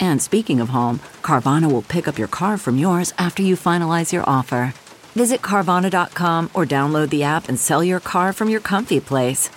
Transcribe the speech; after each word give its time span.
And 0.00 0.20
speaking 0.22 0.60
of 0.60 0.68
home, 0.68 0.98
Carvana 1.22 1.70
will 1.70 1.82
pick 1.82 2.06
up 2.06 2.18
your 2.18 2.28
car 2.28 2.58
from 2.58 2.78
yours 2.78 3.12
after 3.18 3.42
you 3.42 3.56
finalize 3.56 4.12
your 4.12 4.28
offer. 4.28 4.74
Visit 5.14 5.42
Carvana.com 5.42 6.50
or 6.54 6.64
download 6.64 7.10
the 7.10 7.22
app 7.22 7.48
and 7.48 7.58
sell 7.58 7.84
your 7.84 8.00
car 8.00 8.32
from 8.32 8.48
your 8.48 8.60
comfy 8.60 9.00
place. 9.00 9.50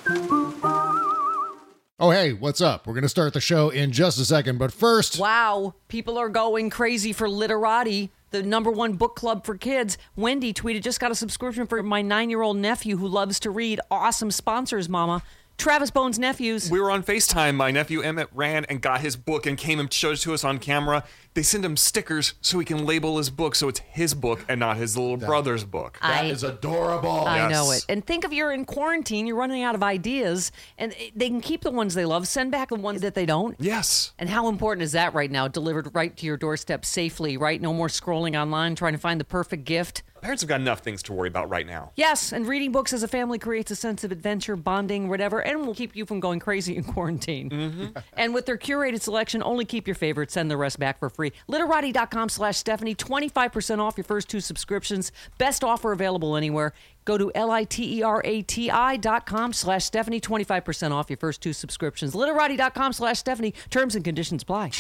Oh, 1.98 2.12
hey, 2.12 2.34
what's 2.34 2.60
up? 2.60 2.86
We're 2.86 2.94
going 2.94 3.04
to 3.04 3.10
start 3.10 3.34
the 3.34 3.40
show 3.40 3.70
in 3.70 3.94
just 3.94 4.20
a 4.20 4.26
second, 4.26 4.60
but 4.60 4.74
first. 4.74 5.18
Wow, 5.18 5.76
people 5.88 6.18
are 6.18 6.28
going 6.28 6.70
crazy 6.70 7.14
for 7.14 7.30
Literati, 7.30 8.12
the 8.32 8.44
number 8.44 8.70
one 8.70 8.94
book 8.94 9.16
club 9.16 9.46
for 9.46 9.56
kids. 9.58 9.98
Wendy 10.18 10.54
tweeted, 10.54 10.82
just 10.82 11.00
got 11.00 11.10
a 11.10 11.16
subscription 11.16 11.66
for 11.68 11.82
my 11.82 12.02
nine 12.02 12.30
year 12.30 12.42
old 12.42 12.58
nephew 12.58 12.98
who 12.98 13.08
loves 13.08 13.40
to 13.40 13.50
read. 13.50 13.80
Awesome 13.90 14.30
sponsors, 14.30 14.90
Mama. 14.90 15.24
Travis 15.58 15.90
Bones' 15.90 16.20
nephews. 16.20 16.70
We 16.70 16.80
were 16.80 16.92
on 16.92 17.02
FaceTime. 17.04 17.56
My 17.56 17.72
nephew 17.72 18.02
Emmett 18.02 18.28
ran 18.34 18.66
and 18.66 18.82
got 18.82 19.02
his 19.02 19.16
book 19.16 19.46
and 19.46 19.58
came 19.58 19.80
and 19.80 19.92
showed 19.92 20.14
it 20.18 20.22
to 20.22 20.34
us 20.34 20.44
on 20.44 20.60
camera. 20.60 21.04
They 21.34 21.44
send 21.44 21.66
him 21.66 21.76
stickers 21.76 22.34
so 22.42 22.60
he 22.60 22.66
can 22.66 22.86
label 22.86 23.18
his 23.18 23.30
book 23.30 23.56
so 23.56 23.68
it's 23.68 23.80
his 23.80 24.14
book 24.14 24.46
and 24.48 24.60
not 24.60 24.78
his 24.78 24.96
little 24.98 25.18
brother's 25.18 25.64
book. 25.64 25.98
That 26.02 26.24
I- 26.24 26.28
is 26.28 26.44
adorable. 26.44 27.10
I 27.26 27.38
Yes. 27.50 27.52
know 27.52 27.72
it. 27.72 27.86
And 27.90 28.06
think 28.06 28.24
of 28.26 28.32
you're 28.34 28.52
in 28.52 28.66
quarantine, 28.66 29.28
you're 29.28 29.36
running 29.36 29.64
out 29.64 29.76
of 29.76 29.84
ideas, 29.84 30.52
and 30.78 30.94
they 31.16 31.30
can 31.30 31.42
keep 31.42 31.62
the 31.62 31.72
ones 31.72 31.94
they 31.94 32.06
love, 32.06 32.28
send 32.28 32.52
back 32.52 32.70
the 32.70 32.76
ones 32.76 33.02
that 33.02 33.16
they 33.16 33.26
don't. 33.26 33.56
Yes. 33.60 34.12
And 34.20 34.30
how 34.30 34.48
important 34.48 34.84
is 34.84 34.92
that 34.94 35.14
right 35.14 35.32
now? 35.32 35.48
Delivered 35.48 35.90
right 35.94 36.16
to 36.18 36.26
your 36.26 36.38
doorstep 36.38 36.86
safely, 36.86 37.38
right? 37.38 37.62
No 37.62 37.74
more 37.74 37.88
scrolling 37.88 38.40
online 38.40 38.76
trying 38.76 38.94
to 38.94 39.00
find 39.00 39.20
the 39.20 39.26
perfect 39.26 39.66
gift. 39.66 40.04
Parents 40.26 40.42
have 40.42 40.50
got 40.50 40.60
enough 40.60 40.80
things 40.80 41.04
to 41.04 41.14
worry 41.14 41.28
about 41.28 41.52
right 41.52 41.68
now. 41.68 41.92
Yes, 41.94 42.34
and 42.34 42.48
reading 42.48 42.72
books 42.72 42.94
as 42.94 43.04
a 43.04 43.08
family 43.08 43.38
creates 43.38 43.70
a 43.70 43.76
sense 43.76 44.04
of 44.04 44.12
adventure, 44.12 44.56
bonding, 44.56 45.08
whatever, 45.08 45.40
and 45.40 45.68
will 45.68 45.76
keep 45.76 45.96
you 45.96 46.04
from 46.04 46.20
going 46.20 46.40
crazy 46.40 46.76
in 46.76 46.84
quarantine. 46.84 47.52
Mm-hmm. 47.52 47.86
And 48.18 48.34
with 48.34 48.48
their 48.48 48.58
curated 48.58 49.02
selection, 49.02 49.44
only 49.44 49.66
keep 49.66 49.88
your 49.88 49.94
favorites, 49.94 50.34
send 50.34 50.50
the 50.50 50.58
rest 50.58 50.80
back 50.80 50.98
for 50.98 51.12
free. 51.12 51.32
Literati.com 51.48 52.30
slash 52.30 52.58
Stephanie, 52.58 52.96
25% 52.96 53.78
off 53.78 53.98
your 53.98 54.04
first 54.04 54.28
two 54.28 54.40
subscriptions. 54.40 55.12
Best 55.38 55.64
offer 55.64 55.92
available 55.92 56.36
anywhere. 56.36 56.74
Go 57.06 57.18
to 57.20 57.32
L-I-T-E-R-A-T-I 57.36 58.98
dot 58.98 59.26
com 59.28 59.54
slash 59.54 59.86
Stephanie, 59.86 60.20
25% 60.20 60.92
off 60.92 61.10
your 61.10 61.18
first 61.18 61.42
two 61.42 61.54
subscriptions. 61.54 62.16
Literati.com 62.16 62.94
slash 62.94 63.20
Stephanie, 63.20 63.54
terms 63.70 63.96
and 63.96 64.04
conditions 64.04 64.44
apply. 64.44 64.72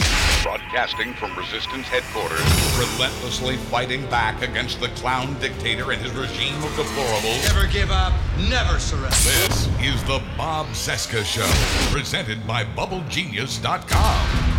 Broadcasting 0.44 1.14
from 1.14 1.38
Resistance 1.38 1.88
headquarters, 1.88 2.42
relentlessly 2.78 3.58
fighting 3.58 4.06
back 4.10 4.42
against 4.42 4.80
the 4.80 4.88
clown 4.90 5.40
dictator 5.40 5.92
and 5.92 6.02
his 6.02 6.12
regime 6.14 6.56
of 6.64 6.72
deplorables. 6.72 7.54
Never 7.54 7.68
give 7.72 7.92
up, 7.92 8.14
never 8.50 8.80
surrender. 8.80 9.10
This 9.10 9.68
is 9.80 10.04
the 10.06 10.22
Bob 10.36 10.66
Cesca 10.68 11.24
Show, 11.24 11.48
presented 11.96 12.46
by 12.48 12.64
BubbleGenius.com. 12.64 14.55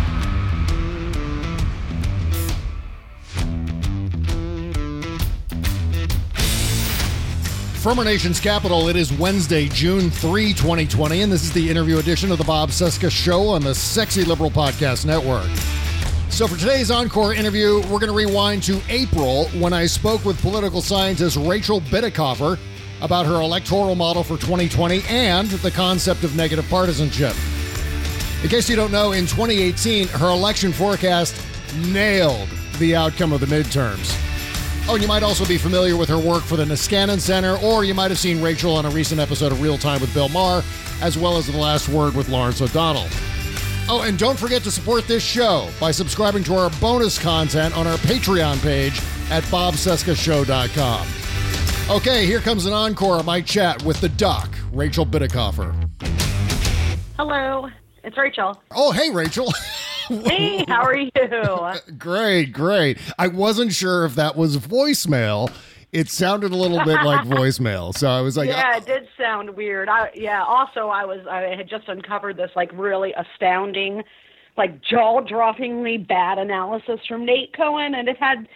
From 7.77 7.99
our 7.99 8.05
nation's 8.05 8.39
capital, 8.39 8.89
it 8.89 8.95
is 8.95 9.13
Wednesday, 9.13 9.67
June 9.67 10.09
3, 10.09 10.51
2020, 10.51 11.21
and 11.21 11.31
this 11.31 11.43
is 11.43 11.53
the 11.53 11.69
interview 11.69 11.99
edition 11.99 12.31
of 12.31 12.39
the 12.39 12.43
Bob 12.43 12.69
Cesca 12.69 13.09
Show 13.09 13.49
on 13.49 13.61
the 13.61 13.73
Sexy 13.73 14.23
Liberal 14.23 14.49
Podcast 14.49 15.05
Network. 15.05 15.47
So, 16.29 16.47
for 16.47 16.57
today's 16.57 16.89
encore 16.89 17.35
interview, 17.35 17.75
we're 17.83 17.99
going 17.99 18.07
to 18.07 18.13
rewind 18.13 18.63
to 18.63 18.81
April 18.89 19.47
when 19.49 19.73
I 19.73 19.85
spoke 19.85 20.25
with 20.25 20.41
political 20.41 20.81
scientist 20.81 21.37
Rachel 21.37 21.79
Bitecofer 21.81 22.57
about 23.01 23.27
her 23.27 23.41
electoral 23.41 23.95
model 23.95 24.23
for 24.23 24.37
2020 24.37 25.03
and 25.07 25.47
the 25.47 25.71
concept 25.71 26.23
of 26.23 26.35
negative 26.35 26.67
partisanship. 26.69 27.35
In 28.43 28.49
case 28.49 28.67
you 28.69 28.75
don't 28.75 28.91
know, 28.91 29.11
in 29.11 29.27
2018, 29.27 30.07
her 30.07 30.29
election 30.31 30.73
forecast 30.73 31.39
nailed 31.75 32.49
the 32.79 32.95
outcome 32.95 33.31
of 33.31 33.39
the 33.39 33.45
midterms. 33.45 34.26
Oh, 34.89 34.93
and 34.93 35.01
you 35.01 35.07
might 35.07 35.21
also 35.21 35.45
be 35.45 35.57
familiar 35.57 35.97
with 35.97 36.07
her 36.07 36.17
work 36.17 36.43
for 36.43 36.55
the 36.55 36.63
Niskanen 36.63 37.19
Center, 37.19 37.57
or 37.57 37.83
you 37.83 37.93
might 37.93 38.09
have 38.09 38.17
seen 38.17 38.41
Rachel 38.41 38.73
on 38.73 38.85
a 38.85 38.89
recent 38.89 39.19
episode 39.19 39.51
of 39.51 39.61
Real 39.61 39.77
Time 39.77 39.99
with 39.99 40.13
Bill 40.13 40.29
Maher, 40.29 40.63
as 41.01 41.17
well 41.17 41.35
as 41.35 41.45
The 41.45 41.57
Last 41.57 41.89
Word 41.89 42.15
with 42.15 42.29
Lawrence 42.29 42.61
O'Donnell. 42.61 43.07
Oh, 43.89 44.03
and 44.05 44.17
don't 44.17 44.39
forget 44.39 44.63
to 44.63 44.71
support 44.71 45.05
this 45.05 45.23
show 45.23 45.69
by 45.77 45.91
subscribing 45.91 46.43
to 46.45 46.55
our 46.55 46.69
bonus 46.79 47.19
content 47.19 47.75
on 47.75 47.85
our 47.85 47.97
Patreon 47.97 48.61
page 48.61 49.01
at 49.29 49.43
bobcescashow.com. 49.43 51.07
Okay, 51.97 52.25
here 52.25 52.39
comes 52.39 52.65
an 52.65 52.71
encore 52.73 53.19
of 53.19 53.25
my 53.25 53.41
chat 53.41 53.83
with 53.83 53.99
the 53.99 54.09
doc, 54.09 54.49
Rachel 54.71 55.05
Bitecofer. 55.05 55.89
Hello, 57.17 57.67
it's 58.05 58.17
Rachel. 58.17 58.61
Oh, 58.71 58.91
hey, 58.91 59.09
Rachel. 59.09 59.53
Hey, 60.07 60.65
how 60.67 60.83
are 60.83 60.95
you? 60.95 61.11
great, 61.97 62.51
great. 62.53 62.97
I 63.17 63.27
wasn't 63.27 63.73
sure 63.73 64.05
if 64.05 64.15
that 64.15 64.35
was 64.35 64.57
voicemail. 64.57 65.51
It 65.91 66.09
sounded 66.09 66.51
a 66.51 66.55
little 66.55 66.83
bit 66.83 67.01
like 67.03 67.25
voicemail, 67.27 67.95
so 67.97 68.09
I 68.09 68.21
was 68.21 68.37
like, 68.37 68.49
yeah, 68.49 68.73
oh. 68.73 68.77
it 68.77 68.85
did 68.85 69.07
sound 69.17 69.51
weird. 69.51 69.89
I 69.89 70.09
yeah. 70.13 70.43
Also, 70.43 70.87
I 70.87 71.05
was 71.05 71.25
I 71.29 71.55
had 71.55 71.69
just 71.69 71.87
uncovered 71.87 72.37
this 72.37 72.51
like 72.55 72.71
really 72.73 73.13
astounding, 73.13 74.03
like 74.57 74.81
jaw-droppingly 74.81 76.07
bad 76.07 76.39
analysis 76.39 76.99
from 77.07 77.25
Nate 77.25 77.55
Cohn, 77.55 77.95
and 77.95 78.09
it 78.09 78.17
had 78.17 78.47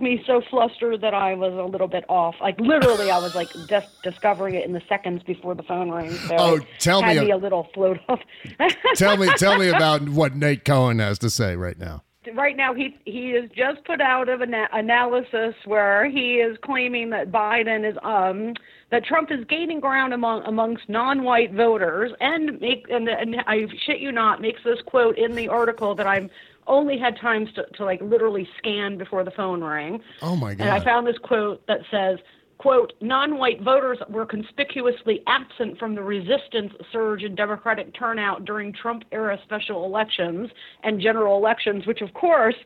me 0.00 0.22
so 0.26 0.40
flustered 0.50 1.00
that 1.02 1.14
I 1.14 1.34
was 1.34 1.52
a 1.52 1.64
little 1.64 1.88
bit 1.88 2.04
off. 2.08 2.36
Like 2.40 2.58
literally, 2.60 3.10
I 3.10 3.18
was 3.18 3.34
like 3.34 3.48
just 3.68 3.88
discovering 4.02 4.54
it 4.54 4.64
in 4.64 4.72
the 4.72 4.82
seconds 4.88 5.22
before 5.22 5.54
the 5.54 5.62
phone 5.62 5.90
rang. 5.90 6.10
So 6.10 6.36
Oh, 6.38 6.58
tell 6.78 7.02
me 7.02 7.18
me 7.20 7.30
a 7.30 7.36
little 7.36 7.68
float 7.74 7.98
off. 8.08 8.20
tell 8.96 9.16
me, 9.16 9.28
tell 9.36 9.58
me 9.58 9.68
about 9.74 10.08
what 10.08 10.34
Nate 10.36 10.64
Cohn 10.64 10.98
has 10.98 11.18
to 11.20 11.30
say 11.30 11.56
right 11.56 11.78
now. 11.78 12.02
right 12.34 12.56
now 12.56 12.72
he 12.74 12.96
he 13.04 13.30
has 13.30 13.50
just 13.54 13.84
put 13.84 14.00
out 14.00 14.28
of 14.28 14.40
an 14.40 14.54
analysis 14.72 15.54
where 15.64 16.08
he 16.08 16.34
is 16.36 16.56
claiming 16.62 17.10
that 17.10 17.30
Biden 17.30 17.88
is 17.88 17.96
um 18.02 18.54
that 18.90 19.04
Trump 19.04 19.30
is 19.30 19.44
gaining 19.46 19.80
ground 19.80 20.12
among 20.14 20.42
amongst 20.44 20.88
non-white 20.88 21.52
voters 21.52 22.12
and 22.20 22.60
make 22.60 22.86
and, 22.90 23.08
and 23.08 23.36
I 23.46 23.66
shit 23.84 23.98
you 24.00 24.10
not 24.12 24.40
makes 24.40 24.62
this 24.64 24.80
quote 24.86 25.18
in 25.18 25.34
the 25.34 25.48
article 25.48 25.94
that 25.96 26.06
I'm 26.06 26.30
only 26.66 26.98
had 26.98 27.16
times 27.18 27.48
to, 27.54 27.64
to 27.76 27.84
like 27.84 28.00
literally 28.00 28.48
scan 28.58 28.96
before 28.98 29.24
the 29.24 29.30
phone 29.30 29.62
rang. 29.62 30.00
Oh 30.22 30.36
my 30.36 30.54
god! 30.54 30.66
And 30.66 30.74
I 30.74 30.82
found 30.84 31.06
this 31.06 31.18
quote 31.18 31.66
that 31.66 31.80
says, 31.90 32.18
quote, 32.58 32.92
non-white 33.00 33.62
voters 33.62 33.98
were 34.08 34.26
conspicuously 34.26 35.22
absent 35.26 35.78
from 35.78 35.94
the 35.94 36.02
resistance 36.02 36.72
surge 36.92 37.22
in 37.22 37.34
Democratic 37.34 37.94
turnout 37.94 38.44
during 38.44 38.72
Trump-era 38.72 39.38
special 39.44 39.84
elections 39.84 40.50
and 40.82 41.00
general 41.00 41.36
elections, 41.36 41.86
which 41.86 42.00
of 42.00 42.12
course, 42.14 42.56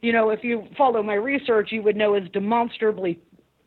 you 0.00 0.12
know, 0.12 0.30
if 0.30 0.44
you 0.44 0.66
follow 0.76 1.02
my 1.02 1.14
research, 1.14 1.72
you 1.72 1.82
would 1.82 1.96
know 1.96 2.14
is 2.14 2.28
demonstrably 2.32 3.18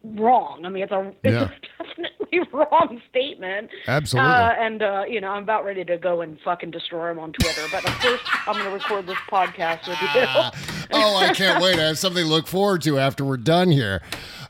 wrong. 0.03 0.65
I 0.65 0.69
mean, 0.69 0.83
it's 0.83 0.91
a, 0.91 1.13
Yeah. 1.23 1.49
it's 1.73 2.20
a 2.20 2.20
definitely 2.41 2.59
wrong 2.71 3.01
statement. 3.09 3.69
Absolutely. 3.87 4.31
Uh, 4.31 4.49
and, 4.51 4.81
uh, 4.81 5.03
you 5.07 5.21
know, 5.21 5.29
I'm 5.29 5.43
about 5.43 5.65
ready 5.65 5.83
to 5.85 5.97
go 5.97 6.21
and 6.21 6.39
fucking 6.41 6.71
destroy 6.71 7.11
him 7.11 7.19
on 7.19 7.33
Twitter. 7.33 7.61
But 7.71 7.81
first, 7.81 8.23
I'm 8.47 8.53
going 8.53 8.65
to 8.65 8.71
record 8.71 9.07
this 9.07 9.17
podcast 9.29 9.87
with 9.87 10.01
you. 10.01 10.87
oh, 10.93 11.17
I 11.17 11.33
can't 11.33 11.61
wait. 11.61 11.77
I 11.79 11.87
have 11.87 11.97
something 11.97 12.23
to 12.23 12.29
look 12.29 12.47
forward 12.47 12.81
to 12.83 12.99
after 12.99 13.25
we're 13.25 13.37
done 13.37 13.71
here. 13.71 14.01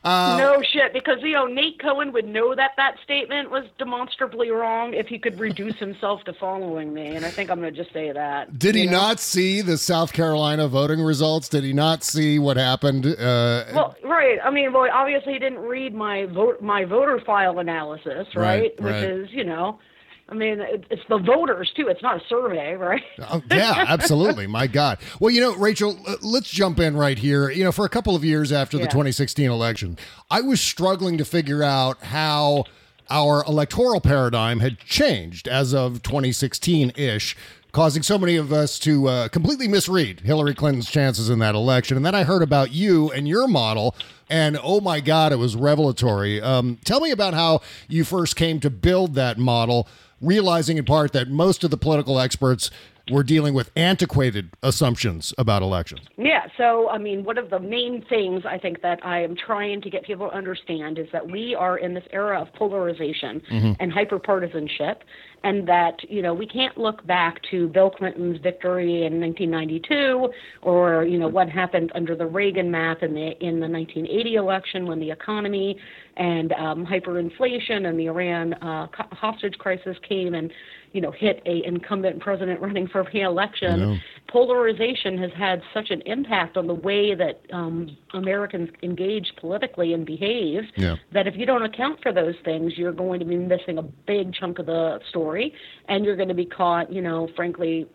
Uh, 0.04 0.36
no 0.36 0.60
shit, 0.62 0.92
because 0.92 1.18
you 1.22 1.32
know 1.32 1.46
Nate 1.46 1.78
Cohn 1.80 2.12
would 2.12 2.26
know 2.26 2.54
that 2.56 2.72
that 2.76 2.96
statement 3.04 3.50
was 3.50 3.64
demonstrably 3.78 4.50
wrong 4.50 4.94
if 4.94 5.06
he 5.06 5.16
could 5.16 5.38
reduce 5.38 5.76
himself 5.76 6.24
to 6.24 6.32
following 6.32 6.92
me, 6.92 7.14
and 7.14 7.24
I 7.24 7.30
think 7.30 7.50
I'm 7.50 7.60
going 7.60 7.72
to 7.72 7.82
just 7.82 7.92
say 7.94 8.10
that. 8.10 8.58
Did 8.58 8.74
he 8.74 8.86
know? 8.86 8.92
not 8.92 9.20
see 9.20 9.60
the 9.60 9.78
South 9.78 10.12
Carolina 10.12 10.66
voting 10.66 11.00
results? 11.00 11.48
Did 11.48 11.62
he 11.62 11.72
not 11.72 12.02
see 12.02 12.40
what 12.40 12.56
happened? 12.56 13.06
Uh, 13.06 13.64
Well, 13.72 13.96
right. 14.02 14.38
I 14.44 14.50
mean, 14.50 14.72
well, 14.72 14.88
obviously 14.92 15.34
he 15.34 15.38
didn't 15.38 15.60
read 15.60 15.94
my 15.94 16.26
vote 16.26 16.60
my 16.60 16.84
voter 16.84 17.20
file 17.20 17.60
analysis, 17.60 18.26
right? 18.34 18.42
Right, 18.42 18.80
Which 18.80 18.92
right. 18.92 19.04
is, 19.04 19.28
you 19.30 19.44
know, 19.44 19.78
I 20.32 20.34
mean, 20.34 20.60
it's 20.90 21.02
the 21.10 21.18
voters 21.18 21.70
too. 21.76 21.88
It's 21.88 22.02
not 22.02 22.16
a 22.16 22.26
survey, 22.26 22.72
right? 22.72 23.02
Oh, 23.30 23.42
yeah, 23.50 23.84
absolutely. 23.86 24.46
My 24.46 24.66
God. 24.66 24.98
Well, 25.20 25.30
you 25.30 25.40
know, 25.42 25.54
Rachel, 25.54 25.98
let's 26.22 26.50
jump 26.50 26.80
in 26.80 26.96
right 26.96 27.18
here. 27.18 27.50
You 27.50 27.64
know, 27.64 27.72
for 27.72 27.84
a 27.84 27.88
couple 27.90 28.16
of 28.16 28.24
years 28.24 28.50
after 28.50 28.78
the 28.78 28.84
2016 28.84 29.50
election, 29.50 29.98
I 30.30 30.40
was 30.40 30.60
struggling 30.60 31.18
to 31.18 31.24
figure 31.24 31.62
out 31.62 32.02
how 32.02 32.64
our 33.10 33.44
electoral 33.44 34.00
paradigm 34.00 34.60
had 34.60 34.78
changed 34.78 35.46
as 35.46 35.74
of 35.74 36.02
2016 36.02 36.92
ish. 36.96 37.36
Causing 37.72 38.02
so 38.02 38.18
many 38.18 38.36
of 38.36 38.52
us 38.52 38.78
to 38.80 39.08
uh, 39.08 39.28
completely 39.28 39.66
misread 39.66 40.20
Hillary 40.20 40.54
Clinton's 40.54 40.90
chances 40.90 41.30
in 41.30 41.38
that 41.38 41.54
election. 41.54 41.96
And 41.96 42.04
then 42.04 42.14
I 42.14 42.24
heard 42.24 42.42
about 42.42 42.70
you 42.72 43.10
and 43.12 43.26
your 43.26 43.48
model, 43.48 43.94
and 44.28 44.58
oh 44.62 44.80
my 44.82 45.00
God, 45.00 45.32
it 45.32 45.36
was 45.36 45.56
revelatory. 45.56 46.40
Um, 46.40 46.78
tell 46.84 47.00
me 47.00 47.10
about 47.12 47.32
how 47.32 47.60
you 47.88 48.04
first 48.04 48.36
came 48.36 48.60
to 48.60 48.68
build 48.68 49.14
that 49.14 49.38
model, 49.38 49.88
realizing 50.22 50.78
in 50.78 50.84
part 50.84 51.12
that 51.12 51.28
most 51.28 51.64
of 51.64 51.70
the 51.70 51.76
political 51.76 52.18
experts 52.18 52.70
were 53.10 53.22
dealing 53.22 53.54
with 53.54 53.70
antiquated 53.76 54.50
assumptions 54.62 55.34
about 55.38 55.62
elections. 55.62 56.02
Yeah, 56.16 56.46
so 56.56 56.88
I 56.90 56.98
mean, 56.98 57.24
one 57.24 57.38
of 57.38 57.50
the 57.50 57.58
main 57.58 58.04
things 58.08 58.42
I 58.46 58.58
think 58.58 58.82
that 58.82 59.04
I 59.04 59.22
am 59.22 59.36
trying 59.36 59.80
to 59.82 59.90
get 59.90 60.04
people 60.04 60.28
to 60.28 60.36
understand 60.36 60.98
is 60.98 61.06
that 61.12 61.30
we 61.30 61.54
are 61.54 61.78
in 61.78 61.94
this 61.94 62.04
era 62.12 62.40
of 62.40 62.52
polarization 62.54 63.42
and 63.80 63.92
hyperpartisanship, 63.92 64.96
and 65.44 65.66
that 65.66 65.96
you 66.08 66.22
know 66.22 66.34
we 66.34 66.46
can't 66.46 66.76
look 66.78 67.04
back 67.06 67.40
to 67.50 67.68
Bill 67.68 67.90
Clinton's 67.90 68.40
victory 68.40 69.04
in 69.04 69.20
1992 69.20 70.28
or 70.62 71.04
you 71.04 71.18
know 71.18 71.28
what 71.28 71.48
happened 71.48 71.90
under 71.94 72.14
the 72.14 72.26
Reagan 72.26 72.70
math 72.70 73.02
in 73.02 73.14
the 73.14 73.32
in 73.44 73.60
the 73.60 73.68
1980 73.68 74.34
election 74.34 74.86
when 74.86 75.00
the 75.00 75.10
economy 75.10 75.76
and 76.16 76.52
um, 76.52 76.86
hyperinflation 76.86 77.88
and 77.88 77.98
the 77.98 78.06
Iran 78.06 78.54
uh, 78.54 78.86
hostage 79.12 79.56
crisis 79.58 79.96
came 80.06 80.34
and 80.34 80.52
you 80.92 81.00
know 81.00 81.10
hit 81.10 81.42
a 81.46 81.64
incumbent 81.66 82.20
president 82.20 82.60
running 82.60 82.86
for 82.88 83.02
re-election. 83.12 84.00
Polarization 84.28 85.18
has 85.18 85.30
had 85.36 85.60
such 85.74 85.90
an 85.90 86.00
impact 86.06 86.56
on 86.56 86.66
the 86.66 86.74
way 86.74 87.14
that 87.14 87.40
um, 87.52 87.96
Americans 88.14 88.70
engage 88.82 89.32
politically 89.40 89.92
and 89.92 90.06
behave 90.06 90.62
Yeah. 90.76 90.96
that 91.12 91.26
if 91.26 91.36
you 91.36 91.44
don't 91.44 91.62
account 91.62 92.00
for 92.02 92.12
those 92.12 92.34
things, 92.44 92.78
you're 92.78 92.92
going 92.92 93.20
to 93.20 93.26
be 93.26 93.36
missing 93.36 93.78
a 93.78 93.82
big 93.82 94.32
chunk 94.32 94.58
of 94.58 94.66
the 94.66 95.00
story, 95.10 95.52
and 95.88 96.04
you're 96.04 96.16
going 96.16 96.28
to 96.28 96.34
be 96.34 96.46
caught, 96.46 96.92
you 96.92 97.02
know, 97.02 97.28
frankly, 97.36 97.86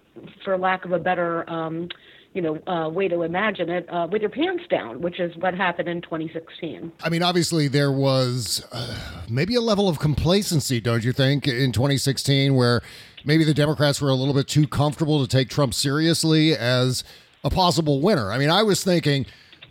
for 0.43 0.57
lack 0.57 0.85
of 0.85 0.91
a 0.91 1.00
better. 1.00 1.50
Um, 1.50 1.89
you 2.38 2.44
know, 2.44 2.60
uh, 2.68 2.88
way 2.88 3.07
to 3.07 3.24
imagine 3.24 3.68
it, 3.68 3.92
uh, 3.92 4.07
with 4.12 4.22
your 4.22 4.30
pants 4.30 4.63
down, 4.69 5.01
which 5.01 5.19
is 5.19 5.36
what 5.38 5.56
happened 5.56 5.89
in 5.89 6.04
2016. 6.04 6.92
I 7.04 7.10
mean, 7.10 7.24
obviously, 7.24 7.68
there 7.68 7.92
was 7.92 8.63
uh, 8.72 8.95
maybe 9.28 9.56
a 9.56 9.62
level 9.62 9.89
of 9.89 9.98
complacency, 9.98 10.80
don't 10.80 11.04
you 11.04 11.13
think, 11.13 11.48
in 11.48 11.72
2016, 11.72 12.54
where 12.54 12.84
maybe 13.25 13.44
the 13.44 13.56
Democrats 13.56 14.00
were 14.00 14.10
a 14.10 14.13
little 14.13 14.36
bit 14.36 14.48
too 14.48 14.68
comfortable 14.68 15.19
to 15.19 15.28
take 15.28 15.50
Trump 15.50 15.74
seriously 15.74 16.56
as 16.56 17.04
a 17.44 17.50
possible 17.50 18.01
winner. 18.01 18.31
I 18.31 18.38
mean, 18.38 18.51
I 18.51 18.62
was 18.62 18.84
thinking 18.84 19.25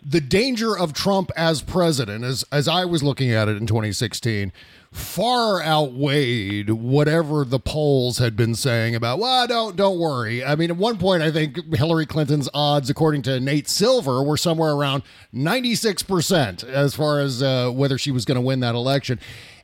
the 0.05 0.19
danger 0.19 0.77
of 0.77 0.91
Trump 0.91 1.31
as 1.37 1.61
president, 1.61 2.25
as 2.25 2.43
as 2.51 2.67
I 2.67 2.83
was 2.83 3.01
looking 3.01 3.31
at 3.31 3.47
it 3.47 3.55
in 3.55 3.65
2016, 3.65 4.51
far 4.91 5.61
outweighed 5.61 6.69
whatever 6.69 7.43
the 7.43 7.59
polls 7.59 8.17
had 8.17 8.35
been 8.35 8.55
saying 8.55 8.95
about. 8.95 9.19
Well, 9.19 9.47
don't 9.47 9.75
don't 9.75 9.99
worry. 9.99 10.43
I 10.43 10.55
mean, 10.55 10.71
at 10.71 10.77
one 10.77 10.97
point, 10.97 11.23
I 11.23 11.31
think 11.31 11.75
Hillary 11.75 12.05
Clinton's 12.05 12.49
odds, 12.53 12.89
according 12.89 13.21
to 13.23 13.39
Nate 13.39 13.67
Silver, 13.67 14.23
were 14.23 14.37
somewhere 14.37 14.73
around 14.73 15.03
96 15.33 16.03
percent 16.03 16.63
as 16.63 16.95
far 16.95 17.19
as 17.19 17.43
uh, 17.43 17.69
whether 17.69 17.97
she 17.97 18.11
was 18.11 18.25
going 18.25 18.35
to 18.35 18.41
win 18.41 18.59
that 18.61 18.75
election, 18.75 19.19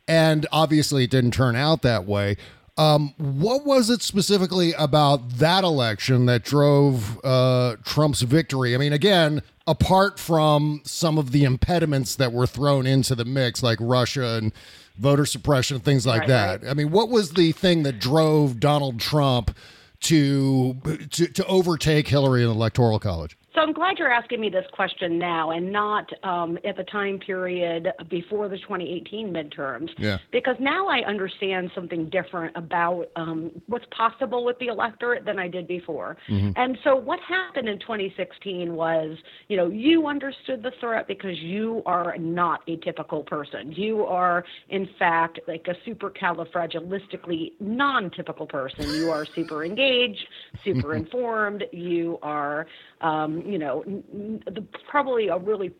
and 0.07 0.45
obviously, 0.51 1.05
it 1.05 1.09
didn't 1.09 1.31
turn 1.31 1.55
out 1.55 1.81
that 1.81 2.05
way. 2.05 2.37
Um, 2.75 3.13
what 3.17 3.65
was 3.65 3.91
it 3.91 4.01
specifically 4.01 4.73
about 4.73 5.37
that 5.37 5.63
election 5.63 6.25
that 6.25 6.43
drove 6.43 7.23
uh, 7.23 7.75
Trump's 7.83 8.23
victory? 8.23 8.73
I 8.73 8.79
mean, 8.79 8.93
again, 8.93 9.43
apart 9.67 10.19
from 10.19 10.81
some 10.83 11.19
of 11.19 11.31
the 11.31 11.43
impediments 11.43 12.15
that 12.15 12.33
were 12.33 12.47
thrown 12.47 12.87
into 12.87 13.13
the 13.13 13.25
mix, 13.25 13.61
like 13.61 13.77
Russia 13.79 14.39
and 14.41 14.51
voter 14.97 15.25
suppression, 15.25 15.79
things 15.79 16.05
like 16.05 16.21
Right, 16.21 16.61
that. 16.61 16.63
I 16.69 16.73
mean, 16.73 16.91
what 16.91 17.09
was 17.09 17.31
the 17.31 17.51
thing 17.51 17.83
that 17.83 17.99
drove 17.99 18.59
Donald 18.59 18.99
Trump 18.99 19.55
to 20.01 20.75
to, 21.11 21.27
to 21.27 21.45
overtake 21.45 22.07
Hillary 22.07 22.41
in 22.43 22.49
the 22.49 22.53
Electoral 22.53 22.99
College? 22.99 23.37
So 23.55 23.61
I'm 23.61 23.73
glad 23.73 23.99
you're 23.99 24.11
asking 24.11 24.41
me 24.41 24.49
this 24.49 24.65
question 24.71 25.19
now 25.19 25.51
and 25.51 25.71
not 25.71 26.09
um, 26.23 26.57
at 26.65 26.75
the 26.75 26.83
time 26.85 27.19
period 27.19 27.87
before 28.09 28.49
the 28.49 28.57
2018 28.57 29.31
midterms. 29.31 29.89
Yeah. 29.97 30.17
Because 30.31 30.55
now 30.59 30.87
I 30.87 30.99
understand 31.05 31.69
something 31.75 32.09
different 32.09 32.55
about 32.57 33.05
um, 33.15 33.51
what's 33.67 33.85
possible 33.95 34.43
with 34.43 34.57
the 34.59 34.67
electorate 34.67 35.23
than 35.25 35.37
I 35.37 35.47
did 35.47 35.67
before. 35.67 36.17
And 36.55 36.77
so 36.83 36.95
what 36.95 37.19
happened 37.27 37.69
in 37.69 37.79
2016 37.79 38.73
was, 38.73 39.17
you 39.49 39.57
know, 39.57 39.69
you 39.69 40.07
understood 40.07 40.63
the 40.63 40.71
threat 40.79 41.07
because 41.07 41.37
you 41.39 41.83
are 41.85 42.17
not 42.17 42.61
a 42.67 42.77
typical 42.77 43.23
person. 43.23 43.71
You 43.71 44.03
are, 44.05 44.43
in 44.69 44.89
fact, 44.97 45.39
like 45.47 45.67
a 45.67 45.89
supercalifragilistically 45.89 47.53
non-typical 47.59 48.47
person. 48.47 48.89
You 48.95 49.11
are 49.11 49.25
super 49.35 49.63
engaged, 49.63 50.25
super 50.63 50.95
informed. 50.95 51.65
You 51.71 52.17
are 52.23 52.65
um, 53.01 53.42
you 53.45 53.57
know, 53.57 53.83
the, 53.85 54.65
probably 54.89 55.27
a 55.27 55.37
really 55.37 55.71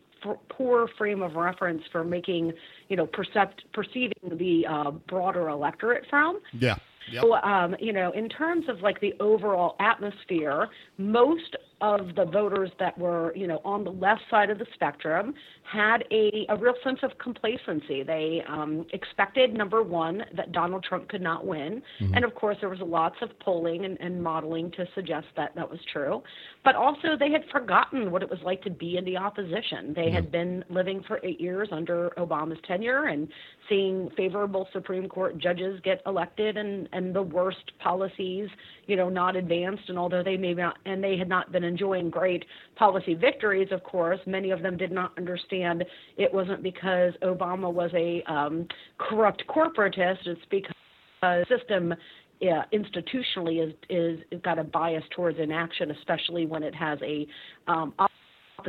poor 0.48 0.88
frame 0.96 1.22
of 1.22 1.34
reference 1.34 1.82
for 1.92 2.04
making, 2.04 2.52
you 2.88 2.96
know, 2.96 3.06
percept, 3.06 3.64
perceiving 3.72 4.38
the 4.38 4.66
uh, 4.66 4.90
broader 4.90 5.48
electorate 5.48 6.04
from. 6.08 6.40
Yeah. 6.52 6.76
Yep. 7.12 7.22
So, 7.22 7.34
um, 7.34 7.76
you 7.78 7.92
know, 7.92 8.12
in 8.12 8.28
terms 8.30 8.66
of 8.68 8.80
like 8.80 9.00
the 9.00 9.12
overall 9.20 9.76
atmosphere, 9.78 10.68
most 10.96 11.56
of 11.80 12.14
the 12.14 12.24
voters 12.24 12.70
that 12.78 12.96
were, 12.98 13.34
you 13.36 13.46
know, 13.46 13.60
on 13.64 13.84
the 13.84 13.90
left 13.90 14.22
side 14.30 14.50
of 14.50 14.58
the 14.58 14.66
spectrum 14.74 15.34
had 15.70 16.04
a, 16.10 16.46
a 16.48 16.56
real 16.56 16.74
sense 16.84 17.00
of 17.02 17.10
complacency. 17.18 18.02
They 18.02 18.42
um, 18.48 18.86
expected, 18.92 19.54
number 19.54 19.82
one, 19.82 20.22
that 20.36 20.52
Donald 20.52 20.84
Trump 20.84 21.08
could 21.08 21.22
not 21.22 21.46
win. 21.46 21.82
And 22.14 22.24
of 22.24 22.34
course, 22.34 22.56
there 22.60 22.68
was 22.68 22.80
lots 22.80 23.16
of 23.22 23.30
polling 23.40 23.84
and, 23.84 23.98
and 24.00 24.22
modeling 24.22 24.70
to 24.72 24.86
suggest 24.94 25.26
that 25.36 25.54
that 25.56 25.68
was 25.68 25.80
true. 25.92 26.22
But 26.64 26.76
also, 26.76 27.16
they 27.18 27.30
had 27.30 27.42
forgotten 27.50 28.10
what 28.10 28.22
it 28.22 28.30
was 28.30 28.38
like 28.44 28.62
to 28.62 28.70
be 28.70 28.96
in 28.96 29.04
the 29.04 29.16
opposition. 29.16 29.92
They 29.94 30.10
had 30.10 30.30
been 30.30 30.64
living 30.70 31.02
for 31.06 31.20
eight 31.22 31.40
years 31.40 31.68
under 31.72 32.10
Obama's 32.16 32.58
tenure 32.66 33.06
and 33.06 33.28
seeing 33.68 34.10
favorable 34.16 34.68
Supreme 34.72 35.08
Court 35.08 35.38
judges 35.38 35.80
get 35.82 36.02
elected 36.06 36.56
and, 36.56 36.88
and 36.92 37.14
the 37.14 37.22
worst 37.22 37.72
policies, 37.82 38.48
you 38.86 38.96
know, 38.96 39.08
not 39.08 39.36
advanced. 39.36 39.88
And 39.88 39.98
although 39.98 40.22
they 40.22 40.36
may 40.36 40.54
not, 40.54 40.78
and 40.84 41.02
they 41.02 41.16
had 41.16 41.28
not 41.28 41.52
been 41.52 41.63
enjoying 41.64 42.10
great 42.10 42.44
policy 42.76 43.14
victories, 43.14 43.68
of 43.70 43.82
course, 43.82 44.20
many 44.26 44.50
of 44.50 44.62
them 44.62 44.76
did 44.76 44.92
not 44.92 45.16
understand 45.18 45.84
it 46.16 46.32
wasn't 46.32 46.62
because 46.62 47.12
Obama 47.22 47.72
was 47.72 47.90
a 47.94 48.22
um, 48.30 48.66
corrupt 48.98 49.42
corporatist. 49.48 50.26
It's 50.26 50.40
because 50.50 50.74
the 51.22 51.46
system 51.48 51.94
yeah, 52.40 52.64
institutionally 52.72 53.66
is 53.66 53.74
is 53.88 54.20
is 54.30 54.40
got 54.42 54.58
a 54.58 54.64
bias 54.64 55.04
towards 55.14 55.38
inaction, 55.38 55.90
especially 55.92 56.46
when 56.46 56.62
it 56.62 56.74
has 56.74 56.98
a 57.02 57.26
um, 57.68 57.94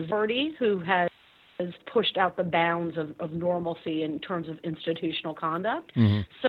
party 0.08 0.52
who 0.60 0.80
has 0.80 1.10
has 1.60 1.70
pushed 1.92 2.18
out 2.18 2.36
the 2.36 2.44
bounds 2.44 2.98
of, 2.98 3.14
of 3.20 3.32
normalcy 3.32 4.04
in 4.04 4.20
terms 4.20 4.50
of 4.50 4.58
institutional 4.64 5.34
conduct. 5.34 5.92
So, 6.42 6.48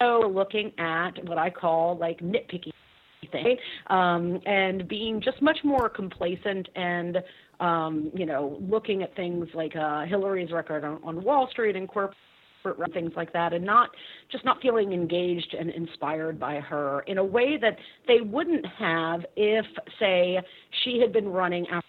so 0.00 0.28
looking 0.28 0.72
at 0.78 1.12
what 1.24 1.38
I 1.38 1.50
call 1.50 1.96
like 1.96 2.20
nitpicky 2.20 2.72
thing, 3.32 3.56
um, 3.88 4.40
and 4.46 4.88
being 4.88 5.20
just 5.20 5.40
much 5.42 5.58
more 5.64 5.88
complacent 5.88 6.68
and 6.76 7.18
um, 7.60 8.10
you 8.14 8.26
know 8.26 8.58
looking 8.60 9.02
at 9.02 9.14
things 9.16 9.48
like 9.54 9.74
uh, 9.76 10.04
Hillary's 10.04 10.52
record 10.52 10.84
on, 10.84 11.00
on 11.02 11.22
Wall 11.22 11.48
Street 11.50 11.76
and 11.76 11.88
corporate 11.88 12.16
things 12.92 13.12
like 13.16 13.32
that 13.32 13.52
and 13.52 13.64
not 13.64 13.90
just 14.30 14.44
not 14.44 14.60
feeling 14.60 14.92
engaged 14.92 15.54
and 15.58 15.70
inspired 15.70 16.38
by 16.38 16.56
her 16.56 17.00
in 17.06 17.18
a 17.18 17.24
way 17.24 17.56
that 17.56 17.76
they 18.06 18.20
wouldn't 18.20 18.66
have 18.66 19.24
if 19.36 19.64
say 19.98 20.38
she 20.84 20.98
had 21.00 21.12
been 21.12 21.28
running 21.28 21.66
after 21.68 21.86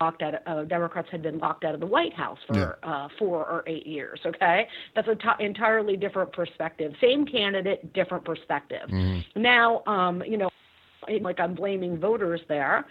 locked 0.00 0.22
out 0.22 0.34
uh, 0.46 0.64
Democrats 0.64 1.08
had 1.10 1.22
been 1.22 1.38
locked 1.38 1.64
out 1.64 1.74
of 1.74 1.80
the 1.80 1.86
White 1.86 2.14
House 2.14 2.38
for 2.46 2.78
uh, 2.82 3.08
four 3.18 3.44
or 3.44 3.64
eight 3.66 3.86
years. 3.86 4.18
Okay, 4.24 4.66
that's 4.94 5.08
an 5.08 5.18
t- 5.18 5.44
entirely 5.44 5.96
different 5.96 6.32
perspective. 6.32 6.92
Same 7.02 7.26
candidate, 7.26 7.92
different 7.92 8.24
perspective. 8.24 8.88
Now, 9.36 9.82
um, 9.86 10.22
you 10.26 10.38
know, 10.38 10.48
like 11.20 11.40
I'm 11.40 11.54
blaming 11.54 11.98
voters 11.98 12.40
there, 12.48 12.86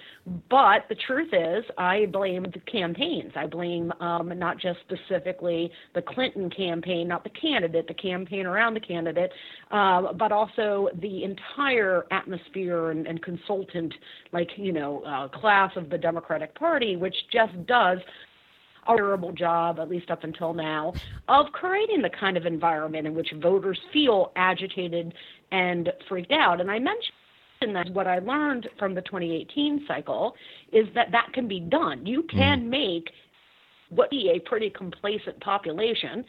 but 0.49 0.85
the 0.89 0.95
truth 1.07 1.29
is 1.33 1.63
I 1.77 2.05
blame 2.11 2.43
the 2.43 2.59
campaigns. 2.71 3.31
I 3.35 3.47
blame 3.47 3.91
um, 3.99 4.37
not 4.37 4.59
just 4.59 4.79
specifically 4.81 5.71
the 5.95 6.01
Clinton 6.01 6.49
campaign, 6.49 7.07
not 7.07 7.23
the 7.23 7.29
candidate, 7.29 7.87
the 7.87 7.93
campaign 7.93 8.45
around 8.45 8.73
the 8.73 8.79
candidate, 8.79 9.31
uh, 9.71 10.13
but 10.13 10.31
also 10.31 10.89
the 11.01 11.23
entire 11.23 12.05
atmosphere 12.11 12.91
and, 12.91 13.07
and 13.07 13.21
consultant, 13.21 13.93
like 14.31 14.49
you 14.57 14.71
know, 14.71 15.03
uh, 15.03 15.27
class 15.27 15.71
of 15.75 15.89
the 15.89 15.97
Democratic 15.97 16.53
Party, 16.55 16.95
which 16.95 17.15
just 17.31 17.53
does 17.65 17.99
a 18.87 18.97
terrible 18.97 19.31
job, 19.31 19.79
at 19.79 19.89
least 19.89 20.11
up 20.11 20.23
until 20.23 20.53
now, 20.53 20.93
of 21.27 21.47
creating 21.53 22.01
the 22.01 22.09
kind 22.09 22.37
of 22.37 22.45
environment 22.45 23.07
in 23.07 23.15
which 23.15 23.29
voters 23.41 23.79
feel 23.91 24.31
agitated 24.35 25.13
and 25.51 25.91
freaked 26.09 26.31
out. 26.31 26.59
And 26.59 26.69
I 26.69 26.79
mentioned 26.79 27.13
that 27.71 27.89
what 27.91 28.07
I 28.07 28.19
learned 28.19 28.67
from 28.77 28.93
the 28.93 29.01
2018 29.03 29.85
cycle 29.87 30.35
is 30.73 30.87
that 30.95 31.07
that 31.13 31.31
can 31.33 31.47
be 31.47 31.61
done. 31.61 32.05
You 32.05 32.23
can 32.23 32.69
make 32.69 33.09
what 33.89 34.09
be 34.09 34.33
a 34.35 34.39
pretty 34.49 34.69
complacent 34.69 35.39
population 35.39 36.25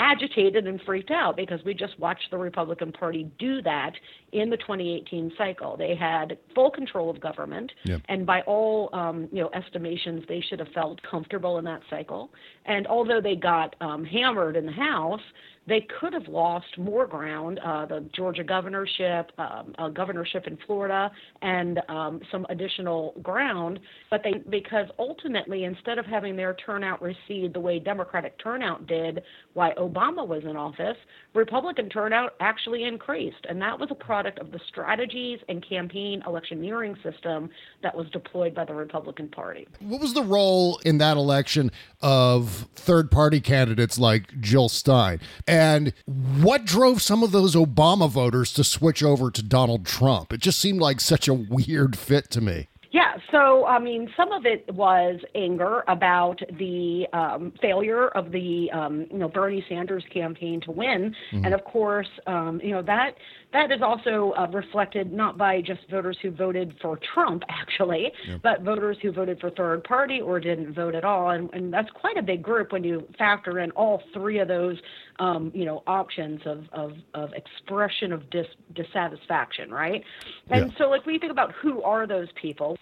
agitated 0.00 0.66
and 0.66 0.80
freaked 0.82 1.12
out 1.12 1.36
because 1.36 1.60
we 1.64 1.72
just 1.74 1.96
watched 2.00 2.28
the 2.32 2.36
Republican 2.36 2.90
Party 2.90 3.30
do 3.38 3.62
that 3.62 3.92
in 4.32 4.50
the 4.50 4.56
2018 4.56 5.32
cycle. 5.38 5.76
They 5.76 5.94
had 5.94 6.38
full 6.54 6.70
control 6.70 7.08
of 7.08 7.20
government, 7.20 7.70
Yep. 7.84 8.00
and 8.08 8.26
by 8.26 8.40
all 8.42 8.90
um, 8.92 9.28
you 9.30 9.42
know 9.42 9.50
estimations, 9.54 10.24
they 10.28 10.40
should 10.48 10.58
have 10.58 10.68
felt 10.74 11.00
comfortable 11.08 11.58
in 11.58 11.64
that 11.66 11.82
cycle. 11.88 12.30
And 12.66 12.86
although 12.88 13.20
they 13.20 13.36
got 13.36 13.76
um, 13.80 14.04
hammered 14.04 14.56
in 14.56 14.66
the 14.66 14.72
House, 14.72 15.20
they 15.66 15.86
could 16.00 16.12
have 16.12 16.26
lost 16.28 16.76
more 16.76 17.06
ground, 17.06 17.60
uh, 17.64 17.86
the 17.86 18.04
Georgia 18.14 18.42
governorship, 18.42 19.30
um, 19.38 19.74
a 19.78 19.90
governorship 19.90 20.46
in 20.46 20.58
Florida, 20.66 21.10
and 21.40 21.80
um, 21.88 22.20
some 22.30 22.46
additional 22.48 23.14
ground. 23.22 23.78
But 24.10 24.22
they, 24.24 24.42
because 24.50 24.86
ultimately, 24.98 25.64
instead 25.64 25.98
of 25.98 26.06
having 26.06 26.36
their 26.36 26.54
turnout 26.54 27.00
recede 27.00 27.54
the 27.54 27.60
way 27.60 27.78
Democratic 27.78 28.38
turnout 28.42 28.86
did 28.86 29.22
while 29.54 29.74
Obama 29.74 30.26
was 30.26 30.42
in 30.44 30.56
office, 30.56 30.96
Republican 31.34 31.88
turnout 31.88 32.34
actually 32.40 32.84
increased. 32.84 33.46
And 33.48 33.60
that 33.62 33.78
was 33.78 33.88
a 33.90 33.94
product 33.94 34.38
of 34.40 34.50
the 34.50 34.60
strategies 34.68 35.38
and 35.48 35.66
campaign 35.66 36.22
electioneering 36.26 36.96
system 37.02 37.50
that 37.82 37.94
was 37.94 38.08
deployed 38.10 38.54
by 38.54 38.64
the 38.64 38.74
Republican 38.74 39.28
Party. 39.28 39.68
What 39.80 40.00
was 40.00 40.14
the 40.14 40.22
role 40.22 40.80
in 40.84 40.98
that 40.98 41.16
election 41.16 41.70
of 42.00 42.68
third 42.74 43.10
party 43.10 43.40
candidates 43.40 43.98
like 43.98 44.40
Jill 44.40 44.68
Stein? 44.68 45.20
And 45.52 45.92
what 46.40 46.64
drove 46.64 47.02
some 47.02 47.22
of 47.22 47.30
those 47.30 47.54
Obama 47.54 48.08
voters 48.08 48.52
to 48.54 48.64
switch 48.64 49.02
over 49.02 49.30
to 49.30 49.42
Donald 49.42 49.84
Trump? 49.84 50.32
It 50.32 50.40
just 50.40 50.58
seemed 50.58 50.80
like 50.80 51.00
such 51.00 51.28
a 51.28 51.34
weird 51.34 51.98
fit 51.98 52.30
to 52.30 52.40
me. 52.40 52.68
Yeah, 52.92 53.16
so 53.30 53.64
I 53.64 53.78
mean, 53.78 54.10
some 54.16 54.32
of 54.32 54.44
it 54.44 54.70
was 54.74 55.18
anger 55.34 55.82
about 55.88 56.40
the 56.58 57.06
um, 57.14 57.52
failure 57.62 58.08
of 58.08 58.32
the 58.32 58.70
um, 58.70 59.06
you 59.10 59.16
know 59.16 59.28
Bernie 59.28 59.64
Sanders 59.66 60.04
campaign 60.12 60.60
to 60.62 60.70
win, 60.70 61.14
and 61.32 61.54
of 61.54 61.64
course, 61.64 62.08
um, 62.26 62.60
you 62.62 62.70
know 62.70 62.82
that 62.82 63.14
that 63.52 63.70
is 63.70 63.82
also 63.82 64.32
uh, 64.38 64.46
reflected 64.52 65.12
not 65.12 65.36
by 65.36 65.60
just 65.60 65.80
voters 65.90 66.16
who 66.22 66.30
voted 66.30 66.74
for 66.80 66.98
Trump 67.14 67.42
actually, 67.48 68.12
but 68.42 68.62
voters 68.62 68.96
who 69.02 69.12
voted 69.12 69.40
for 69.40 69.50
third 69.50 69.84
party 69.84 70.20
or 70.20 70.40
didn't 70.40 70.74
vote 70.74 70.94
at 70.94 71.04
all, 71.04 71.30
and, 71.30 71.52
and 71.52 71.72
that's 71.72 71.90
quite 71.90 72.16
a 72.16 72.22
big 72.22 72.42
group 72.42 72.72
when 72.72 72.82
you 72.82 73.06
factor 73.18 73.58
in 73.60 73.70
all 73.72 74.02
three 74.12 74.38
of 74.38 74.48
those 74.48 74.76
um, 75.18 75.50
you 75.54 75.64
know 75.64 75.82
options 75.86 76.40
of 76.46 76.64
of, 76.72 76.92
of 77.14 77.30
expression 77.34 78.12
of 78.12 78.28
dis- 78.30 78.46
dissatisfaction, 78.74 79.70
right? 79.70 80.02
And 80.50 80.70
Yeah. 80.70 80.78
so, 80.78 80.90
like, 80.90 81.04
when 81.06 81.14
you 81.14 81.20
think 81.20 81.32
about 81.32 81.52
who 81.52 81.82
are 81.82 82.06
those 82.06 82.28
people, 82.40 82.76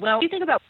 well, 0.00 0.22
you 0.22 0.28
think 0.28 0.42
about 0.42 0.60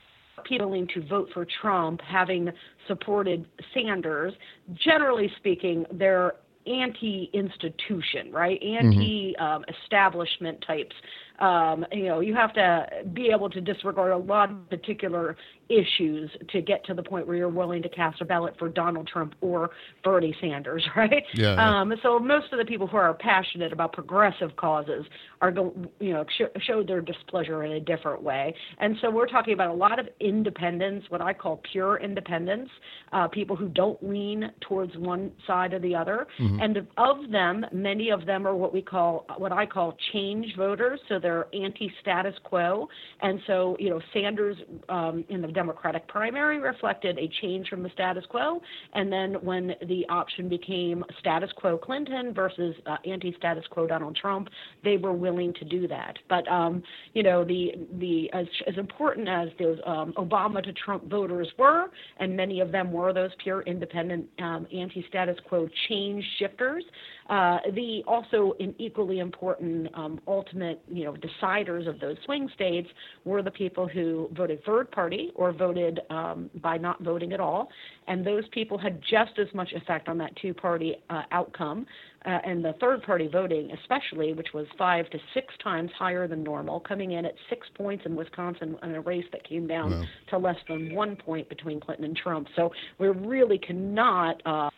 people 0.45 0.69
willing 0.69 0.87
to 0.89 1.03
vote 1.07 1.29
for 1.33 1.47
Trump 1.61 2.01
having 2.03 2.51
supported 2.87 3.47
Sanders, 3.73 4.35
generally 4.75 5.33
speaking, 5.39 5.87
they're 5.93 6.35
anti-institution, 6.67 8.33
right? 8.33 8.61
Mm-hmm. 8.61 8.89
Anti-establishment 8.89 10.57
um, 10.57 10.77
types. 10.77 10.97
Um, 11.39 11.85
you 11.93 12.05
know, 12.05 12.21
you 12.21 12.35
have 12.35 12.53
to 12.55 12.87
be 13.13 13.29
able 13.29 13.51
to 13.51 13.61
disregard 13.61 14.13
a 14.13 14.17
lot 14.17 14.51
of 14.51 14.71
particular 14.71 15.37
issues 15.69 16.31
to 16.51 16.61
get 16.61 16.85
to 16.87 16.95
the 16.95 17.03
point 17.03 17.27
where 17.27 17.37
you're 17.37 17.49
willing 17.49 17.83
to 17.83 17.89
cast 17.89 18.21
a 18.21 18.25
ballot 18.25 18.55
for 18.59 18.69
Donald 18.69 19.09
Trump 19.09 19.35
or 19.41 19.71
Bernie 20.05 20.35
Sanders, 20.41 20.87
right? 20.97 21.25
Yeah, 21.35 21.55
yeah. 21.55 21.81
Um, 21.81 21.93
so 22.03 22.19
most 22.19 22.53
of 22.53 22.59
the 22.59 22.65
people 22.65 22.87
who 22.87 22.97
are 22.97 23.15
passionate 23.15 23.73
about 23.73 23.93
progressive 23.93 24.55
causes 24.57 25.05
are 25.41 25.51
going, 25.51 25.89
you 26.01 26.13
know, 26.13 26.25
sh- 26.39 26.61
showed 26.63 26.89
their 26.89 27.01
displeasure 27.01 27.65
in 27.65 27.73
a 27.73 27.81
different 27.81 28.23
way. 28.23 28.55
And 28.79 28.97
so 29.01 29.11
we're 29.11 29.27
talking 29.27 29.55
about 29.55 29.71
a 29.71 29.75
lot 29.75 29.99
of 29.99 30.09
independents, 30.21 31.07
what 31.11 31.21
I 31.21 31.33
call 31.33 31.61
pure 31.73 31.99
independents, 31.99 32.71
uh, 33.13 33.29
people 33.29 33.57
who 33.57 33.69
don't 33.69 34.01
lean 34.03 34.53
towards 34.61 34.97
one 34.97 35.33
side 35.47 35.73
or 35.73 35.81
the 35.81 35.95
other. 35.95 36.27
And 36.61 36.87
of 36.97 37.31
them, 37.31 37.67
many 37.73 38.11
of 38.11 38.27
them 38.27 38.47
are 38.47 38.55
what 38.55 38.73
we 38.73 38.83
call, 38.83 39.27
what 39.37 39.53
I 39.53 39.67
call 39.67 39.97
change 40.13 40.55
voters. 40.57 41.01
So 41.09 41.19
they're 41.27 41.47
anti-status 41.53 42.37
quo. 42.45 42.89
And 43.21 43.41
so, 43.49 43.77
you 43.81 43.91
know, 43.91 44.01
Sanders 44.13 44.57
um, 44.89 45.25
in 45.29 45.43
the 45.43 45.49
Democratic 45.49 46.07
primary 46.07 46.59
reflected 46.61 47.19
a 47.19 47.29
change 47.41 47.69
from 47.69 47.83
the 47.83 47.91
status 47.91 48.25
quo. 48.29 48.63
And 48.95 49.13
then 49.13 49.35
when 49.49 49.65
the 49.89 50.07
option 50.09 50.49
became 50.49 51.05
status 51.19 51.51
quo 51.57 51.77
Clinton 51.77 52.33
versus 52.33 52.77
uh, 52.87 52.99
anti-status 53.05 53.65
quo 53.71 53.89
Donald 53.89 54.15
Trump, 54.15 54.49
they 54.85 54.97
were 54.99 55.17
willing 55.27 55.53
to 55.55 55.65
do 55.65 55.89
that. 55.89 56.15
But 56.29 56.47
um, 56.47 56.75
you 57.15 57.25
know, 57.25 57.45
the 57.45 57.73
the 57.99 58.31
as, 58.33 58.47
as 58.71 58.77
important 58.79 59.29
as 59.29 59.49
those 59.59 59.79
um, 59.85 60.13
Obama 60.17 60.63
to 60.63 60.73
Trump 60.85 61.11
voters 61.11 61.49
were, 61.59 61.87
and 62.21 62.37
many 62.37 62.61
of 62.61 62.71
them 62.71 62.93
were 62.93 63.13
those 63.13 63.31
pure 63.43 63.63
independent 63.63 64.27
um, 64.39 64.63
anti-status 64.73 65.39
quo 65.49 65.69
change 65.89 66.25
shifters. 66.39 66.85
Uh, 67.29 67.59
the 67.75 68.05
also 68.07 68.55
equally 68.79 69.19
important 69.19 69.89
um, 69.95 70.21
ultimate, 70.29 70.81
you 70.89 71.05
know, 71.05 71.15
deciders 71.15 71.89
of 71.89 71.99
those 71.99 72.17
swing 72.25 72.49
states 72.55 72.89
were 73.25 73.43
the 73.43 73.51
people 73.51 73.89
who 73.89 74.29
voted 74.37 74.63
third 74.65 74.91
party 74.93 75.33
or 75.35 75.53
voted 75.53 76.01
um, 76.11 76.49
by 76.63 76.77
not 76.77 77.03
voting 77.03 77.33
at 77.33 77.41
all, 77.41 77.69
and 78.07 78.25
those 78.25 78.45
people 78.53 78.79
had 78.79 79.01
just 79.03 79.39
as 79.39 79.53
much 79.55 79.73
effect 79.73 80.09
on 80.09 80.17
that 80.19 80.31
two-party 80.41 80.97
uh, 81.11 81.23
outcome. 81.33 81.87
Uh, 82.25 82.39
and 82.45 82.65
the 82.65 82.73
third-party 82.81 83.29
voting, 83.29 83.71
especially, 83.83 84.33
which 84.33 84.49
was 84.53 84.67
five 84.77 85.09
to 85.11 85.19
six 85.33 85.55
times 85.63 85.91
higher 85.97 86.27
than 86.27 86.43
normal, 86.43 86.81
coming 86.81 87.13
in 87.13 87.25
at 87.25 87.35
six 87.49 87.69
points 87.77 88.05
in 88.05 88.17
Wisconsin 88.17 88.77
in 88.83 88.97
a 88.97 89.01
race 89.01 89.25
that 89.31 89.49
came 89.49 89.69
down 89.69 90.09
to 90.29 90.39
less 90.39 90.57
than 90.69 90.93
one 90.93 91.15
point 91.15 91.49
between 91.49 91.79
Clinton 91.79 92.05
and 92.05 92.17
Trump. 92.17 92.49
So 92.57 92.73
we 92.99 93.09
really 93.09 93.59
cannot 93.59 94.43
uh, 94.45 94.71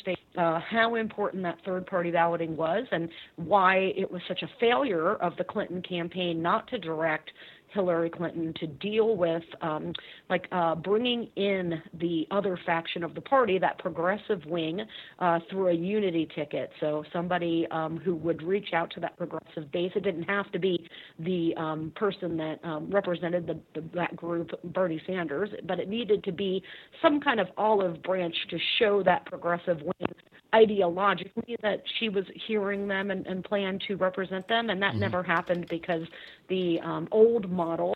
overstate 0.00 0.18
uh, 0.38 0.60
how 0.60 0.94
important 0.94 1.42
that 1.42 1.58
third 1.64 1.86
party 1.86 2.10
balloting 2.10 2.56
was 2.56 2.86
and 2.92 3.08
why 3.36 3.92
it 3.96 4.10
was 4.10 4.22
such 4.28 4.42
a 4.42 4.50
failure 4.58 5.14
of 5.16 5.36
the 5.36 5.44
Clinton 5.44 5.82
campaign 5.82 6.40
not 6.40 6.68
to 6.68 6.78
direct 6.78 7.30
Hillary 7.72 8.10
Clinton 8.10 8.52
to 8.60 8.66
deal 8.66 9.16
with 9.16 9.42
um, 9.62 9.92
like 10.28 10.46
uh, 10.52 10.74
bringing 10.74 11.28
in 11.36 11.82
the 11.94 12.26
other 12.30 12.58
faction 12.66 13.02
of 13.02 13.14
the 13.14 13.20
party, 13.20 13.58
that 13.58 13.78
progressive 13.78 14.44
wing, 14.46 14.80
uh, 15.18 15.38
through 15.50 15.68
a 15.68 15.72
unity 15.72 16.28
ticket. 16.34 16.70
So 16.80 17.04
somebody 17.12 17.66
um, 17.70 17.98
who 17.98 18.14
would 18.16 18.42
reach 18.42 18.72
out 18.72 18.90
to 18.92 19.00
that 19.00 19.16
progressive 19.16 19.70
base. 19.72 19.92
It 19.94 20.04
didn't 20.04 20.24
have 20.24 20.50
to 20.52 20.58
be 20.58 20.88
the 21.18 21.54
um, 21.56 21.92
person 21.96 22.36
that 22.36 22.64
um, 22.64 22.90
represented 22.90 23.46
the, 23.46 23.60
the, 23.74 23.86
that 23.94 24.16
group, 24.16 24.50
Bernie 24.64 25.00
Sanders, 25.06 25.50
but 25.66 25.78
it 25.78 25.88
needed 25.88 26.24
to 26.24 26.32
be 26.32 26.62
some 27.02 27.20
kind 27.20 27.40
of 27.40 27.48
olive 27.56 28.02
branch 28.02 28.34
to 28.50 28.58
show 28.78 29.02
that 29.04 29.26
progressive 29.26 29.80
wing 29.82 30.14
ideologically 30.52 31.56
that 31.62 31.82
she 31.98 32.08
was 32.08 32.24
hearing 32.46 32.88
them 32.88 33.10
and, 33.10 33.26
and 33.26 33.44
planned 33.44 33.82
to 33.88 33.96
represent 33.96 34.48
them, 34.48 34.70
and 34.70 34.82
that 34.82 34.96
never 34.96 35.22
happened 35.22 35.66
because 35.68 36.06
the 36.48 36.80
um, 36.80 37.08
old 37.10 37.50
model 37.50 37.94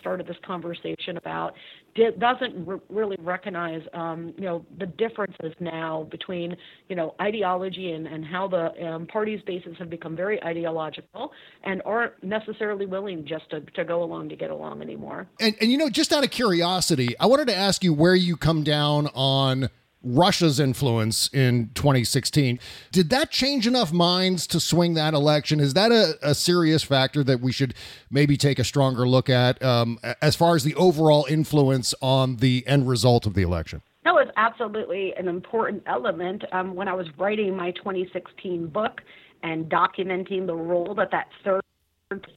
started 0.00 0.26
this 0.26 0.36
conversation 0.44 1.16
about 1.16 1.54
di- 1.94 2.10
doesn't 2.18 2.66
re- 2.66 2.78
really 2.88 3.16
recognize 3.20 3.82
um, 3.92 4.32
you 4.36 4.44
know 4.44 4.64
the 4.78 4.86
differences 4.86 5.52
now 5.60 6.06
between 6.10 6.56
you 6.88 6.96
know 6.96 7.14
ideology 7.20 7.92
and, 7.92 8.06
and 8.06 8.24
how 8.24 8.48
the 8.48 8.86
um, 8.86 9.06
parties 9.06 9.40
bases 9.46 9.76
have 9.78 9.90
become 9.90 10.16
very 10.16 10.42
ideological 10.42 11.32
and 11.64 11.82
aren't 11.84 12.12
necessarily 12.22 12.86
willing 12.86 13.26
just 13.26 13.48
to, 13.50 13.60
to 13.60 13.84
go 13.84 14.02
along 14.02 14.28
to 14.28 14.36
get 14.36 14.50
along 14.50 14.80
anymore. 14.82 15.26
And, 15.40 15.54
and 15.60 15.70
you 15.70 15.76
know, 15.76 15.90
just 15.90 16.12
out 16.12 16.24
of 16.24 16.30
curiosity, 16.30 17.18
I 17.20 17.26
wanted 17.26 17.48
to 17.48 17.56
ask 17.56 17.84
you 17.84 17.92
where 17.92 18.14
you 18.14 18.36
come 18.36 18.64
down 18.64 19.08
on 19.14 19.68
Russia's 20.02 20.60
influence 20.60 21.28
in 21.32 21.70
2016. 21.74 22.58
Did 22.92 23.10
that 23.10 23.30
change 23.30 23.66
enough 23.66 23.92
minds 23.92 24.46
to 24.48 24.60
swing 24.60 24.94
that 24.94 25.14
election? 25.14 25.60
Is 25.60 25.74
that 25.74 25.90
a, 25.90 26.14
a 26.22 26.34
serious 26.34 26.82
factor 26.82 27.24
that 27.24 27.40
we 27.40 27.52
should 27.52 27.74
maybe 28.10 28.36
take 28.36 28.58
a 28.58 28.64
stronger 28.64 29.06
look 29.08 29.28
at 29.28 29.62
um, 29.62 29.98
as 30.22 30.36
far 30.36 30.54
as 30.54 30.64
the 30.64 30.74
overall 30.76 31.26
influence 31.28 31.94
on 32.00 32.36
the 32.36 32.64
end 32.66 32.88
result 32.88 33.26
of 33.26 33.34
the 33.34 33.42
election? 33.42 33.82
That 34.04 34.14
was 34.14 34.28
absolutely 34.36 35.12
an 35.16 35.28
important 35.28 35.82
element 35.86 36.44
um, 36.52 36.74
when 36.74 36.88
I 36.88 36.94
was 36.94 37.06
writing 37.18 37.56
my 37.56 37.72
2016 37.72 38.68
book 38.68 39.02
and 39.42 39.66
documenting 39.66 40.46
the 40.46 40.54
role 40.54 40.94
that 40.94 41.10
that 41.10 41.28
third 41.44 41.62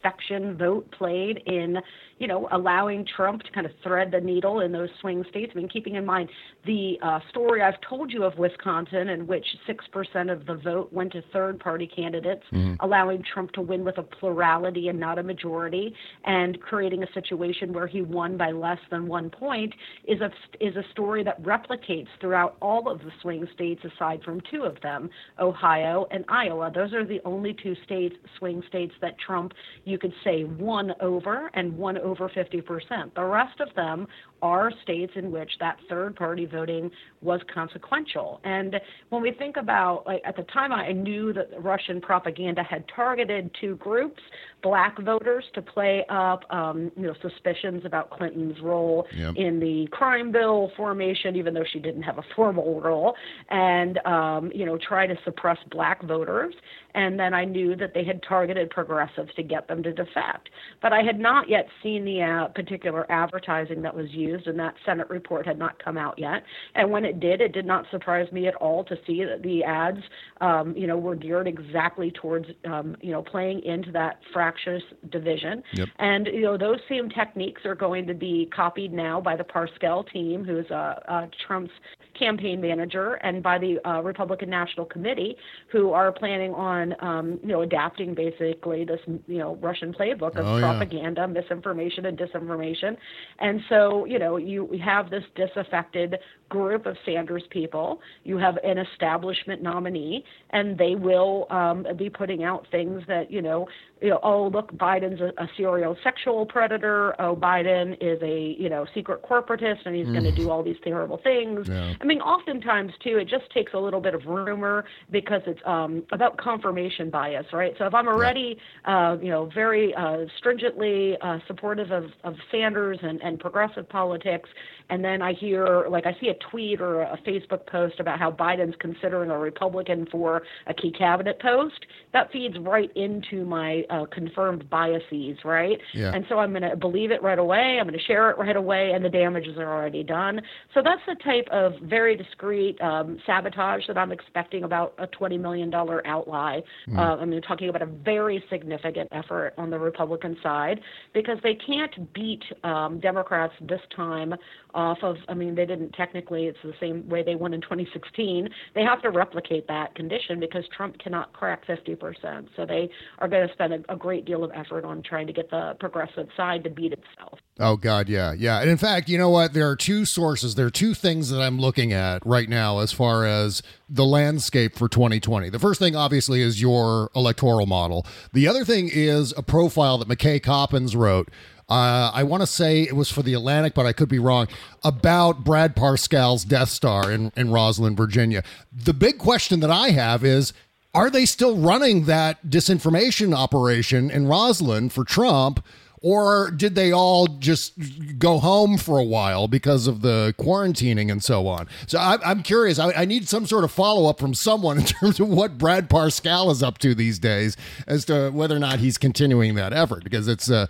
section 0.02 0.58
vote 0.58 0.92
played 0.92 1.38
in, 1.46 1.78
you 2.22 2.28
know, 2.28 2.48
allowing 2.52 3.04
Trump 3.04 3.42
to 3.42 3.52
kind 3.52 3.66
of 3.66 3.72
thread 3.82 4.12
the 4.12 4.22
needle 4.22 4.60
in 4.60 4.72
those 4.72 4.90
swing 5.02 5.26
states. 5.32 5.54
I 5.56 5.58
mean, 5.58 5.68
keeping 5.68 5.96
in 5.96 6.06
mind 6.06 6.30
the 6.68 7.00
uh, 7.02 7.20
story 7.32 7.64
I've 7.64 7.82
told 7.82 8.12
you 8.14 8.24
of 8.26 8.38
Wisconsin, 8.38 9.10
in 9.10 9.26
which 9.26 9.44
6% 9.68 10.32
of 10.32 10.46
the 10.46 10.54
vote 10.54 10.94
went 10.94 11.14
to 11.14 11.24
third 11.34 11.60
party 11.60 11.88
candidates, 11.88 12.44
mm-hmm. 12.54 12.76
allowing 12.86 13.24
Trump 13.34 13.54
to 13.54 13.62
win 13.62 13.84
with 13.84 13.98
a 13.98 14.04
plurality 14.04 14.90
and 14.90 15.00
not 15.00 15.18
a 15.18 15.24
majority, 15.24 15.96
and 16.24 16.62
creating 16.62 17.02
a 17.02 17.12
situation 17.12 17.74
where 17.74 17.88
he 17.88 18.04
won 18.04 18.38
by 18.38 18.52
less 18.52 18.78
than 18.92 19.08
one 19.08 19.32
point, 19.32 19.74
is 20.08 20.22
a, 20.22 20.30
is 20.60 20.76
a 20.76 20.84
story 20.92 21.24
that 21.24 21.42
replicates 21.42 22.08
throughout 22.20 22.56
all 22.62 22.88
of 22.88 23.00
the 23.00 23.12
swing 23.24 23.48
states 23.56 23.82
aside 23.96 24.22
from 24.24 24.40
two 24.52 24.62
of 24.62 24.80
them, 24.82 25.10
Ohio 25.40 26.06
and 26.12 26.24
Iowa. 26.28 26.72
Those 26.72 26.94
are 26.94 27.04
the 27.04 27.20
only 27.26 27.56
two 27.64 27.74
states, 27.84 28.16
swing 28.38 28.62
states, 28.70 28.94
that 29.02 29.18
Trump 29.18 29.54
you 29.86 29.98
could 29.98 30.14
say 30.24 30.44
won 30.44 30.94
over 31.02 31.50
and 31.56 31.76
won 31.76 31.98
over 31.98 32.11
50%. 32.16 33.14
The 33.16 33.24
rest 33.24 33.60
of 33.60 33.74
them 33.76 34.08
are 34.42 34.72
states 34.84 35.14
in 35.16 35.32
which 35.32 35.52
that 35.60 35.78
third 35.88 36.16
party 36.16 36.46
voting 36.46 36.90
was 37.22 37.42
consequential. 37.54 38.40
And 38.44 38.76
when 39.10 39.22
we 39.22 39.32
think 39.32 39.58
about, 39.58 40.06
like, 40.08 40.22
at 40.26 40.36
the 40.36 40.44
time, 40.44 40.72
I 40.72 40.92
knew 40.92 41.32
that 41.34 41.50
Russian 41.60 42.02
propaganda 42.02 42.64
had 42.64 42.84
targeted 42.94 43.52
two 43.60 43.76
groups 43.76 44.22
black 44.64 45.00
voters 45.02 45.44
to 45.54 45.62
play 45.62 46.06
up, 46.10 46.44
um, 46.52 46.92
you 46.96 47.04
know, 47.04 47.14
suspicions 47.22 47.84
about 47.86 48.12
Clinton's 48.12 48.60
role 48.62 49.08
yep. 49.16 49.34
in 49.36 49.60
the 49.60 49.88
crime 49.92 50.32
bill 50.32 50.72
formation, 50.78 51.36
even 51.36 51.54
though 51.54 51.66
she 51.72 51.80
didn't 51.80 52.04
have 52.04 52.18
a 52.18 52.24
formal 52.36 52.80
role, 52.80 53.16
and, 53.50 53.98
um, 54.06 54.52
you 54.54 54.66
know, 54.66 54.78
try 54.78 55.08
to 55.08 55.16
suppress 55.24 55.58
black 55.72 56.04
voters. 56.04 56.54
And 56.94 57.20
then 57.20 57.34
I 57.34 57.46
knew 57.46 57.76
that 57.78 57.94
they 57.94 58.04
had 58.04 58.22
targeted 58.22 58.70
progressives 58.70 59.34
to 59.36 59.44
get 59.44 59.68
them 59.68 59.82
to 59.84 59.94
defect. 59.94 60.50
But 60.82 60.94
I 60.94 61.02
had 61.02 61.20
not 61.20 61.50
yet 61.50 61.68
seen 61.82 62.01
the 62.06 62.22
uh, 62.22 62.48
particular 62.50 63.10
advertising 63.12 63.82
that 63.82 63.96
was 63.96 64.10
used, 64.12 64.48
and 64.48 64.60
that 64.60 64.74
Senate 64.86 65.10
report 65.10 65.46
had 65.46 65.58
not 65.58 65.82
come 65.84 65.98
out 65.98 66.18
yet. 66.18 66.44
And 66.76 66.90
when 66.92 67.06
it 67.06 67.20
did, 67.20 67.42
it 67.42 67.54
did 67.54 67.66
not 67.66 67.86
surprise 67.92 68.32
me 68.32 68.48
at 68.48 68.56
all 68.56 68.84
to 68.86 68.96
see 69.08 69.24
that 69.24 69.42
the 69.44 69.64
ads, 69.64 70.00
um, 70.42 70.76
you 70.76 70.88
know, 70.88 70.98
were 70.98 71.16
geared 71.16 71.48
exactly 71.48 72.12
towards, 72.12 72.48
um, 72.66 72.96
you 73.02 73.12
know, 73.12 73.22
playing 73.22 73.64
into 73.64 73.92
that 73.92 74.20
fractious 74.34 74.84
division. 75.12 75.64
Yep. 75.74 75.88
And 76.00 76.28
you 76.28 76.42
know, 76.42 76.58
those 76.58 76.80
same 76.90 77.10
techniques 77.10 77.66
are 77.66 77.76
going 77.76 78.08
to 78.08 78.14
be 78.14 78.50
copied 78.56 78.94
now 78.94 79.22
by 79.22 79.36
the 79.36 79.44
Parscale 79.44 80.10
team, 80.12 80.44
who's 80.44 80.70
uh, 80.72 80.96
uh, 81.08 81.28
Trump's 81.46 81.72
campaign 82.18 82.62
manager, 82.62 83.14
and 83.24 83.42
by 83.42 83.58
the 83.58 83.80
uh, 83.88 84.02
Republican 84.02 84.50
National 84.50 84.86
Committee, 84.86 85.36
who 85.72 85.92
are 85.92 86.12
planning 86.12 86.54
on, 86.54 86.96
um, 87.00 87.40
you 87.42 87.50
know, 87.50 87.62
adapting 87.62 88.14
basically 88.14 88.86
this, 88.86 89.00
you 89.28 89.40
know, 89.40 89.56
Russian 89.56 89.94
playbook 89.94 90.36
of 90.38 90.46
oh, 90.46 90.60
propaganda, 90.60 91.22
yeah. 91.22 91.26
misinformation, 91.28 91.91
and 91.98 92.18
disinformation. 92.18 92.98
And 93.40 93.62
so, 93.70 94.06
you 94.06 94.20
know, 94.20 94.38
you 94.38 94.70
have 94.84 95.10
this 95.10 95.24
disaffected 95.36 96.18
group 96.52 96.86
of 96.86 96.98
Sanders 97.06 97.44
people. 97.50 98.02
You 98.24 98.38
have 98.38 98.58
an 98.64 98.78
establishment 98.78 99.64
nominee, 99.64 100.24
and 100.52 100.78
they 100.78 100.96
will 100.96 101.48
um, 101.50 101.88
be 101.98 102.10
putting 102.10 102.44
out 102.44 102.68
things 102.70 103.02
that 103.08 103.32
you 103.32 103.42
know, 103.42 103.68
you 104.02 104.10
know, 104.10 104.20
oh 104.22 104.48
look, 104.48 104.72
Biden's 104.74 105.22
a, 105.22 105.32
a 105.42 105.48
serial 105.56 105.96
sexual 106.04 106.46
predator. 106.46 107.16
Oh, 107.20 107.36
Biden 107.36 107.98
is 108.02 108.22
a 108.22 108.56
you 108.62 108.70
know 108.70 108.86
secret 108.94 109.24
corporatist, 109.24 109.86
and 109.86 109.96
he's 109.96 110.08
mm. 110.08 110.14
going 110.14 110.26
to 110.26 110.36
do 110.36 110.50
all 110.52 110.62
these 110.62 110.82
terrible 110.84 111.20
things. 111.24 111.68
Yeah. 111.70 111.94
I 112.02 112.06
mean, 112.06 112.20
oftentimes 112.20 112.92
too, 113.04 113.18
it 113.18 113.30
just 113.30 113.50
takes 113.54 113.74
a 113.74 113.80
little 113.80 114.02
bit 114.02 114.14
of 114.14 114.26
rumor 114.26 114.84
because 115.10 115.42
it's 115.48 115.62
um, 115.66 116.04
about 116.12 116.38
confirmation 116.38 117.10
bias, 117.10 117.46
right? 117.54 117.74
So 117.78 117.86
if 117.86 117.94
I'm 117.94 118.08
already, 118.08 118.58
uh, 118.86 119.18
you 119.22 119.30
know, 119.30 119.50
very 119.54 119.96
uh, 119.96 120.26
stringently 120.38 121.16
uh, 121.22 121.40
supportive 121.48 121.92
of, 121.92 122.06
of 122.24 122.36
Sanders 122.52 123.00
and, 123.02 123.22
and 123.22 123.40
progressive 123.40 123.88
politics, 123.88 124.50
and 124.90 125.04
then 125.04 125.22
I 125.22 125.34
hear, 125.34 125.88
like, 125.90 126.06
I 126.06 126.16
see 126.20 126.28
a 126.28 126.34
tweet 126.50 126.82
or 126.82 127.02
a 127.02 127.18
Facebook 127.26 127.66
post 127.68 128.00
about 128.00 128.20
how 128.20 128.32
Biden's 128.32 128.76
considering 128.80 129.30
a 129.30 129.38
Republican 129.38 130.08
for 130.12 130.42
a 130.68 130.74
key 130.74 130.92
cabinet 130.92 131.40
post, 131.40 131.86
that 132.14 132.32
feeds 132.32 132.58
right 132.60 132.92
into 132.96 133.46
my 133.46 133.84
uh, 133.90 134.06
confirmed 134.12 134.70
biases, 134.70 135.38
right? 135.44 135.78
Yeah. 135.94 136.14
And 136.14 136.26
so 136.30 136.40
I'm 136.40 136.52
going 136.52 136.70
to 136.70 136.76
believe 136.76 137.12
it 137.12 137.22
right 137.22 137.40
away. 137.40 137.78
I'm 137.80 137.88
going 137.88 137.98
to 137.98 138.06
share 138.06 138.30
it 138.30 138.38
right 138.38 138.56
away, 138.56 138.92
and 138.94 139.04
the 139.04 139.10
damages 139.10 139.58
are 139.58 139.72
already 139.72 140.04
done. 140.04 140.42
So 140.74 140.82
that's 140.84 141.02
the 141.08 141.16
type 141.24 141.48
of 141.52 141.74
very 141.84 142.16
discreet 142.16 142.80
um, 142.82 143.20
sabotage 143.26 143.88
that 143.88 143.98
I'm 143.98 144.12
expecting 144.12 144.64
about 144.64 144.94
a 144.98 145.08
$20 145.08 145.40
million 145.40 145.74
outlay. 145.74 146.64
Mm. 146.88 146.98
Uh, 146.98 147.22
I 147.22 147.26
mean, 147.26 147.42
talking 147.42 147.70
about 147.70 147.82
a 147.82 147.86
very 147.86 148.44
significant 148.50 149.10
effort 149.12 149.54
on 149.58 149.70
the 149.70 149.80
Republican 149.80 150.38
side 150.42 150.80
because 151.14 151.38
they 151.44 151.56
can't 151.56 152.14
beat 152.14 152.44
um, 152.64 153.00
Democrats 153.00 153.54
this 153.62 153.82
time 153.96 154.34
off 154.74 155.00
of, 155.04 155.18
I 155.28 155.34
mean, 155.34 155.56
they 155.56 155.66
didn't 155.66 155.92
technically, 155.92 156.46
it's 156.46 156.58
the 156.64 156.74
same 156.80 157.08
way 157.10 157.24
they 157.24 157.36
won 157.36 157.54
in 157.54 157.62
2016. 157.62 158.50
They 158.76 158.84
have 158.84 159.02
to 159.02 159.10
replicate 159.10 159.68
that 159.68 159.96
condition 159.96 160.40
because 160.40 160.64
Trump 160.76 160.98
cannot 161.00 161.34
crack 161.34 161.66
50%. 161.66 162.48
So 162.56 162.66
they 162.66 162.90
are 163.20 163.28
going 163.28 163.48
to 163.48 163.54
spend 163.54 163.74
a, 163.74 163.94
a 163.94 163.96
great 163.96 164.26
deal 164.26 164.44
of 164.44 164.52
effort 164.54 164.86
on 164.86 165.04
trying 165.04 165.28
to 165.28 165.34
get 165.34 165.50
the 165.50 165.76
progressive 165.80 166.28
side 166.36 166.64
to 166.64 166.70
beat 166.70 166.94
itself. 166.94 167.40
Oh, 167.60 167.76
God, 167.76 168.10
yeah. 168.10 168.34
Yeah. 168.34 168.60
And 168.60 168.70
in 168.70 168.78
fact, 168.78 169.10
you 169.10 169.18
know 169.18 169.30
what? 169.30 169.54
There 169.54 169.70
are 169.70 169.76
two 169.76 170.06
sources, 170.06 170.56
there 170.56 170.66
are 170.66 170.72
two 170.72 170.94
things 170.94 171.30
that 171.30 171.42
I'm 171.42 171.60
looking 171.60 171.94
at 171.94 172.26
right 172.26 172.50
now 172.50 172.80
as 172.80 172.92
far 172.92 173.26
as 173.26 173.62
the 173.90 174.06
landscape 174.06 174.78
for 174.78 174.88
2020. 174.88 175.50
The 175.50 175.60
first 175.60 175.80
thing, 175.80 175.96
obviously, 175.96 176.42
is 176.42 176.62
your 176.62 177.12
electoral 177.16 177.66
model. 177.66 178.06
The 178.34 178.48
other 178.48 178.64
thing 178.64 178.90
is 178.92 179.34
a 179.36 179.44
profile 179.44 179.98
that 179.98 180.08
McKay 180.08 180.42
Coppins 180.42 180.96
wrote 180.96 181.30
uh, 181.72 182.12
I 182.14 182.24
want 182.24 182.42
to 182.42 182.48
say 182.48 182.82
it 182.82 182.98
was 182.98 183.10
for 183.10 183.22
the 183.22 183.34
Atlantic, 183.34 183.74
but 183.74 183.86
I 183.86 183.94
could 183.94 184.10
be 184.10 184.20
wrong, 184.20 184.50
about 184.84 185.46
Brad 185.46 185.74
Parscale's 185.74 186.44
Death 186.44 186.68
Star 186.68 187.10
in, 187.10 187.32
in 187.38 187.48
Rosslyn, 187.48 187.96
Virginia. 187.96 188.44
The 188.74 188.94
big 188.94 189.18
question 189.18 189.62
that 189.62 189.72
I 189.72 189.92
have 189.92 190.26
is 190.26 190.52
are 190.94 191.10
they 191.10 191.26
still 191.26 191.56
running 191.56 192.04
that 192.06 192.46
disinformation 192.46 193.34
operation 193.34 194.12
in 194.12 194.26
Rosslyn 194.26 194.92
for 194.92 195.06
Trump? 195.06 195.64
Or 196.04 196.50
did 196.50 196.74
they 196.74 196.92
all 196.92 197.28
just 197.28 197.74
go 198.18 198.40
home 198.40 198.80
for 198.80 198.98
a 198.98 199.04
while 199.04 199.48
because 199.48 199.86
of 199.86 200.02
the 200.02 200.34
quarantining 200.38 201.12
and 201.12 201.24
so 201.24 201.48
on? 201.48 201.68
So 201.86 202.00
I, 202.00 202.32
am 202.32 202.42
curious. 202.42 202.80
I, 202.80 202.92
I, 202.92 203.06
need 203.06 203.30
some 203.30 203.46
sort 203.46 203.64
of 203.64 203.72
follow 203.72 204.10
up 204.10 204.20
from 204.20 204.34
someone 204.34 204.78
in 204.80 204.86
terms 204.86 205.20
of 205.20 205.30
what 205.30 205.60
Brad 205.60 205.92
Parscale 205.92 206.52
is 206.52 206.64
up 206.64 206.80
to 206.80 206.96
these 206.96 207.20
days 207.20 207.56
as 207.86 208.04
to 208.06 208.32
whether 208.32 208.56
or 208.56 208.60
not 208.60 208.80
he's 208.80 208.98
continuing 208.98 209.54
that 209.56 209.74
effort 209.74 210.04
because 210.04 210.28
it's 210.28 210.50
uh. 210.50 210.68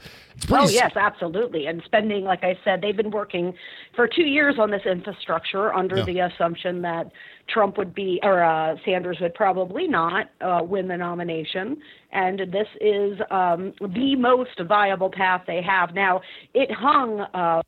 Oh 0.50 0.70
yes, 0.70 0.92
absolutely. 0.96 1.68
And 1.68 1.82
spending, 1.86 2.24
like 2.24 2.44
I 2.44 2.58
said, 2.64 2.82
they've 2.82 2.96
been 2.96 3.12
working 3.12 3.54
for 3.96 4.08
two 4.08 4.24
years 4.24 4.56
on 4.60 4.72
this 4.72 4.82
infrastructure 4.86 5.74
under 5.74 5.98
yeah. 5.98 6.06
the 6.06 6.20
assumption 6.20 6.82
that 6.82 7.12
Trump 7.48 7.78
would 7.78 7.94
be, 7.94 8.20
or 8.24 8.44
uh, 8.44 8.76
Sanders 8.86 9.18
would 9.22 9.34
probably 9.34 9.88
not 9.88 10.30
uh, 10.42 10.62
win 10.64 10.88
the 10.88 10.98
nomination. 10.98 11.78
And 12.12 12.40
this 12.52 12.68
is 12.80 13.20
um, 13.30 13.74
the 13.80 14.16
most 14.16 14.60
viable 14.68 15.12
path 15.12 15.44
they 15.48 15.62
have. 15.62 15.94
Now, 15.94 16.22
it 16.54 16.72
hung 16.72 17.22
uh, 17.22 17.62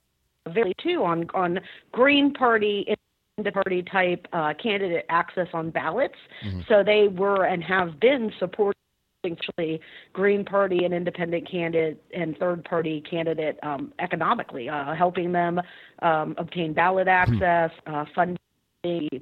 very 0.49 0.73
too 0.82 1.04
on 1.04 1.28
on 1.34 1.60
Green 1.91 2.34
Party 2.34 2.95
The 3.38 3.52
party 3.52 3.82
type 3.82 4.28
uh, 4.32 4.54
candidate 4.62 5.06
access 5.10 5.47
on 5.54 5.71
ballots. 5.71 6.19
Mm-hmm. 6.45 6.62
So 6.67 6.84
they 6.84 7.08
were 7.08 7.45
and 7.45 7.63
have 7.63 7.99
been 7.99 8.32
supporting 8.38 8.83
actually 9.31 9.79
Green 10.12 10.43
Party 10.43 10.86
and 10.86 10.93
independent 10.93 11.49
candidate 11.49 12.01
and 12.13 12.38
third 12.38 12.63
party 12.65 13.01
candidate 13.09 13.57
um, 13.63 13.93
economically, 13.99 14.69
uh, 14.69 14.93
helping 14.93 15.31
them 15.31 15.59
um, 16.01 16.36
obtain 16.38 16.73
ballot 16.73 17.07
hmm. 17.07 17.09
access, 17.09 17.71
uh, 17.88 18.05
funding 18.15 18.38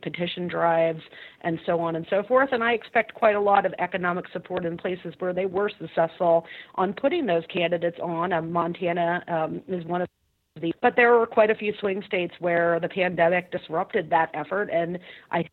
petition 0.02 0.48
drives, 0.48 1.02
and 1.42 1.60
so 1.68 1.80
on 1.80 1.96
and 1.96 2.06
so 2.10 2.24
forth. 2.24 2.50
And 2.52 2.64
I 2.64 2.74
expect 2.74 3.14
quite 3.14 3.36
a 3.36 3.40
lot 3.40 3.66
of 3.66 3.74
economic 3.78 4.26
support 4.34 4.66
in 4.66 4.76
places 4.76 5.14
where 5.20 5.34
they 5.34 5.46
were 5.46 5.70
successful 5.80 6.46
on 6.76 6.94
putting 6.94 7.28
those 7.28 7.44
candidates 7.54 7.98
on. 8.02 8.34
Um, 8.34 8.52
Montana 8.52 9.24
um, 9.28 9.62
is 9.68 9.86
one 9.86 10.02
of 10.02 10.08
the, 10.60 10.74
but 10.82 10.96
there 10.96 11.12
were 11.18 11.28
quite 11.28 11.52
a 11.52 11.56
few 11.56 11.74
swing 11.80 12.02
states 12.08 12.34
where 12.40 12.80
the 12.80 12.90
pandemic 12.90 13.52
disrupted 13.52 14.10
that 14.10 14.32
effort, 14.34 14.70
and 14.74 14.98
I 15.32 15.46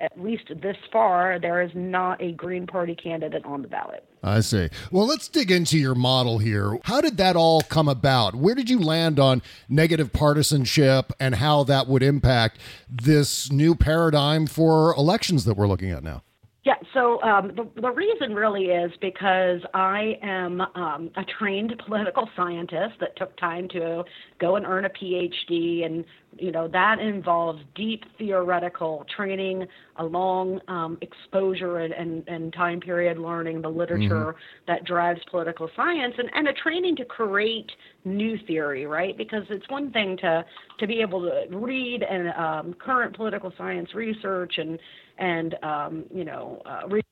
at 0.00 0.20
least 0.20 0.44
this 0.62 0.76
far, 0.92 1.38
there 1.40 1.62
is 1.62 1.70
not 1.74 2.22
a 2.22 2.32
Green 2.32 2.66
Party 2.66 2.94
candidate 2.94 3.44
on 3.44 3.62
the 3.62 3.68
ballot. 3.68 4.04
I 4.22 4.40
see. 4.40 4.68
Well, 4.90 5.06
let's 5.06 5.28
dig 5.28 5.50
into 5.50 5.78
your 5.78 5.94
model 5.94 6.38
here. 6.38 6.78
How 6.84 7.00
did 7.00 7.16
that 7.18 7.36
all 7.36 7.62
come 7.62 7.88
about? 7.88 8.34
Where 8.34 8.54
did 8.54 8.68
you 8.68 8.80
land 8.80 9.18
on 9.18 9.42
negative 9.68 10.12
partisanship 10.12 11.12
and 11.20 11.36
how 11.36 11.64
that 11.64 11.86
would 11.86 12.02
impact 12.02 12.58
this 12.88 13.50
new 13.52 13.74
paradigm 13.74 14.46
for 14.46 14.94
elections 14.96 15.44
that 15.44 15.56
we're 15.56 15.68
looking 15.68 15.90
at 15.90 16.02
now? 16.02 16.22
Yeah, 16.68 16.74
so 16.92 17.18
um, 17.22 17.52
the, 17.56 17.66
the 17.80 17.90
reason 17.90 18.34
really 18.34 18.66
is 18.66 18.92
because 19.00 19.62
I 19.72 20.18
am 20.22 20.60
um, 20.60 21.10
a 21.16 21.24
trained 21.38 21.72
political 21.86 22.28
scientist 22.36 22.92
that 23.00 23.16
took 23.16 23.34
time 23.38 23.68
to 23.70 24.04
go 24.38 24.56
and 24.56 24.66
earn 24.66 24.84
a 24.84 24.90
PhD 24.90 25.86
and 25.86 26.04
you 26.36 26.52
know 26.52 26.68
that 26.68 26.98
involves 26.98 27.62
deep 27.74 28.04
theoretical 28.18 29.06
training, 29.16 29.66
a 29.96 30.04
long 30.04 30.60
um, 30.68 30.98
exposure 31.00 31.78
and, 31.78 31.94
and, 31.94 32.28
and 32.28 32.52
time 32.52 32.80
period 32.80 33.16
learning 33.16 33.62
the 33.62 33.68
literature 33.68 34.36
that 34.66 34.84
drives 34.84 35.20
political 35.30 35.70
science, 35.74 36.12
and, 36.18 36.28
and 36.34 36.48
a 36.48 36.52
training 36.52 36.96
to 36.96 37.04
create 37.06 37.70
new 38.04 38.36
theory, 38.46 38.84
right? 38.84 39.16
Because 39.16 39.44
it's 39.48 39.66
one 39.70 39.90
thing 39.90 40.18
to 40.18 40.44
to 40.80 40.86
be 40.86 41.00
able 41.00 41.22
to 41.22 41.56
read 41.56 42.02
and 42.02 42.28
um, 42.34 42.74
current 42.74 43.16
political 43.16 43.50
science 43.56 43.94
research 43.94 44.52
and 44.58 44.78
and 45.18 45.56
um, 45.62 46.04
you 46.12 46.24
know. 46.24 46.62
Uh, 46.64 46.88
read 46.88 47.04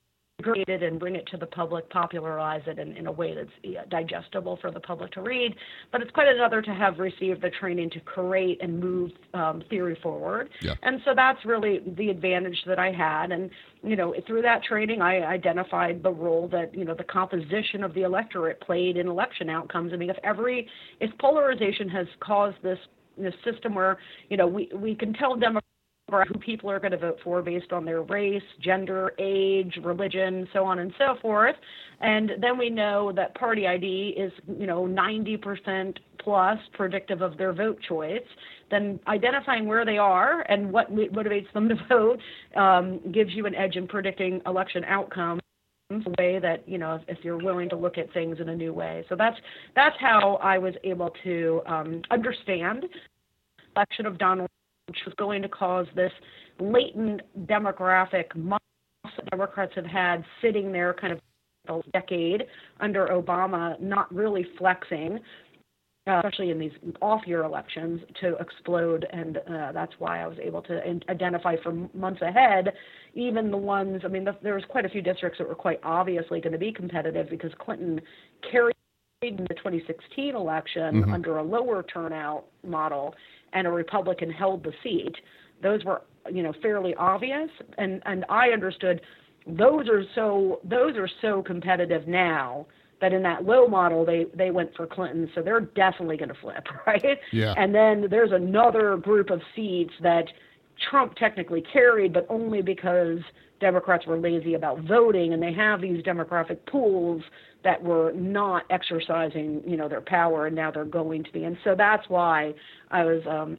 create 0.43 0.69
it 0.69 0.83
and 0.83 1.01
bring 1.01 1.17
it 1.17 1.27
to 1.27 1.39
the 1.39 1.47
public, 1.47 1.89
popularize 1.89 2.61
it 2.67 2.79
in, 2.79 2.95
in 2.97 3.07
a 3.07 3.13
way 3.13 3.35
that's 3.35 3.89
digestible 3.89 4.59
for 4.61 4.71
the 4.71 4.81
public 4.81 5.11
to 5.13 5.23
read. 5.23 5.55
But 5.91 6.03
it's 6.03 6.11
quite 6.11 6.29
another 6.29 6.61
to 6.61 6.75
have 6.75 6.99
received 6.99 7.41
the 7.41 7.51
training 7.59 7.89
to 7.91 8.01
create 8.01 8.63
and 8.63 8.79
move 8.79 9.13
um, 9.33 9.63
theory 9.71 9.99
forward. 10.03 10.51
Yeah. 10.61 10.75
And 10.83 11.01
so 11.07 11.13
that's 11.17 11.43
really 11.47 11.81
the 11.97 12.11
advantage 12.11 12.59
that 12.67 12.79
I 12.79 12.93
had. 12.93 13.33
And, 13.33 13.51
you 13.83 13.97
know, 13.97 14.15
through 14.27 14.43
that 14.43 14.63
training, 14.63 15.01
I 15.01 15.23
identified 15.23 16.03
the 16.03 16.13
role 16.13 16.49
that, 16.49 16.75
you 16.75 16.85
know, 16.85 16.95
the 16.95 17.05
composition 17.05 17.83
of 17.83 17.95
the 17.95 18.03
electorate 18.03 18.61
played 18.61 18.99
in 18.99 19.09
election 19.09 19.49
outcomes. 19.49 19.95
I 19.95 19.97
mean, 19.97 20.11
if 20.11 20.19
every, 20.23 20.69
if 21.01 21.17
polarization 21.19 21.89
has 21.89 22.07
caused 22.21 22.57
this, 22.63 22.79
this 23.17 23.35
system 23.43 23.75
where, 23.75 23.97
you 24.29 24.37
know, 24.37 24.47
we, 24.47 24.71
we 24.75 24.95
can 24.95 25.15
tell 25.15 25.35
Democrats 25.35 25.67
who 26.09 26.39
people 26.39 26.71
are 26.71 26.79
going 26.79 26.93
to 26.93 26.99
vote 26.99 27.19
for 27.25 27.43
based 27.43 27.73
on 27.73 27.85
their 27.85 28.03
race, 28.03 28.43
gender, 28.63 29.13
age, 29.19 29.77
religion, 29.83 30.47
so 30.53 30.65
on 30.65 30.79
and 30.79 30.93
so 30.99 31.17
forth. 31.21 31.57
And 32.01 32.31
then 32.41 32.57
we 32.57 32.71
know 32.71 33.11
that 33.17 33.35
party 33.35 33.67
ID 33.67 34.15
is, 34.17 34.31
you 34.47 34.69
know, 34.69 34.85
90% 34.85 35.97
plus 36.21 36.59
predictive 36.75 37.23
of 37.23 37.37
their 37.37 37.53
vote 37.53 37.81
choice. 37.89 38.23
Then 38.71 39.01
identifying 39.09 39.67
where 39.67 39.85
they 39.85 39.99
are 39.99 40.43
and 40.43 40.73
what 40.73 40.95
motivates 40.95 41.53
them 41.53 41.69
to 41.71 41.75
vote 41.89 42.21
um, 42.57 43.01
gives 43.11 43.33
you 43.33 43.47
an 43.47 43.57
edge 43.57 43.75
in 43.75 43.89
predicting 43.89 44.41
election 44.47 44.85
outcomes 44.85 45.41
a 45.91 46.11
way 46.21 46.41
that 46.41 46.69
you 46.69 46.79
know 46.79 46.97
if, 46.97 47.03
if, 47.07 47.25
you're 47.25 47.39
willing 47.39 47.69
to 47.69 47.77
look 47.77 47.97
at 47.97 48.13
things 48.13 48.39
in 48.41 48.49
a 48.49 48.57
new 48.57 48.73
way 48.73 49.05
so 49.09 49.15
that's 49.15 49.37
that's 49.77 49.95
how 50.01 50.35
i 50.43 50.59
was 50.59 50.75
able 50.83 51.13
to 51.23 51.63
um, 51.65 52.03
understand 52.11 52.85
election 53.77 54.05
of 54.05 54.19
donald 54.19 54.51
which 54.87 54.99
was 55.05 55.15
going 55.15 55.43
to 55.43 55.49
cause 55.49 55.87
this 55.95 56.13
latent 56.61 57.21
demographic 57.47 58.35
muscle 58.37 58.61
that 59.05 59.31
Democrats 59.31 59.73
have 59.75 59.87
had 59.87 60.25
sitting 60.41 60.73
there 60.73 60.95
kind 60.95 61.13
of 61.13 61.21
a 61.69 61.91
decade 61.93 62.45
under 62.81 63.09
Obama, 63.09 63.81
not 63.81 64.13
really 64.15 64.47
flexing, 64.57 65.19
uh, 66.07 66.19
especially 66.19 66.51
in 66.51 66.61
these 66.61 66.71
off-year 67.03 67.43
elections, 67.43 68.01
to 68.21 68.37
explode. 68.37 69.05
And 69.13 69.39
uh, 69.39 69.73
that's 69.73 69.93
why 69.99 70.23
I 70.23 70.29
was 70.29 70.39
able 70.41 70.63
to 70.63 70.81
identify 71.11 71.57
for 71.65 71.73
months 71.93 72.23
ahead, 72.23 72.73
even 73.15 73.51
the 73.51 73.57
ones. 73.57 74.03
I 74.05 74.09
mean, 74.09 74.25
the, 74.25 74.37
there 74.43 74.55
was 74.55 74.63
quite 74.69 74.85
a 74.85 74.89
few 74.89 75.03
districts 75.03 75.39
that 75.39 75.49
were 75.49 75.57
quite 75.57 75.81
obviously 75.83 76.41
going 76.41 76.53
to 76.53 76.59
be 76.59 76.71
competitive 76.73 77.29
because 77.29 77.51
Clinton 77.59 78.01
carried 78.49 78.77
in 79.23 79.37
the 79.49 79.55
2016 79.55 80.37
election 80.37 81.03
Mhm. 81.03 81.13
under 81.13 81.39
a 81.39 81.43
lower 81.43 81.83
turnout 81.83 82.45
model 82.63 83.15
and 83.53 83.67
a 83.67 83.71
Republican 83.71 84.31
held 84.31 84.65
the 84.65 84.73
seat. 84.83 85.15
Those 85.63 85.85
were, 85.85 86.03
you 86.31 86.43
know, 86.43 86.53
fairly 86.63 86.95
obvious, 86.97 87.51
and 87.79 88.03
and 88.07 88.25
I 88.29 88.49
understood 88.51 89.01
those 89.47 89.89
are 89.89 90.03
so 90.15 90.61
those 90.65 90.97
are 90.97 91.09
so 91.23 91.43
competitive 91.43 92.07
now 92.09 92.67
that 93.01 93.13
in 93.13 93.23
that 93.23 93.45
low 93.45 93.67
model 93.69 94.05
they 94.05 94.27
they 94.35 94.51
went 94.51 94.75
for 94.75 94.87
Clinton, 94.87 95.31
so 95.35 95.43
they're 95.43 95.61
definitely 95.61 96.17
going 96.17 96.29
to 96.29 96.41
flip, 96.41 96.67
right? 96.87 97.19
Yeah. 97.33 97.55
And 97.57 97.75
then 97.75 98.07
there's 98.11 98.33
another 98.33 98.97
group 98.97 99.31
of 99.31 99.41
seats 99.55 99.93
that 100.03 100.25
Trump 100.91 101.15
technically 101.17 101.63
carried, 101.73 102.13
but 102.13 102.27
only 102.29 102.63
because 102.63 103.19
Democrats 103.61 104.07
were 104.07 104.19
lazy 104.19 104.55
about 104.55 104.81
voting, 104.81 105.33
and 105.33 105.43
they 105.43 105.53
have 105.53 105.81
these 105.81 106.03
demographic 106.03 106.59
pools 106.67 107.23
that 107.65 107.83
were 107.83 108.13
not 108.13 108.65
exercising, 108.71 109.63
you 109.67 109.77
know, 109.77 109.89
their 109.89 110.01
power, 110.01 110.47
and 110.47 110.55
now 110.55 110.71
they're 110.71 110.85
going 110.85 111.25
to 111.25 111.33
be. 111.33 111.45
And 111.45 111.57
so 111.65 111.75
that's 111.77 112.09
why 112.09 112.55
I 112.91 113.05
was 113.05 113.23
um, 113.29 113.59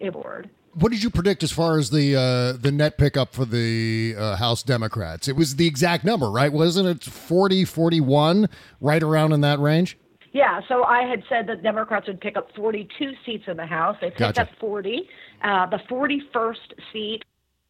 aboard. 0.00 0.50
What 0.74 0.92
did 0.92 1.02
you 1.02 1.10
predict 1.10 1.42
as 1.42 1.50
far 1.50 1.78
as 1.78 1.90
the 1.90 2.14
uh, 2.14 2.52
the 2.60 2.70
net 2.70 2.98
pickup 2.98 3.34
for 3.34 3.44
the 3.44 4.14
uh, 4.16 4.36
House 4.36 4.62
Democrats? 4.62 5.26
It 5.26 5.34
was 5.34 5.56
the 5.56 5.66
exact 5.66 6.04
number, 6.04 6.30
right? 6.30 6.52
Wasn't 6.52 6.86
it 6.86 7.02
40, 7.02 7.64
41, 7.64 8.48
right 8.80 9.02
around 9.02 9.32
in 9.32 9.40
that 9.40 9.58
range? 9.58 9.98
Yeah, 10.32 10.60
so 10.68 10.84
I 10.84 11.02
had 11.02 11.22
said 11.28 11.46
that 11.48 11.62
Democrats 11.62 12.06
would 12.06 12.20
pick 12.20 12.36
up 12.36 12.48
42 12.54 13.12
seats 13.24 13.44
in 13.46 13.56
the 13.56 13.66
House. 13.66 13.96
They 14.00 14.08
picked 14.08 14.36
Gotcha. 14.36 14.42
up 14.42 14.50
40. 14.60 15.08
Uh, 15.42 15.66
the 15.66 15.78
41st 15.90 16.54
seat 16.92 17.24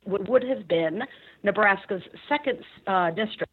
would, 0.05 0.29
would 0.29 0.43
have 0.43 0.67
been 0.67 1.03
Nebraska's 1.43 2.03
second 2.29 2.59
uh, 2.87 3.11
district, 3.11 3.53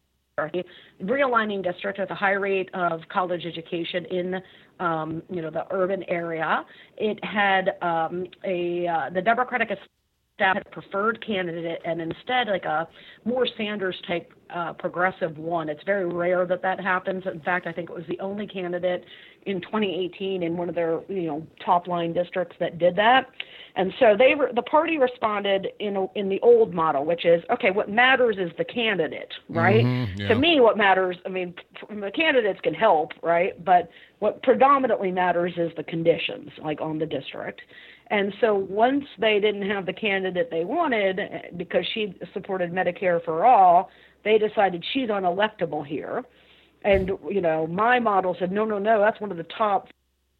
realigning 1.02 1.62
district 1.62 1.98
with 1.98 2.10
a 2.10 2.14
high 2.14 2.32
rate 2.32 2.68
of 2.74 3.00
college 3.10 3.46
education 3.46 4.04
in, 4.06 4.42
um, 4.80 5.22
you 5.30 5.40
know, 5.40 5.50
the 5.50 5.64
urban 5.70 6.02
area. 6.08 6.64
It 6.96 7.22
had 7.24 7.76
um, 7.82 8.26
a 8.44 8.86
uh, 8.86 9.10
the 9.10 9.22
Democratic 9.22 9.70
a 10.38 10.62
preferred 10.70 11.24
candidate 11.24 11.80
and 11.84 12.00
instead 12.00 12.48
like 12.48 12.64
a 12.64 12.86
more 13.24 13.46
Sanders 13.56 13.96
type 14.06 14.32
uh, 14.54 14.72
progressive 14.74 15.36
one. 15.38 15.68
It's 15.68 15.82
very 15.84 16.06
rare 16.06 16.46
that 16.46 16.62
that 16.62 16.80
happens. 16.80 17.24
In 17.26 17.40
fact, 17.40 17.66
I 17.66 17.72
think 17.72 17.90
it 17.90 17.94
was 17.94 18.04
the 18.08 18.20
only 18.20 18.46
candidate 18.46 19.04
in 19.46 19.60
2018 19.60 20.42
in 20.42 20.56
one 20.56 20.68
of 20.68 20.74
their 20.74 21.00
you 21.08 21.22
know 21.22 21.46
top 21.64 21.86
line 21.86 22.12
districts 22.12 22.56
that 22.60 22.78
did 22.78 22.96
that. 22.96 23.30
And 23.78 23.92
so 24.00 24.16
they 24.18 24.34
were, 24.34 24.50
the 24.54 24.62
party 24.62 24.96
responded 24.96 25.68
in 25.80 25.96
a, 25.96 26.06
in 26.14 26.30
the 26.30 26.40
old 26.40 26.72
model, 26.72 27.04
which 27.04 27.26
is 27.26 27.42
okay. 27.50 27.70
What 27.70 27.90
matters 27.90 28.36
is 28.38 28.50
the 28.56 28.64
candidate, 28.64 29.32
right? 29.50 29.84
Mhm, 29.84 30.18
yeah. 30.18 30.28
To 30.28 30.34
me, 30.34 30.60
what 30.60 30.78
matters, 30.78 31.16
I 31.26 31.28
mean, 31.28 31.54
the 31.90 32.10
candidates 32.10 32.60
can 32.62 32.72
help, 32.72 33.12
right? 33.22 33.62
But 33.64 33.90
what 34.20 34.42
predominantly 34.42 35.10
matters 35.10 35.52
is 35.58 35.70
the 35.76 35.84
conditions, 35.84 36.50
like 36.62 36.80
on 36.80 36.98
the 36.98 37.06
district. 37.06 37.60
And 38.08 38.32
so 38.40 38.54
once 38.54 39.04
they 39.18 39.40
didn't 39.40 39.68
have 39.68 39.86
the 39.86 39.92
candidate 39.92 40.50
they 40.50 40.64
wanted, 40.64 41.18
eh, 41.18 41.42
because 41.56 41.84
she 41.92 42.14
supported 42.32 42.72
Medicare 42.72 43.24
for 43.24 43.44
all, 43.44 43.90
they 44.24 44.38
decided 44.38 44.84
she's 44.92 45.08
unelectable 45.08 45.84
here. 45.84 46.24
And 46.82 47.10
you 47.28 47.40
know, 47.40 47.66
my 47.66 47.98
model 47.98 48.36
said, 48.38 48.52
no, 48.52 48.64
no, 48.64 48.78
no, 48.78 49.00
that's 49.00 49.20
one 49.20 49.30
of 49.30 49.36
the 49.36 49.44
top 49.44 49.88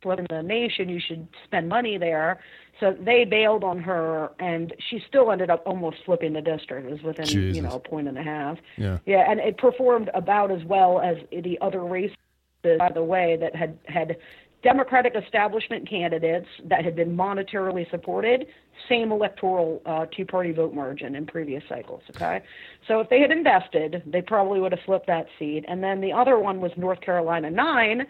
in 0.04 0.26
the 0.30 0.42
nation. 0.42 0.88
You 0.88 1.00
should 1.00 1.26
spend 1.44 1.68
money 1.68 1.98
there. 1.98 2.40
So 2.78 2.96
they 3.00 3.24
bailed 3.24 3.64
on 3.64 3.78
her, 3.80 4.30
and 4.38 4.74
she 4.90 5.02
still 5.08 5.32
ended 5.32 5.50
up 5.50 5.62
almost 5.66 5.96
flipping 6.04 6.34
the 6.34 6.42
district. 6.42 6.86
It 6.86 6.92
was 6.92 7.02
within 7.02 7.24
Jesus. 7.24 7.56
you 7.56 7.62
know 7.62 7.76
a 7.76 7.80
point 7.80 8.06
and 8.06 8.18
a 8.18 8.22
half. 8.22 8.58
Yeah. 8.76 8.98
Yeah, 9.06 9.30
and 9.30 9.40
it 9.40 9.56
performed 9.58 10.10
about 10.14 10.50
as 10.50 10.62
well 10.64 11.00
as 11.00 11.16
the 11.32 11.58
other 11.60 11.82
races, 11.82 12.16
by 12.62 12.90
the 12.92 13.02
way, 13.02 13.36
that 13.40 13.56
had 13.56 13.78
had 13.86 14.16
Democratic 14.62 15.14
establishment 15.14 15.88
candidates 15.88 16.46
that 16.64 16.84
had 16.84 16.96
been 16.96 17.16
monetarily 17.16 17.88
supported, 17.90 18.46
same 18.88 19.12
electoral 19.12 19.80
uh, 19.86 20.06
two-party 20.16 20.52
vote 20.52 20.74
margin 20.74 21.14
in 21.14 21.26
previous 21.26 21.62
cycles. 21.68 22.02
Okay, 22.10 22.42
so 22.88 23.00
if 23.00 23.08
they 23.08 23.20
had 23.20 23.30
invested, 23.30 24.02
they 24.06 24.22
probably 24.22 24.58
would 24.60 24.72
have 24.72 24.80
flipped 24.84 25.06
that 25.06 25.26
seat. 25.38 25.64
And 25.68 25.82
then 25.82 26.00
the 26.00 26.12
other 26.12 26.38
one 26.38 26.60
was 26.60 26.72
North 26.76 27.00
Carolina 27.00 27.50
nine, 27.50 28.06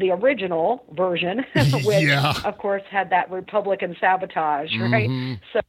the 0.00 0.10
original 0.10 0.84
version, 0.96 1.44
which 1.84 2.02
Yeah. 2.02 2.34
of 2.44 2.58
course 2.58 2.82
had 2.90 3.10
that 3.10 3.30
Republican 3.30 3.94
sabotage, 4.00 4.70
right? 4.80 5.08
Mhm. 5.08 5.40
So. 5.52 5.60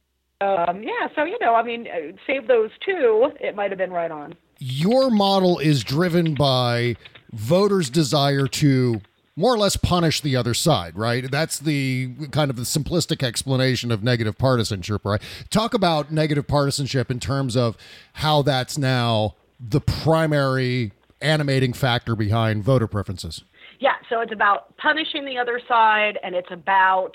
Um, 0.42 0.82
yeah, 0.82 1.08
so 1.14 1.24
you 1.24 1.38
know, 1.40 1.54
I 1.54 1.62
mean, 1.62 1.86
uh, 1.86 2.12
save 2.26 2.46
those 2.46 2.68
two, 2.84 3.30
it 3.40 3.56
might 3.56 3.70
have 3.70 3.78
been 3.78 3.90
right 3.90 4.10
on. 4.10 4.34
Your 4.58 5.10
model 5.10 5.58
is 5.58 5.82
driven 5.82 6.34
by 6.34 6.96
voters' 7.32 7.88
desire 7.88 8.46
to 8.46 9.00
more 9.36 9.52
or 9.52 9.58
less 9.58 9.76
punish 9.76 10.22
the 10.22 10.34
other 10.34 10.54
side, 10.54 10.96
right? 10.96 11.30
That's 11.30 11.58
the 11.58 12.10
kind 12.32 12.50
of 12.50 12.56
the 12.56 12.62
simplistic 12.62 13.22
explanation 13.22 13.92
of 13.92 14.02
negative 14.02 14.38
partisanship, 14.38 15.04
right? 15.04 15.20
Talk 15.50 15.74
about 15.74 16.10
negative 16.10 16.46
partisanship 16.46 17.10
in 17.10 17.20
terms 17.20 17.56
of 17.56 17.76
how 18.14 18.40
that's 18.42 18.78
now 18.78 19.34
the 19.60 19.80
primary 19.80 20.92
animating 21.20 21.74
factor 21.74 22.16
behind 22.16 22.64
voter 22.64 22.86
preferences. 22.86 23.44
Yeah, 23.78 23.94
so 24.08 24.20
it's 24.20 24.32
about 24.32 24.74
punishing 24.78 25.26
the 25.26 25.36
other 25.36 25.60
side, 25.68 26.18
and 26.22 26.34
it's 26.34 26.50
about 26.50 27.12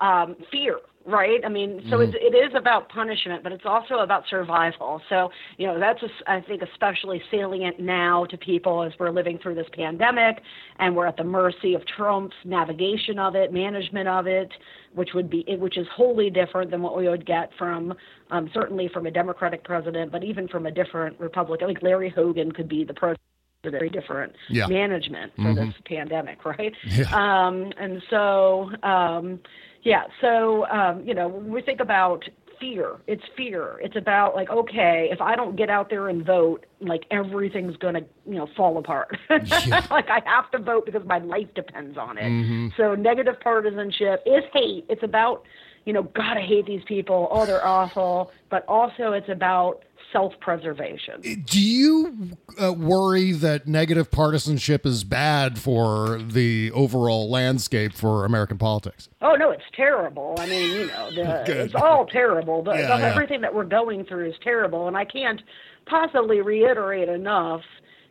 um, 0.00 0.36
fear, 0.50 0.78
right? 1.06 1.40
I 1.44 1.48
mean, 1.50 1.84
so 1.90 2.00
it's, 2.00 2.14
it 2.14 2.34
is 2.34 2.54
about 2.54 2.88
punishment, 2.88 3.42
but 3.42 3.52
it's 3.52 3.66
also 3.66 3.96
about 3.98 4.24
survival. 4.30 5.02
So, 5.10 5.30
you 5.58 5.66
know, 5.66 5.78
that's, 5.78 6.02
a- 6.02 6.30
I 6.30 6.40
think, 6.40 6.62
especially 6.62 7.22
salient 7.30 7.78
now 7.78 8.24
to 8.26 8.38
people 8.38 8.82
as 8.82 8.92
we're 8.98 9.10
living 9.10 9.38
through 9.38 9.56
this 9.56 9.66
pandemic, 9.74 10.42
and 10.78 10.96
we're 10.96 11.06
at 11.06 11.16
the 11.18 11.24
mercy 11.24 11.74
of 11.74 11.82
Trump's 11.86 12.36
navigation 12.44 13.18
of 13.18 13.34
it, 13.34 13.52
management 13.52 14.08
of 14.08 14.26
it, 14.26 14.50
which 14.94 15.10
would 15.14 15.28
be, 15.28 15.44
which 15.58 15.76
is 15.76 15.86
wholly 15.94 16.30
different 16.30 16.70
than 16.70 16.80
what 16.80 16.96
we 16.96 17.06
would 17.08 17.26
get 17.26 17.50
from, 17.58 17.92
um, 18.30 18.50
certainly 18.54 18.88
from 18.88 19.06
a 19.06 19.10
Democratic 19.10 19.62
president, 19.64 20.10
but 20.10 20.24
even 20.24 20.48
from 20.48 20.64
a 20.66 20.70
different 20.70 21.20
Republican. 21.20 21.68
Like 21.68 21.82
Larry 21.82 22.08
Hogan 22.08 22.50
could 22.52 22.68
be 22.68 22.82
the 22.84 22.94
president. 22.94 23.20
Very 23.66 23.88
different 23.88 24.34
Yeah. 24.50 24.66
management 24.66 25.32
for 25.36 25.42
Mhm. 25.42 25.54
this 25.72 25.74
pandemic, 25.86 26.44
right? 26.44 26.74
Yeah. 26.84 27.06
Um, 27.14 27.72
and 27.78 28.02
so, 28.10 28.70
um, 28.82 29.40
Yeah. 29.84 30.04
So, 30.20 30.66
um, 30.66 31.04
you 31.06 31.14
know, 31.14 31.28
when 31.28 31.52
we 31.52 31.62
think 31.62 31.80
about 31.80 32.24
fear, 32.58 32.96
it's 33.06 33.22
fear. 33.36 33.78
It's 33.82 33.96
about 33.96 34.34
like, 34.34 34.48
okay, 34.48 35.08
if 35.12 35.20
I 35.20 35.36
don't 35.36 35.56
get 35.56 35.68
out 35.70 35.90
there 35.90 36.08
and 36.08 36.24
vote, 36.24 36.64
like 36.80 37.04
everything's 37.10 37.76
going 37.76 37.94
to, 37.94 38.04
you 38.26 38.34
know, 38.36 38.48
fall 38.56 38.78
apart. 38.78 39.16
Yeah. 39.66 39.86
like 39.90 40.08
I 40.08 40.20
have 40.24 40.50
to 40.52 40.58
vote 40.58 40.86
because 40.86 41.04
my 41.06 41.18
life 41.18 41.48
depends 41.54 41.96
on 41.98 42.16
it. 42.18 42.24
Mhm. 42.24 42.76
So 42.76 42.94
negative 42.94 43.36
partisanship 43.40 44.22
is 44.26 44.42
hate. 44.52 44.86
It's 44.88 45.02
about, 45.02 45.44
you 45.84 45.92
know, 45.92 46.04
God, 46.04 46.38
I 46.38 46.42
hate 46.42 46.64
these 46.66 46.84
people. 46.86 47.28
Oh, 47.30 47.44
they're 47.44 47.66
awful. 47.66 48.30
But 48.50 48.64
also 48.68 49.12
it's 49.12 49.28
about 49.28 49.82
self-preservation. 50.14 51.20
Do 51.44 51.60
you 51.60 52.30
uh, 52.62 52.72
worry 52.72 53.32
that 53.32 53.66
negative 53.66 54.10
partisanship 54.10 54.86
is 54.86 55.04
bad 55.04 55.58
for 55.58 56.18
the 56.22 56.70
overall 56.72 57.28
landscape 57.28 57.92
for 57.92 58.24
American 58.24 58.56
politics? 58.56 59.08
Oh 59.20 59.34
no, 59.34 59.50
it's 59.50 59.64
terrible. 59.74 60.36
I 60.38 60.46
mean, 60.46 60.70
you 60.70 60.86
know, 60.86 61.10
the, 61.14 61.44
it's 61.64 61.74
all 61.74 62.06
terrible. 62.06 62.62
The, 62.62 62.72
Yeah, 62.72 62.96
the- 62.96 63.02
yeah. 63.02 63.10
Everything 63.10 63.40
that 63.42 63.54
we're 63.54 63.64
going 63.64 64.04
through 64.04 64.28
is 64.28 64.34
terrible, 64.42 64.86
and 64.88 64.96
I 64.96 65.04
can't 65.04 65.42
possibly 65.86 66.40
reiterate 66.40 67.08
enough. 67.08 67.60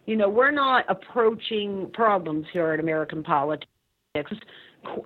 You 0.05 0.17
know, 0.17 0.27
we're 0.29 0.51
not 0.51 0.85
approaching 0.89 1.89
problems 1.93 2.45
here 2.51 2.71
at 2.73 2.79
American 2.79 3.23
politics. 3.23 3.67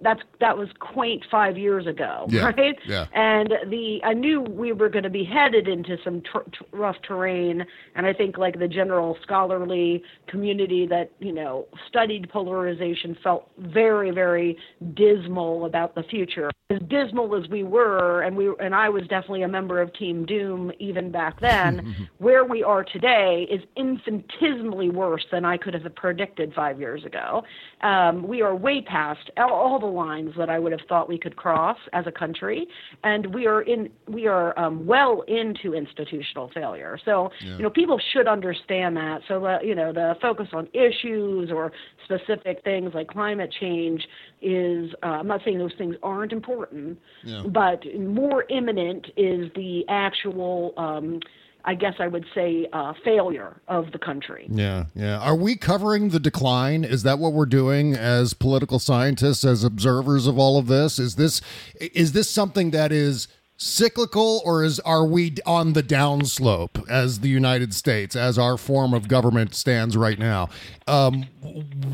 That's 0.01 0.21
that 0.39 0.57
was 0.57 0.69
quaint 0.79 1.23
five 1.29 1.57
years 1.57 1.87
ago, 1.87 2.25
Yeah, 2.29 2.45
right? 2.45 2.75
yeah. 2.85 3.05
And 3.13 3.53
the 3.69 3.99
I 4.03 4.13
knew 4.13 4.41
we 4.41 4.71
were 4.71 4.89
going 4.89 5.03
to 5.03 5.09
be 5.09 5.23
headed 5.23 5.67
into 5.67 5.97
some 6.03 6.21
tr- 6.21 6.49
tr- 6.51 6.63
rough 6.71 6.95
terrain, 7.07 7.65
and 7.95 8.05
I 8.05 8.13
think 8.13 8.37
like 8.37 8.59
the 8.59 8.67
general 8.67 9.17
scholarly 9.23 10.03
community 10.27 10.85
that 10.87 11.11
you 11.19 11.33
know 11.33 11.67
studied 11.87 12.29
polarization 12.29 13.17
felt 13.23 13.49
very 13.57 14.11
very 14.11 14.57
dismal 14.93 15.65
about 15.65 15.95
the 15.95 16.03
future. 16.03 16.51
As 16.69 16.81
dismal 16.89 17.33
as 17.41 17.49
we 17.49 17.63
were, 17.63 18.21
and 18.23 18.35
we 18.35 18.51
and 18.59 18.75
I 18.75 18.89
was 18.89 19.03
definitely 19.03 19.43
a 19.43 19.47
member 19.47 19.81
of 19.81 19.93
Team 19.93 20.25
Doom 20.25 20.71
even 20.79 21.11
back 21.11 21.39
then. 21.39 22.07
where 22.17 22.43
we 22.43 22.63
are 22.63 22.83
today 22.83 23.47
is 23.49 23.61
infinitesimally 23.75 24.89
worse 24.89 25.25
than 25.31 25.45
I 25.45 25.57
could 25.57 25.73
have 25.73 25.83
predicted 25.95 26.53
five 26.53 26.79
years 26.79 27.05
ago. 27.05 27.43
Um, 27.81 28.27
we 28.27 28.41
are 28.41 28.55
way 28.55 28.81
past 28.81 29.29
all, 29.37 29.49
all 29.67 29.79
the 29.79 29.85
lines 29.85 30.31
that 30.37 30.49
I 30.49 30.57
would 30.59 30.71
have 30.71 30.85
thought 30.87 31.09
we 31.09 31.17
could 31.17 31.35
cross 31.35 31.77
as 31.91 32.05
a 32.07 32.11
country, 32.11 32.67
and 33.03 33.33
we 33.33 33.45
are 33.47 33.61
in 33.61 33.89
we 34.07 34.27
are 34.27 34.57
um, 34.57 34.85
well 34.85 35.23
into 35.27 35.73
institutional 35.75 36.49
failure. 36.53 36.97
So 37.03 37.29
you 37.57 37.63
know 37.63 37.69
people 37.69 37.99
should 38.13 38.27
understand 38.27 38.95
that. 38.97 39.19
So 39.27 39.45
uh, 39.45 39.59
you 39.61 39.75
know 39.75 39.91
the 39.91 40.15
focus 40.21 40.47
on 40.53 40.67
issues 40.73 41.51
or 41.51 41.71
specific 42.05 42.63
things 42.63 42.93
like 42.93 43.07
climate 43.09 43.53
change 43.59 44.01
is 44.41 44.91
uh, 45.03 45.17
I'm 45.19 45.27
not 45.27 45.41
saying 45.43 45.57
those 45.57 45.75
things 45.77 45.95
aren't 46.01 46.31
important, 46.31 46.97
Yeah. 47.23 47.43
but 47.47 47.79
more 47.99 48.45
imminent 48.49 49.07
is 49.17 49.51
the 49.55 49.83
actual. 49.89 50.73
Um, 50.77 51.19
I 51.67 51.75
guess 51.75 51.95
I 51.99 52.07
would 52.07 52.25
say 52.33 52.65
uh, 52.71 52.93
failure 53.03 53.61
of 53.67 53.91
the 53.91 53.99
country. 53.99 54.47
Yeah, 54.49 54.85
yeah. 54.95 55.19
Are 55.19 55.35
we 55.35 55.57
covering 55.57 56.09
the 56.09 56.19
decline? 56.19 56.85
Is 56.85 57.03
that 57.03 57.19
what 57.19 57.33
we're 57.33 57.45
doing 57.45 57.93
as 57.93 58.33
political 58.33 58.79
scientists, 58.79 59.43
as 59.43 59.65
observers 59.65 60.27
of 60.27 60.39
all 60.39 60.57
of 60.57 60.67
this? 60.67 60.97
Is 60.97 61.15
this 61.15 61.41
is 61.79 62.13
this 62.13 62.29
something 62.29 62.71
that 62.71 62.93
is 62.93 63.27
cyclical, 63.57 64.41
or 64.45 64.63
is 64.63 64.79
are 64.81 65.05
we 65.05 65.35
on 65.45 65.73
the 65.73 65.83
downslope 65.83 66.89
as 66.89 67.19
the 67.19 67.27
United 67.27 67.73
States, 67.73 68.15
as 68.15 68.39
our 68.39 68.57
form 68.57 68.93
of 68.93 69.09
government 69.09 69.53
stands 69.53 69.97
right 69.97 70.17
now? 70.17 70.47
Um, 70.87 71.23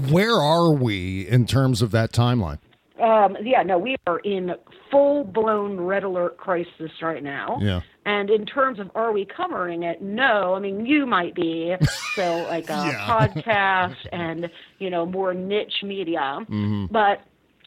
where 0.10 0.36
are 0.36 0.72
we 0.72 1.28
in 1.28 1.48
terms 1.48 1.82
of 1.82 1.90
that 1.92 2.12
timeline? 2.12 2.60
Um, 3.02 3.36
yeah, 3.42 3.64
no, 3.64 3.80
we 3.80 3.96
are 4.06 4.20
in 4.20 4.54
full 4.92 5.24
blown 5.24 5.80
red 5.80 6.04
alert 6.04 6.38
crisis 6.38 6.92
right 7.02 7.24
now. 7.24 7.58
Yeah. 7.60 7.82
And 8.06 8.30
in 8.30 8.46
terms 8.46 8.80
of 8.80 8.92
are 8.96 9.12
we 9.12 9.26
covering 9.26 9.84
it? 9.84 10.02
No. 10.02 10.54
I 10.56 10.60
mean, 10.60 10.86
you 10.86 11.06
might 11.06 11.36
be. 11.36 11.76
So, 12.16 12.42
like 12.48 12.70
a 12.70 12.94
Yeah. 12.94 13.08
podcast 13.10 13.96
and, 14.12 14.48
you 14.78 14.92
know, 14.92 15.04
more 15.04 15.34
niche 15.34 15.82
media. 15.82 16.46
Mhm. 16.48 16.92
But, 16.92 17.22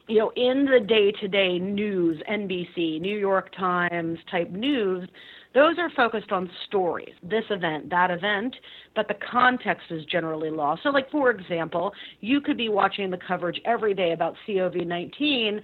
you 0.07 0.21
know, 0.21 0.31
in 0.37 0.67
the 0.67 0.79
day 0.79 1.11
to 1.11 1.27
day 1.27 1.59
news, 1.59 2.23
NBC, 2.29 3.01
New 3.01 3.19
York 3.19 3.51
Times 3.57 4.21
type 4.31 4.51
news, 4.51 5.09
those 5.53 5.79
are 5.79 5.91
focused 5.97 6.31
on 6.31 6.49
stories, 6.67 7.15
this 7.25 7.43
event, 7.51 7.91
that 7.91 8.13
event, 8.13 8.55
but 8.95 9.09
the 9.09 9.15
context 9.15 9.91
is 9.91 10.05
generally 10.05 10.51
lost. 10.51 10.83
So, 10.85 10.91
like, 10.91 11.11
for 11.11 11.31
example, 11.31 11.93
you 12.21 12.41
could 12.41 12.57
be 12.59 12.69
watching 12.69 13.11
the 13.11 13.17
coverage 13.17 13.61
every 13.65 13.95
day 13.95 14.13
about 14.13 14.37
COVID 14.47 14.87
19 14.87 15.61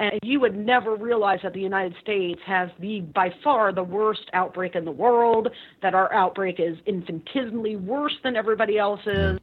and 0.00 0.18
you 0.22 0.40
would 0.40 0.56
never 0.56 0.96
realize 0.96 1.40
that 1.42 1.52
the 1.52 1.60
United 1.60 1.94
States 2.00 2.40
has 2.46 2.70
the 2.80 3.00
by 3.00 3.32
far 3.44 3.72
the 3.72 3.84
worst 3.84 4.22
outbreak 4.32 4.74
in 4.74 4.84
the 4.84 4.90
world, 4.90 5.48
that 5.82 5.94
our 5.94 6.12
outbreak 6.12 6.56
is 6.58 6.76
infinitesimally 6.86 7.76
worse 7.76 8.16
than 8.24 8.34
everybody 8.34 8.78
else's, 8.78 9.38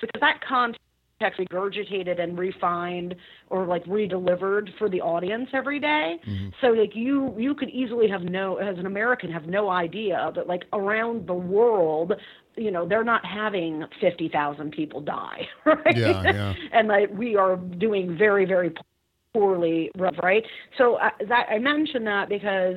because 0.00 0.20
that 0.20 0.40
context 0.46 0.80
regurgitated 1.22 2.20
and 2.20 2.36
refined 2.36 3.14
or 3.48 3.66
like 3.66 3.84
redelivered 3.84 4.68
for 4.78 4.90
the 4.90 5.00
audience 5.00 5.48
every 5.52 5.78
day. 5.78 6.18
Mm-hmm. 6.26 6.48
So 6.60 6.68
like 6.68 6.96
you 6.96 7.32
you 7.38 7.54
could 7.54 7.70
easily 7.70 8.08
have 8.08 8.22
no 8.22 8.56
as 8.56 8.76
an 8.78 8.86
American 8.86 9.30
have 9.30 9.46
no 9.46 9.70
idea 9.70 10.32
that 10.34 10.48
like 10.48 10.64
around 10.72 11.28
the 11.28 11.34
world 11.34 12.14
you 12.56 12.70
know 12.70 12.86
they're 12.86 13.04
not 13.04 13.24
having 13.24 13.84
50,000 14.00 14.70
people 14.70 15.00
die 15.00 15.48
right 15.64 15.96
Yeah, 15.96 16.22
yeah. 16.22 16.54
and 16.72 16.88
like 16.88 17.10
we 17.12 17.36
are 17.36 17.56
doing 17.56 18.16
very 18.16 18.44
very 18.44 18.72
poorly 19.34 19.90
right? 20.22 20.44
So 20.78 20.94
uh, 20.94 21.10
that 21.28 21.46
i 21.50 21.58
mention 21.58 22.04
that 22.04 22.28
because 22.28 22.76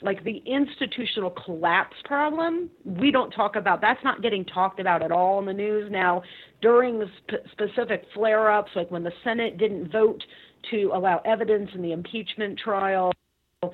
like 0.00 0.22
the 0.24 0.42
institutional 0.46 1.30
collapse 1.30 1.96
problem 2.04 2.70
we 2.84 3.10
don't 3.10 3.30
talk 3.30 3.56
about 3.56 3.80
that's 3.80 4.02
not 4.04 4.22
getting 4.22 4.44
talked 4.44 4.80
about 4.80 5.02
at 5.02 5.12
all 5.12 5.38
in 5.38 5.44
the 5.44 5.52
news. 5.52 5.90
Now 5.90 6.22
during 6.62 6.98
the 6.98 7.06
sp- 7.22 7.44
specific 7.52 8.04
flare 8.14 8.50
ups 8.50 8.70
like 8.74 8.90
when 8.90 9.04
the 9.04 9.12
senate 9.22 9.58
didn't 9.58 9.92
vote 9.92 10.22
to 10.70 10.90
allow 10.94 11.20
evidence 11.24 11.70
in 11.74 11.82
the 11.82 11.92
impeachment 11.92 12.58
trial 12.58 13.12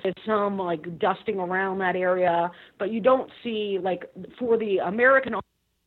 there's 0.03 0.14
some 0.27 0.59
like 0.59 0.99
dusting 0.99 1.38
around 1.38 1.79
that 1.79 1.94
area. 1.94 2.51
But 2.79 2.90
you 2.90 3.01
don't 3.01 3.31
see 3.42 3.79
like 3.81 4.11
for 4.38 4.59
the 4.59 4.79
american 4.79 5.35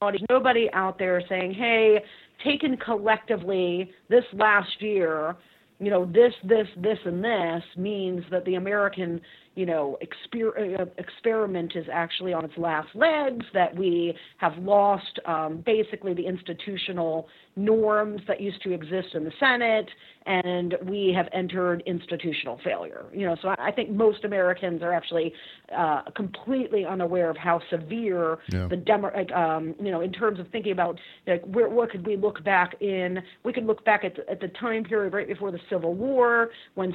audience 0.01 0.25
nobody 0.29 0.69
out 0.73 0.99
there 0.99 1.21
saying 1.27 1.53
hey 1.53 1.99
taken 2.45 2.77
collectively 2.77 3.91
this 4.09 4.23
last 4.33 4.79
year 4.79 5.35
you 5.79 5.91
know 5.91 6.05
this 6.05 6.33
this 6.43 6.67
this 6.77 6.97
and 7.05 7.23
this 7.23 7.63
means 7.75 8.23
that 8.31 8.43
the 8.45 8.55
american 8.55 9.21
you 9.55 9.65
know 9.65 9.97
exper- 10.01 10.79
uh, 10.79 10.85
experiment 10.97 11.73
is 11.75 11.85
actually 11.91 12.33
on 12.33 12.43
its 12.43 12.57
last 12.57 12.87
legs 12.95 13.45
that 13.53 13.75
we 13.75 14.15
have 14.37 14.57
lost 14.57 15.19
um, 15.25 15.63
basically 15.65 16.13
the 16.13 16.25
institutional 16.25 17.27
norms 17.55 18.21
that 18.27 18.41
used 18.41 18.61
to 18.61 18.73
exist 18.73 19.09
in 19.13 19.23
the 19.23 19.33
senate 19.39 19.89
and 20.27 20.75
we 20.85 21.13
have 21.15 21.27
entered 21.33 21.81
institutional 21.85 22.59
failure 22.63 23.05
you 23.13 23.25
know 23.25 23.35
so 23.41 23.55
i, 23.57 23.71
think 23.71 23.89
most 23.89 24.25
americans 24.25 24.83
are 24.83 24.93
actually 24.93 25.33
uh, 25.75 26.01
completely 26.15 26.85
unaware 26.85 27.29
of 27.29 27.37
how 27.37 27.59
severe 27.69 28.37
Yeah. 28.51 28.67
the 28.67 28.77
demo, 28.77 29.09
like, 29.15 29.31
um, 29.31 29.73
you 29.81 29.91
know 29.91 30.01
in 30.01 30.11
terms 30.11 30.39
of 30.39 30.47
thinking 30.49 30.73
about 30.73 30.99
like 31.25 31.43
where 31.45 31.69
what 31.69 31.89
could 31.91 32.05
we 32.05 32.17
look 32.17 32.43
back 32.43 32.79
in 32.81 33.23
we 33.43 33.53
could 33.53 33.65
look 33.65 33.83
back 33.85 34.03
at 34.03 34.15
the, 34.15 34.29
at 34.29 34.39
the 34.39 34.49
time 34.49 34.83
period 34.83 35.13
right 35.13 35.27
before 35.27 35.51
the 35.51 35.59
civil 35.69 35.93
war 35.93 36.49
when 36.75 36.93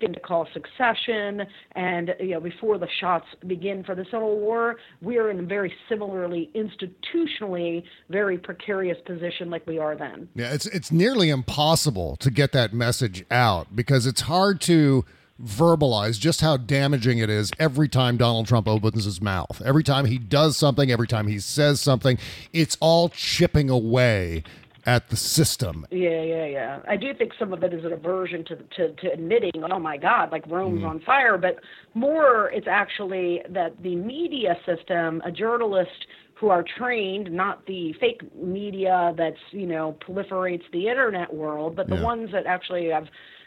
to 0.00 0.20
call 0.20 0.46
succession 0.52 1.42
and 1.72 2.14
you 2.20 2.30
know 2.30 2.40
before 2.40 2.78
the 2.78 2.88
shots 3.00 3.26
begin 3.46 3.82
for 3.84 3.94
the 3.94 4.04
civil 4.06 4.38
war 4.38 4.76
we 5.02 5.18
are 5.18 5.30
in 5.30 5.40
a 5.40 5.42
very 5.42 5.72
similarly 5.88 6.50
institutionally 6.54 7.82
very 8.08 8.38
precarious 8.38 8.98
position 9.06 9.50
like 9.50 9.66
we 9.66 9.78
are 9.78 9.96
then 9.96 10.28
Yeah, 10.34 10.52
it's 10.52 10.66
it's 10.66 10.90
nearly 10.92 11.30
impossible 11.30 12.16
to 12.16 12.30
get 12.30 12.52
that 12.52 12.72
message 12.72 13.24
out 13.30 13.74
because 13.74 14.06
it's 14.06 14.22
hard 14.22 14.60
to 14.62 15.04
verbalize 15.42 16.18
just 16.18 16.40
how 16.40 16.56
damaging 16.56 17.18
it 17.18 17.28
is 17.28 17.50
every 17.58 17.88
time 17.88 18.16
Donald 18.16 18.46
Trump 18.46 18.68
opens 18.68 19.04
his 19.04 19.20
mouth. 19.20 19.60
Every 19.64 19.82
time 19.82 20.04
he 20.04 20.16
does 20.16 20.56
something, 20.56 20.92
every 20.92 21.08
time 21.08 21.26
he 21.26 21.40
says 21.40 21.80
something, 21.80 22.18
it's 22.52 22.76
all 22.80 23.08
chipping 23.08 23.68
away 23.68 24.44
at 24.86 25.08
the 25.08 25.16
system. 25.16 25.86
Yeah, 25.90 26.22
yeah, 26.22 26.46
yeah. 26.46 26.78
I 26.88 26.96
do 26.96 27.14
think 27.14 27.32
some 27.38 27.52
of 27.52 27.62
it 27.62 27.72
is 27.72 27.84
an 27.84 27.92
aversion 27.92 28.44
to 28.46 28.56
to, 28.56 28.92
to 28.92 29.12
admitting, 29.12 29.52
oh 29.70 29.78
my 29.78 29.96
God, 29.96 30.30
like 30.32 30.44
Rome's 30.46 30.84
on 30.84 31.00
fire. 31.00 31.38
But 31.38 31.56
more, 31.94 32.50
it's 32.50 32.66
actually 32.68 33.40
that 33.50 33.82
the 33.82 33.96
media 33.96 34.56
system, 34.66 35.22
a 35.24 35.30
journalist 35.32 36.06
who 36.34 36.48
are 36.50 36.64
trained, 36.78 37.30
not 37.32 37.64
the 37.66 37.92
fake 38.00 38.20
media 38.36 39.14
that's 39.16 39.36
you 39.52 39.66
know 39.66 39.96
proliferates 40.06 40.64
the 40.72 40.88
internet 40.88 41.32
world, 41.32 41.76
but 41.76 41.88
the 41.88 41.94
Yeah. 41.96 42.02
ones 42.02 42.30
that 42.32 42.46
actually 42.46 42.88
have 42.90 43.06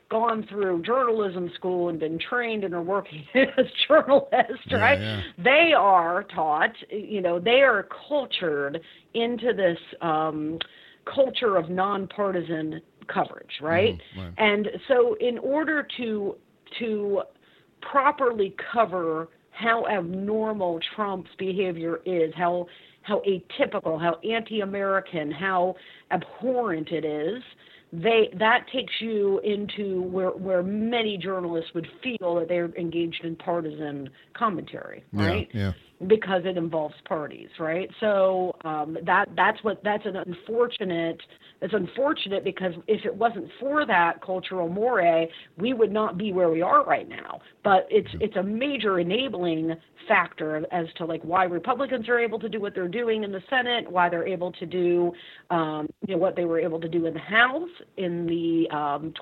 gone 0.10 0.45
through 0.50 0.82
journalism 0.84 1.52
school 1.54 1.89
and 1.89 2.00
been 2.00 2.17
trained 2.17 2.63
and 2.63 2.73
are 2.73 2.82
working 2.82 3.26
as 3.36 3.65
journalists, 3.89 4.63
Yeah, 4.67 4.78
right? 4.78 5.00
yeah. 5.02 5.21
They 5.38 5.73
are 5.78 6.23
taught, 6.34 6.71
you 6.89 7.19
know, 7.19 7.39
they 7.39 7.60
are 7.62 7.86
cultured 8.08 8.80
into 9.13 9.52
this 9.54 9.78
um, 10.02 10.60
culture 11.13 11.56
of 11.58 11.70
nonpartisan 11.70 12.82
coverage, 13.08 13.52
mm-hmm. 13.58 13.65
right? 13.65 14.02
right. 14.17 14.34
And 14.38 14.67
so, 14.88 15.15
in 15.20 15.38
order 15.39 15.88
to 15.98 16.36
to 16.80 17.22
properly 17.82 18.56
cover 18.74 19.30
how 19.52 19.88
abnormal 19.88 20.80
Trump's 20.96 21.30
behavior 21.38 22.00
is, 22.06 22.34
how 22.36 22.67
how 23.02 23.22
atypical, 23.22 24.00
how 24.00 24.20
anti-American, 24.30 25.32
how 25.32 25.76
abhorrent 26.12 26.89
it 26.89 27.06
is, 27.06 27.41
they 27.93 28.30
that 28.38 28.65
takes 28.73 28.93
you 29.00 29.39
into 29.39 30.02
where 30.02 30.32
where 30.32 30.62
many 30.62 31.17
journalists 31.17 31.71
would 31.73 31.88
feel 32.04 32.36
that 32.36 32.47
they're 32.50 32.73
engaged 32.76 33.23
in 33.23 33.36
partisan 33.36 34.10
commentary, 34.34 35.04
right? 35.13 35.47
Yeah, 35.54 35.71
Because 36.06 36.41
it 36.45 36.58
involves 36.58 36.95
parties, 37.08 37.50
right? 37.60 37.89
So 38.02 38.56
um, 38.65 38.97
that 39.06 39.30
that's 39.36 39.63
what 39.63 39.82
that's 39.84 40.06
an 40.06 40.17
unfortunate. 40.17 41.21
It's 41.62 41.74
unfortunate 41.74 42.43
because 42.43 42.74
if 42.88 43.06
it 43.06 43.15
wasn't 43.15 43.50
for 43.60 43.86
that 43.86 44.22
cultural 44.22 44.70
moray, 44.70 45.28
we 45.58 45.74
would 45.74 45.91
not 45.91 46.17
be 46.17 46.32
where 46.32 46.50
we 46.50 46.62
are 46.62 46.84
right 46.86 47.08
now. 47.08 47.39
But 47.63 47.88
it's 47.89 48.10
it's 48.22 48.36
a 48.36 48.43
major 48.43 49.00
enabling 49.00 49.76
factor 50.08 50.65
as 50.72 50.86
to 50.98 51.06
like 51.06 51.22
why 51.24 51.46
Republicans 51.46 52.08
are 52.10 52.20
able 52.20 52.39
to 52.39 52.50
do 52.50 52.62
what 52.62 52.76
they're 52.76 52.88
doing 52.88 53.24
in 53.24 53.32
the 53.32 53.41
Senate, 53.50 53.89
why 53.89 54.10
they're 54.10 54.28
able 54.28 54.52
to 54.54 54.65
do 54.65 55.12
um, 55.50 55.88
you 56.08 56.15
know 56.15 56.20
what 56.20 56.36
they 56.36 56.46
were 56.46 56.60
able 56.60 56.80
to 56.80 56.88
do 56.88 57.06
in 57.06 57.13
the 57.13 57.20
House 57.20 57.70
in 57.98 58.26
the 58.28 58.76
um, 58.76 59.13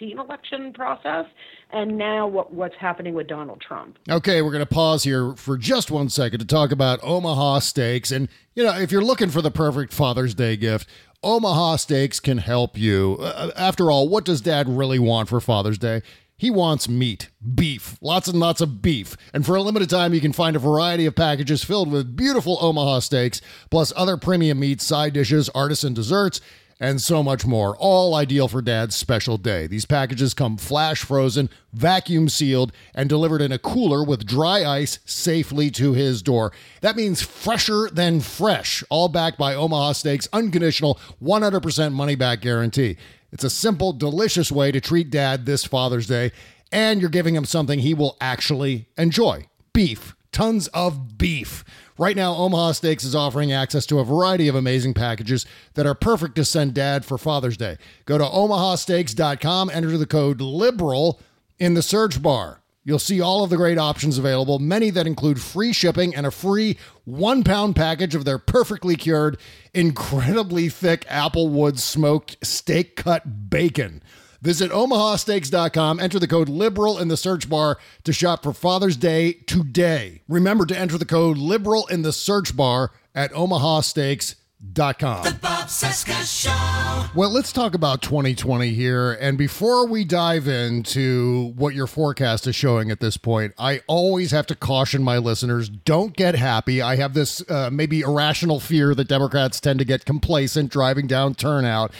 2016 0.00 0.18
election 0.18 0.72
process, 0.72 1.26
and 1.72 1.96
now 1.96 2.26
what, 2.26 2.52
what's 2.52 2.74
happening 2.78 3.14
with 3.14 3.26
Donald 3.26 3.60
Trump. 3.60 3.98
Okay, 4.08 4.42
we're 4.42 4.50
going 4.50 4.64
to 4.64 4.74
pause 4.74 5.04
here 5.04 5.34
for 5.34 5.56
just 5.56 5.90
one 5.90 6.08
second 6.08 6.40
to 6.40 6.46
talk 6.46 6.72
about 6.72 7.00
Omaha 7.02 7.60
Steaks. 7.60 8.10
And, 8.10 8.28
you 8.54 8.64
know, 8.64 8.76
if 8.78 8.90
you're 8.90 9.04
looking 9.04 9.30
for 9.30 9.42
the 9.42 9.50
perfect 9.50 9.92
Father's 9.92 10.34
Day 10.34 10.56
gift, 10.56 10.88
Omaha 11.22 11.76
Steaks 11.76 12.20
can 12.20 12.38
help 12.38 12.78
you. 12.78 13.18
Uh, 13.20 13.50
after 13.56 13.90
all, 13.90 14.08
what 14.08 14.24
does 14.24 14.40
dad 14.40 14.68
really 14.68 14.98
want 14.98 15.28
for 15.28 15.40
Father's 15.40 15.78
Day? 15.78 16.02
He 16.36 16.50
wants 16.50 16.88
meat, 16.88 17.28
beef, 17.54 17.98
lots 18.00 18.26
and 18.26 18.40
lots 18.40 18.62
of 18.62 18.80
beef. 18.80 19.14
And 19.34 19.44
for 19.44 19.56
a 19.56 19.62
limited 19.62 19.90
time, 19.90 20.14
you 20.14 20.22
can 20.22 20.32
find 20.32 20.56
a 20.56 20.58
variety 20.58 21.04
of 21.04 21.14
packages 21.14 21.62
filled 21.62 21.92
with 21.92 22.16
beautiful 22.16 22.56
Omaha 22.62 23.00
steaks, 23.00 23.42
plus 23.68 23.92
other 23.94 24.16
premium 24.16 24.58
meats, 24.58 24.86
side 24.86 25.12
dishes, 25.12 25.50
artisan 25.50 25.92
desserts, 25.92 26.40
and 26.80 27.00
so 27.00 27.22
much 27.22 27.46
more. 27.46 27.76
All 27.76 28.14
ideal 28.14 28.48
for 28.48 28.62
dad's 28.62 28.96
special 28.96 29.36
day. 29.36 29.66
These 29.66 29.84
packages 29.84 30.32
come 30.32 30.56
flash 30.56 31.02
frozen, 31.04 31.50
vacuum 31.72 32.28
sealed, 32.30 32.72
and 32.94 33.08
delivered 33.08 33.42
in 33.42 33.52
a 33.52 33.58
cooler 33.58 34.02
with 34.02 34.26
dry 34.26 34.64
ice 34.64 34.98
safely 35.04 35.70
to 35.72 35.92
his 35.92 36.22
door. 36.22 36.52
That 36.80 36.96
means 36.96 37.22
fresher 37.22 37.90
than 37.92 38.20
fresh, 38.20 38.82
all 38.88 39.08
backed 39.08 39.38
by 39.38 39.54
Omaha 39.54 39.92
Steaks' 39.92 40.28
unconditional 40.32 40.98
100% 41.22 41.92
money 41.92 42.14
back 42.14 42.40
guarantee. 42.40 42.96
It's 43.30 43.44
a 43.44 43.50
simple, 43.50 43.92
delicious 43.92 44.50
way 44.50 44.72
to 44.72 44.80
treat 44.80 45.10
dad 45.10 45.46
this 45.46 45.64
Father's 45.64 46.06
Day, 46.06 46.32
and 46.72 47.00
you're 47.00 47.10
giving 47.10 47.36
him 47.36 47.44
something 47.44 47.80
he 47.80 47.94
will 47.94 48.16
actually 48.20 48.88
enjoy 48.96 49.46
beef. 49.72 50.16
Tons 50.32 50.68
of 50.68 51.18
beef. 51.18 51.64
Right 52.00 52.16
now, 52.16 52.34
Omaha 52.34 52.72
Steaks 52.72 53.04
is 53.04 53.14
offering 53.14 53.52
access 53.52 53.84
to 53.84 53.98
a 53.98 54.06
variety 54.06 54.48
of 54.48 54.54
amazing 54.54 54.94
packages 54.94 55.44
that 55.74 55.84
are 55.84 55.94
perfect 55.94 56.34
to 56.36 56.46
send 56.46 56.72
dad 56.72 57.04
for 57.04 57.18
Father's 57.18 57.58
Day. 57.58 57.76
Go 58.06 58.16
to 58.16 58.24
omahasteaks.com, 58.24 59.68
enter 59.68 59.98
the 59.98 60.06
code 60.06 60.40
LIBERAL 60.40 61.20
in 61.58 61.74
the 61.74 61.82
search 61.82 62.22
bar. 62.22 62.62
You'll 62.84 62.98
see 62.98 63.20
all 63.20 63.44
of 63.44 63.50
the 63.50 63.58
great 63.58 63.76
options 63.76 64.16
available, 64.16 64.58
many 64.58 64.88
that 64.88 65.06
include 65.06 65.42
free 65.42 65.74
shipping 65.74 66.16
and 66.16 66.24
a 66.24 66.30
free 66.30 66.78
one 67.04 67.44
pound 67.44 67.76
package 67.76 68.14
of 68.14 68.24
their 68.24 68.38
perfectly 68.38 68.96
cured, 68.96 69.36
incredibly 69.74 70.70
thick 70.70 71.04
Applewood 71.04 71.78
smoked 71.78 72.38
steak 72.42 72.96
cut 72.96 73.50
bacon. 73.50 74.02
Visit 74.42 74.70
omahasteaks.com, 74.70 76.00
enter 76.00 76.18
the 76.18 76.26
code 76.26 76.48
LIBERAL 76.48 76.98
in 76.98 77.08
the 77.08 77.16
search 77.16 77.48
bar 77.48 77.78
to 78.04 78.12
shop 78.12 78.42
for 78.42 78.54
Father's 78.54 78.96
Day 78.96 79.34
today. 79.46 80.22
Remember 80.28 80.64
to 80.64 80.78
enter 80.78 80.96
the 80.96 81.04
code 81.04 81.36
LIBERAL 81.36 81.86
in 81.88 82.02
the 82.02 82.12
search 82.12 82.56
bar 82.56 82.90
at 83.14 83.32
omahasteaks.com. 83.32 85.24
The 85.24 85.38
Bob 85.40 85.68
Cesca 85.68 86.24
Show. 86.24 87.10
Well, 87.14 87.30
let's 87.30 87.52
talk 87.52 87.74
about 87.74 88.02
2020 88.02 88.70
here. 88.70 89.12
And 89.14 89.36
before 89.36 89.86
we 89.86 90.04
dive 90.04 90.46
into 90.48 91.52
what 91.56 91.74
your 91.74 91.86
forecast 91.86 92.46
is 92.46 92.54
showing 92.54 92.90
at 92.90 93.00
this 93.00 93.16
point, 93.16 93.52
I 93.58 93.80
always 93.86 94.30
have 94.30 94.46
to 94.46 94.54
caution 94.54 95.02
my 95.02 95.18
listeners 95.18 95.68
don't 95.68 96.16
get 96.16 96.34
happy. 96.34 96.80
I 96.80 96.96
have 96.96 97.14
this 97.14 97.42
uh, 97.50 97.68
maybe 97.72 98.00
irrational 98.00 98.60
fear 98.60 98.94
that 98.94 99.08
Democrats 99.08 99.60
tend 99.60 99.80
to 99.80 99.84
get 99.84 100.04
complacent 100.04 100.70
driving 100.70 101.06
down 101.06 101.34
turnout. 101.34 101.92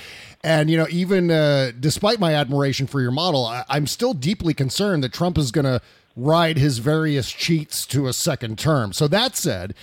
And, 0.42 0.70
you 0.70 0.76
know, 0.76 0.86
even 0.90 1.30
uh, 1.30 1.72
despite 1.78 2.18
my 2.18 2.34
admiration 2.34 2.86
for 2.86 3.00
your 3.00 3.10
model, 3.10 3.44
I- 3.46 3.64
I'm 3.68 3.86
still 3.86 4.14
deeply 4.14 4.54
concerned 4.54 5.04
that 5.04 5.12
Trump 5.12 5.36
is 5.36 5.50
going 5.50 5.66
to 5.66 5.80
ride 6.16 6.56
his 6.58 6.78
various 6.78 7.30
cheats 7.30 7.86
to 7.86 8.06
a 8.06 8.12
second 8.12 8.58
term. 8.58 8.92
So, 8.92 9.06
that 9.08 9.36
said, 9.36 9.74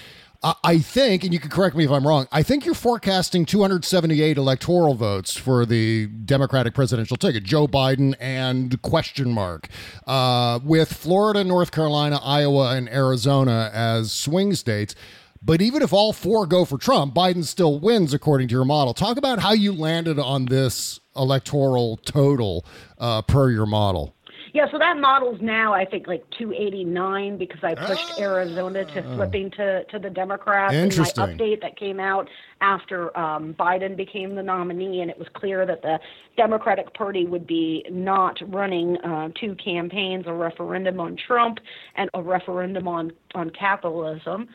I- 0.64 0.80
think, 0.80 1.24
and 1.24 1.34
you 1.34 1.40
can 1.40 1.50
correct 1.50 1.76
me 1.76 1.84
if 1.86 1.92
I'm 1.92 2.08
wrong, 2.08 2.28
I 2.32 2.42
think 2.44 2.66
you're 2.66 2.76
forecasting 2.76 3.46
278 3.46 4.38
electoral 4.38 4.94
votes 4.94 5.36
for 5.38 5.66
the 5.66 6.08
Democratic 6.08 6.74
presidential 6.74 7.18
ticket, 7.18 7.44
Joe 7.44 7.68
Biden 7.68 8.16
and 8.20 8.80
question 8.82 9.32
mark, 9.32 9.68
uh, 10.06 10.60
with 10.64 10.92
Florida, 10.94 11.44
North 11.44 11.72
Carolina, 11.72 12.20
Iowa, 12.24 12.76
and 12.76 12.88
Arizona 12.90 13.70
as 13.74 14.12
swing 14.12 14.54
states. 14.56 14.96
But 15.42 15.62
even 15.62 15.82
if 15.82 15.94
all 15.94 16.14
four 16.14 16.46
go 16.46 16.66
for 16.66 16.78
Trump, 16.78 17.14
Biden 17.14 17.44
still 17.44 17.80
wins 17.80 18.14
according 18.14 18.48
to 18.50 18.54
your 18.54 18.66
model. 18.66 18.94
Talk 18.94 19.18
about 19.18 19.40
how 19.40 19.54
you 19.54 19.74
landed 19.74 20.20
on 20.20 20.46
this 20.46 21.00
electoral 21.16 21.98
total 21.98 22.66
uh, 22.98 23.22
per 23.22 23.50
your 23.50 23.66
model. 23.66 24.16
Yeah, 24.54 24.66
so 24.72 24.80
that 24.80 24.98
model's 24.98 25.40
now 25.40 25.74
I 25.74 25.86
think 25.86 26.08
like 26.08 26.24
289 26.32 27.38
because 27.38 27.60
I 27.64 27.76
pushed 27.76 28.20
Arizona 28.20 28.86
to 28.86 29.04
flipping 29.16 29.52
to 29.52 29.84
to 29.84 30.00
the 30.00 30.10
Democrats. 30.10 30.74
And 30.74 30.80
my 30.80 30.84
Interesting. 30.86 31.24
update 31.26 31.62
that 31.62 31.78
came 31.78 32.00
out 32.00 32.28
after 32.60 33.16
um, 33.16 33.54
Biden 33.54 33.96
became 33.96 34.34
the 34.34 34.42
nominee, 34.42 35.02
and 35.02 35.12
it 35.12 35.20
was 35.20 35.28
clear 35.34 35.66
that 35.68 35.84
the 35.84 36.00
Democratic 36.38 36.92
Party 36.96 37.26
would 37.26 37.46
be 37.46 37.86
not 37.92 38.40
running 38.48 38.98
uh, 38.98 39.30
two 39.40 39.56
campaigns: 39.64 40.26
a 40.26 40.34
referendum 40.34 41.00
on 41.00 41.18
Trump 41.18 41.60
and 41.96 42.10
a 42.16 42.22
referendum 42.24 42.88
on 42.88 43.12
on 43.36 43.52
capitalism. 43.52 44.48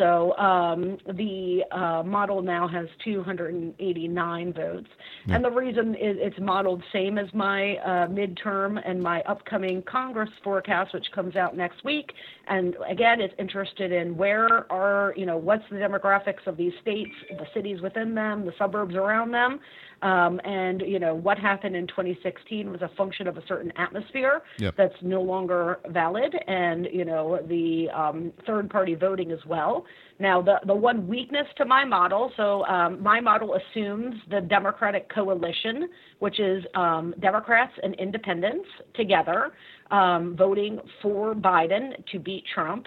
So 0.00 0.34
um, 0.38 0.96
the 1.18 1.62
uh, 1.70 2.02
model 2.04 2.40
now 2.40 2.66
has 2.66 2.86
289 3.04 4.52
votes, 4.54 4.88
and 5.28 5.44
the 5.44 5.50
reason 5.50 5.94
is 5.94 6.16
it's 6.18 6.40
modeled 6.40 6.82
same 6.90 7.18
as 7.18 7.26
my 7.34 7.76
uh, 7.76 8.06
midterm 8.06 8.80
and 8.82 9.02
my 9.02 9.20
upcoming 9.28 9.82
Congress 9.82 10.30
forecast, 10.42 10.94
which 10.94 11.04
comes 11.14 11.36
out 11.36 11.54
next 11.54 11.84
week. 11.84 12.14
And 12.48 12.76
again, 12.88 13.20
it's 13.20 13.34
interested 13.38 13.92
in 13.92 14.16
where 14.16 14.72
are 14.72 15.12
you 15.18 15.26
know 15.26 15.36
what's 15.36 15.64
the 15.70 15.76
demographics 15.76 16.46
of 16.46 16.56
these 16.56 16.72
states, 16.80 17.12
the 17.28 17.46
cities 17.52 17.82
within 17.82 18.14
them, 18.14 18.46
the 18.46 18.54
suburbs 18.56 18.94
around 18.94 19.32
them. 19.32 19.60
Um, 20.02 20.40
and 20.44 20.80
you 20.80 20.98
know 20.98 21.14
what 21.14 21.38
happened 21.38 21.76
in 21.76 21.86
2016 21.86 22.70
was 22.70 22.80
a 22.82 22.90
function 22.96 23.26
of 23.26 23.36
a 23.36 23.46
certain 23.46 23.72
atmosphere 23.76 24.42
Yep. 24.58 24.74
that's 24.76 24.94
no 25.02 25.20
longer 25.20 25.80
valid, 25.88 26.34
and 26.46 26.88
you 26.92 27.04
know 27.04 27.38
the 27.48 27.88
um, 27.90 28.32
third-party 28.46 28.94
voting 28.94 29.30
as 29.30 29.44
well. 29.46 29.84
Now, 30.18 30.40
the 30.40 30.56
the 30.66 30.74
one 30.74 31.06
weakness 31.06 31.46
to 31.56 31.64
my 31.64 31.84
model, 31.84 32.32
so 32.36 32.64
um, 32.66 33.02
my 33.02 33.20
model 33.20 33.56
assumes 33.56 34.14
the 34.30 34.40
Democratic 34.40 35.08
coalition, 35.12 35.88
which 36.18 36.40
is 36.40 36.64
um, 36.74 37.14
Democrats 37.20 37.72
and 37.82 37.94
Independents 37.96 38.68
together, 38.94 39.52
um, 39.90 40.34
voting 40.36 40.78
for 41.02 41.34
Biden 41.34 41.92
to 42.12 42.18
beat 42.18 42.44
Trump 42.54 42.86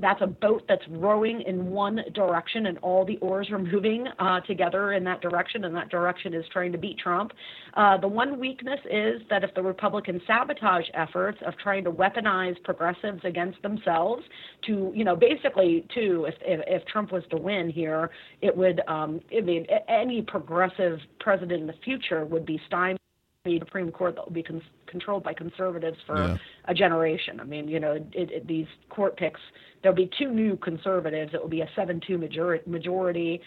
that's 0.00 0.20
a 0.22 0.26
boat 0.26 0.62
that's 0.68 0.82
rowing 0.88 1.42
in 1.42 1.70
one 1.70 2.00
direction, 2.14 2.66
and 2.66 2.78
all 2.78 3.04
the 3.04 3.16
oars 3.18 3.50
are 3.50 3.58
moving 3.58 4.06
uh, 4.18 4.40
together 4.40 4.92
in 4.92 5.04
that 5.04 5.20
direction, 5.20 5.64
and 5.64 5.74
that 5.74 5.88
direction 5.88 6.34
is 6.34 6.44
trying 6.52 6.72
to 6.72 6.78
beat 6.78 6.98
Trump. 6.98 7.32
Uh, 7.74 7.96
the 7.98 8.08
one 8.08 8.38
weakness 8.38 8.80
is 8.90 9.20
that 9.30 9.44
if 9.44 9.54
the 9.54 9.62
Republican 9.62 10.20
sabotage 10.26 10.86
efforts 10.94 11.38
of 11.46 11.54
trying 11.58 11.84
to 11.84 11.90
weaponize 11.90 12.60
progressives 12.64 13.20
against 13.24 13.60
themselves 13.62 14.22
to, 14.66 14.92
you 14.94 15.04
know, 15.04 15.16
basically, 15.16 15.86
too, 15.94 16.26
if 16.28 16.34
if, 16.42 16.60
if 16.66 16.86
Trump 16.86 17.12
was 17.12 17.22
to 17.30 17.36
win 17.36 17.70
here, 17.70 18.10
it 18.40 18.56
would, 18.56 18.80
um, 18.88 19.20
I 19.36 19.40
mean, 19.40 19.66
any 19.88 20.22
progressive 20.22 20.98
president 21.18 21.60
in 21.60 21.66
the 21.66 21.74
future 21.84 22.24
would 22.24 22.46
be 22.46 22.60
stymied 22.66 23.00
Supreme 23.48 23.90
Court 23.90 24.16
that 24.16 24.26
will 24.26 24.34
be 24.34 24.42
con- 24.42 24.60
controlled 24.86 25.22
by 25.24 25.32
conservatives 25.32 25.96
for 26.06 26.18
Yeah. 26.18 26.36
a 26.66 26.74
generation. 26.74 27.40
I 27.40 27.44
mean, 27.44 27.68
you 27.68 27.80
know, 27.80 27.92
it, 27.92 28.06
it, 28.12 28.46
these 28.46 28.66
court 28.90 29.16
picks, 29.16 29.40
there'll 29.80 29.96
be 29.96 30.10
two 30.18 30.30
new 30.30 30.56
conservatives. 30.58 31.32
It 31.32 31.40
will 31.40 31.48
be 31.48 31.62
a 31.62 31.68
7 31.74 32.00
2 32.06 32.18
majority. 32.18 32.70
majority. 32.70 33.40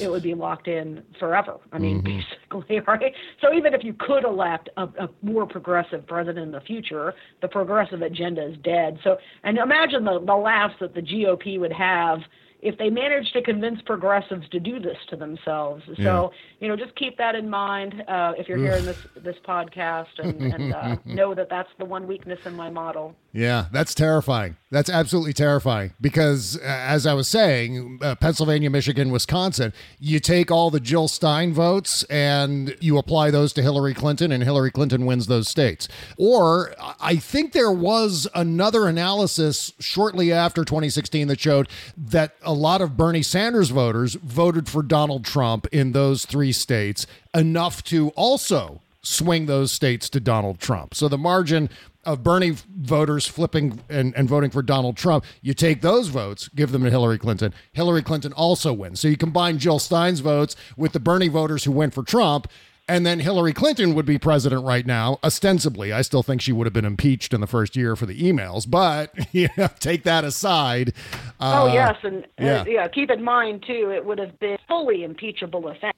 It 0.00 0.10
would 0.10 0.22
be 0.22 0.32
locked 0.32 0.66
in 0.66 1.02
forever. 1.20 1.58
I 1.72 1.78
mean, 1.78 2.00
mm-hmm. 2.00 2.56
basically, 2.56 2.80
right? 2.86 3.12
So 3.42 3.52
even 3.52 3.74
if 3.74 3.84
you 3.84 3.92
could 3.92 4.24
elect 4.24 4.70
a, 4.78 4.84
a 4.84 5.10
more 5.20 5.44
progressive 5.44 6.06
president 6.06 6.38
in 6.46 6.50
the 6.50 6.62
future, 6.62 7.12
the 7.42 7.48
progressive 7.48 8.00
agenda 8.00 8.46
is 8.46 8.56
dead. 8.64 8.98
So, 9.04 9.18
and 9.42 9.58
imagine 9.58 10.06
the, 10.06 10.20
the 10.24 10.36
laughs 10.36 10.76
that 10.80 10.94
the 10.94 11.02
GOP 11.02 11.60
would 11.60 11.72
have 11.74 12.20
if 12.64 12.78
they 12.78 12.88
manage 12.88 13.30
to 13.32 13.42
convince 13.42 13.80
progressives 13.82 14.48
to 14.48 14.58
do 14.58 14.80
this 14.80 14.96
to 15.10 15.16
themselves. 15.16 15.84
So, 15.86 15.92
Yeah. 16.02 16.28
you 16.60 16.68
know, 16.68 16.76
just 16.76 16.96
keep 16.96 17.18
that 17.18 17.34
in 17.34 17.48
mind 17.50 18.02
uh, 18.08 18.32
if 18.38 18.48
you're 18.48 18.58
hearing 18.58 18.86
this 18.86 18.98
this 19.22 19.36
podcast, 19.46 20.18
and, 20.18 20.40
and 20.54 20.72
uh, 20.72 20.96
know 21.04 21.34
that 21.34 21.48
that's 21.50 21.68
the 21.78 21.84
one 21.84 22.06
weakness 22.06 22.40
in 22.46 22.56
my 22.56 22.70
model. 22.70 23.14
Yeah, 23.32 23.66
that's 23.70 23.94
terrifying. 23.94 24.56
That's 24.70 24.90
absolutely 24.90 25.34
terrifying 25.34 25.92
because, 26.00 26.56
uh, 26.56 26.62
as 26.64 27.06
I 27.06 27.14
was 27.14 27.28
saying, 27.28 28.00
uh, 28.02 28.16
Pennsylvania, 28.16 28.70
Michigan, 28.70 29.10
Wisconsin, 29.10 29.72
you 30.00 30.18
take 30.18 30.50
all 30.50 30.70
the 30.70 30.80
Jill 30.80 31.06
Stein 31.06 31.52
votes 31.52 32.02
and 32.04 32.74
you 32.80 32.98
apply 32.98 33.30
those 33.30 33.52
to 33.52 33.62
Hillary 33.62 33.94
Clinton, 33.94 34.32
and 34.32 34.42
Hillary 34.42 34.72
Clinton 34.72 35.06
wins 35.06 35.26
those 35.26 35.48
states. 35.48 35.86
Or 36.16 36.74
I- 36.80 36.94
I 37.00 37.16
think 37.16 37.52
there 37.52 37.70
was 37.70 38.26
another 38.34 38.88
analysis 38.88 39.72
shortly 39.78 40.32
after 40.32 40.64
2016 40.64 41.28
that 41.28 41.38
showed 41.38 41.68
that 41.96 42.34
a 42.42 42.52
lot 42.52 42.80
of 42.80 42.96
Bernie 42.96 43.22
Sanders 43.22 43.68
voters 43.70 44.14
voted 44.14 44.68
for 44.68 44.82
Donald 44.82 45.24
Trump 45.24 45.66
in 45.70 45.92
those 45.92 46.24
three 46.24 46.50
states, 46.50 47.06
enough 47.32 47.84
to 47.84 48.08
also 48.10 48.80
swing 49.02 49.46
those 49.46 49.70
states 49.70 50.08
to 50.08 50.18
Donald 50.18 50.58
Trump. 50.58 50.94
So 50.94 51.06
the 51.08 51.18
margin 51.18 51.68
of 52.04 52.22
Bernie 52.22 52.54
voters 52.76 53.26
flipping 53.26 53.80
and, 53.88 54.14
and 54.16 54.28
voting 54.28 54.50
for 54.50 54.62
Donald 54.62 54.96
Trump, 54.96 55.24
you 55.42 55.54
take 55.54 55.80
those 55.80 56.08
votes, 56.08 56.48
give 56.48 56.72
them 56.72 56.84
to 56.84 56.90
Hillary 56.90 57.18
Clinton. 57.18 57.52
Hillary 57.72 58.02
Clinton 58.02 58.32
also 58.32 58.72
wins. 58.72 59.00
So 59.00 59.08
you 59.08 59.16
combine 59.16 59.58
Jill 59.58 59.78
Stein's 59.78 60.20
votes 60.20 60.56
with 60.76 60.92
the 60.92 61.00
Bernie 61.00 61.28
voters 61.28 61.64
who 61.64 61.72
went 61.72 61.94
for 61.94 62.02
Trump, 62.02 62.48
and 62.86 63.06
then 63.06 63.20
Hillary 63.20 63.54
Clinton 63.54 63.94
would 63.94 64.04
be 64.04 64.18
president 64.18 64.62
right 64.62 64.84
now, 64.86 65.18
ostensibly. 65.24 65.90
I 65.92 66.02
still 66.02 66.22
think 66.22 66.42
she 66.42 66.52
would 66.52 66.66
have 66.66 66.74
been 66.74 66.84
impeached 66.84 67.32
in 67.32 67.40
the 67.40 67.46
first 67.46 67.76
year 67.76 67.96
for 67.96 68.04
the 68.04 68.20
emails, 68.20 68.68
but 68.70 69.10
you 69.32 69.48
know, 69.56 69.68
take 69.80 70.02
that 70.04 70.22
aside. 70.24 70.92
oh 71.40 71.68
Uh, 71.68 71.72
yes, 71.72 71.96
and 72.02 72.26
yeah. 72.38 72.60
uh, 72.60 72.64
yeah, 72.66 72.88
keep 72.88 73.10
in 73.10 73.24
mind 73.24 73.64
too, 73.66 73.90
it 73.94 74.04
would 74.04 74.18
have 74.18 74.38
been 74.38 74.58
fully 74.68 75.02
impeachable 75.02 75.66
offense. 75.68 75.94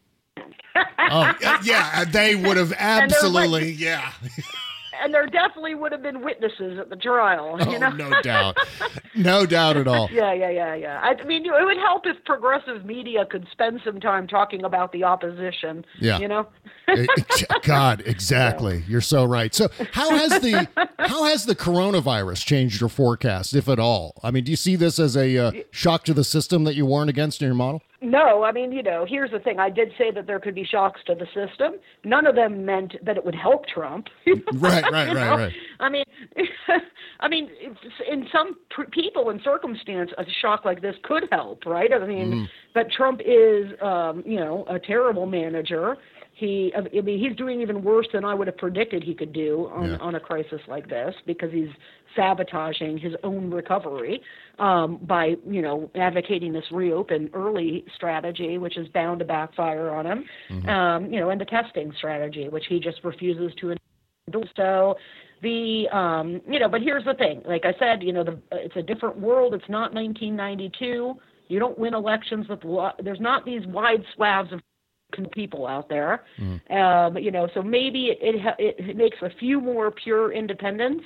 Oh, 1.11 1.33
yeah, 1.65 2.05
they 2.05 2.37
would 2.37 2.57
have 2.57 2.69
they're 2.79 2.79
like- 2.79 3.03
absolutely, 3.13 3.71
yeah. 3.73 4.13
and 5.03 5.13
there 5.13 5.27
definitely 5.27 5.75
would 5.75 5.93
have 5.93 6.03
been 6.03 6.23
witnesses 6.23 6.79
at 6.79 6.91
the 6.91 6.97
trial. 6.97 7.57
Oh, 7.61 7.71
you 7.71 7.79
know? 7.79 7.91
no 7.91 8.11
doubt. 8.23 8.57
No 9.15 9.47
doubt 9.57 9.77
at 9.77 9.89
all. 9.89 10.09
Yeah, 10.11 10.33
yeah, 10.33 10.51
yeah, 10.51 10.75
yeah. 10.75 11.01
I 11.01 11.23
mean, 11.25 11.45
it 11.47 11.65
would 11.65 11.77
help 11.79 12.07
if 12.07 12.23
progressive 12.25 12.85
media 12.85 13.27
could 13.27 13.47
spend 13.51 13.81
some 13.85 14.01
time 14.01 14.27
talking 14.27 14.65
about 14.65 14.93
the 14.93 15.05
opposition. 15.05 15.85
Yeah. 16.01 16.19
You 16.19 16.29
know. 16.29 16.47
God, 17.63 18.03
exactly. 18.07 18.85
You're 18.87 19.01
so 19.01 19.25
right. 19.25 19.55
So, 19.55 19.69
how 19.93 20.11
has 20.11 20.41
the 20.41 20.69
how 20.99 21.25
has 21.25 21.47
the 21.47 21.57
coronavirus 21.57 22.45
changed 22.45 22.81
your 22.81 22.89
forecast, 22.89 23.55
if 23.55 23.69
at 23.69 23.79
all? 23.79 24.15
I 24.23 24.31
mean, 24.31 24.45
do 24.45 24.53
you 24.53 24.57
see 24.57 24.77
this 24.77 24.99
as 24.99 25.17
a 25.17 25.37
uh, 25.37 25.53
shock 25.71 26.05
to 26.05 26.15
the 26.15 26.25
system 26.25 26.65
that 26.65 26.75
you 26.75 26.87
warned 26.87 27.11
against 27.11 27.43
in 27.43 27.47
your 27.47 27.55
model? 27.55 27.83
No, 28.03 28.43
I 28.45 28.53
mean, 28.53 28.73
you 28.73 28.83
know, 28.83 29.07
here's 29.09 29.31
the 29.31 29.39
thing. 29.39 29.59
I 29.59 29.71
did 29.71 29.91
say 29.97 30.11
that 30.11 30.27
there 30.27 30.39
could 30.39 30.55
be 30.55 30.65
shocks 30.65 31.01
to 31.07 31.15
the 31.15 31.27
system. 31.27 31.75
None 32.05 32.27
of 32.27 32.35
them 32.35 32.65
meant 32.65 32.95
that 33.05 33.17
it 33.17 33.25
would 33.25 33.35
help 33.35 33.67
Trump. 33.67 34.09
Right, 34.27 34.83
right, 34.85 34.93
right, 34.93 35.15
know? 35.15 35.37
right. 35.37 35.53
I 35.81 35.89
mean, 35.89 36.05
I 37.21 37.29
mean, 37.29 37.49
in 38.11 38.27
some 38.33 38.57
pr- 38.71 38.85
people 38.91 39.31
and 39.31 39.41
circumstance, 39.43 40.11
a 40.19 40.25
shock 40.41 40.65
like 40.65 40.83
this 40.83 40.97
could 41.05 41.25
help, 41.33 41.65
right? 41.67 41.91
I 41.93 42.07
mean, 42.07 42.27
Mm. 42.33 42.49
but 42.75 42.91
Trump 42.91 43.21
is, 43.25 43.73
um, 43.83 44.23
you 44.27 44.39
know, 44.41 44.65
a 44.69 44.79
terrible 44.79 45.27
manager. 45.27 45.97
He, 46.33 46.73
I 46.77 46.81
mean, 47.01 47.19
he's 47.19 47.35
doing 47.37 47.61
even 47.63 47.83
worse 47.83 48.09
than 48.13 48.25
I 48.25 48.35
would 48.35 48.47
have 48.47 48.59
predicted 48.59 49.03
he 49.03 49.15
could 49.15 49.33
do 49.33 49.71
on, 49.73 49.91
Yeah. 49.91 49.97
on 49.99 50.15
a 50.17 50.21
crisis 50.21 50.61
like 50.69 50.89
this 50.89 51.15
because 51.25 51.51
he's 51.51 51.71
sabotaging 52.17 52.99
his 52.99 53.15
own 53.23 53.51
recovery 53.51 54.21
um, 54.59 54.99
by, 55.03 55.37
you 55.49 55.63
know, 55.63 55.91
advocating 55.95 56.53
this 56.53 56.65
reopen 56.73 57.31
early 57.35 57.85
strategy, 57.95 58.59
which 58.59 58.77
is 58.77 58.89
bound 58.89 59.21
to 59.21 59.25
backfire 59.25 59.91
on 59.91 60.07
him. 60.07 60.25
Um, 60.69 61.13
you 61.13 61.21
know, 61.21 61.31
and 61.31 61.41
the 61.41 61.45
testing 61.45 61.93
strategy, 61.99 62.49
which 62.49 62.65
he 62.69 62.81
just 62.81 63.05
refuses 63.05 63.53
to 63.61 63.77
endorse. 64.29 64.49
So. 64.57 64.97
The 65.43 65.87
um 65.93 66.41
you 66.49 66.59
know 66.59 66.69
but 66.69 66.81
here's 66.81 67.05
the 67.05 67.13
thing. 67.13 67.43
Like 67.45 67.67
i 67.67 67.75
said 67.79 68.03
you 68.03 68.11
know 68.11 68.25
the 68.25 68.41
it's 68.53 68.75
a 68.77 68.83
different 68.83 69.21
world. 69.21 69.53
It's 69.53 69.69
not 69.69 69.93
1992 69.93 71.15
you 71.49 71.59
don't 71.59 71.79
win 71.79 71.93
elections 71.95 72.49
with 72.49 72.65
lo- 72.65 72.93
there's 73.05 73.21
not 73.21 73.45
these 73.45 73.65
wide 73.67 74.03
swaths 74.15 74.51
of 74.53 74.61
people 75.33 75.67
out 75.67 75.91
there. 75.91 76.25
Um 76.71 77.19
you 77.19 77.31
know 77.31 77.49
so 77.53 77.63
maybe 77.63 78.17
it 78.19 78.37
it, 78.59 78.77
it 78.89 78.97
makes 78.97 79.19
a 79.21 79.29
few 79.39 79.61
more 79.61 79.91
pure 79.91 80.33
independents 80.33 81.05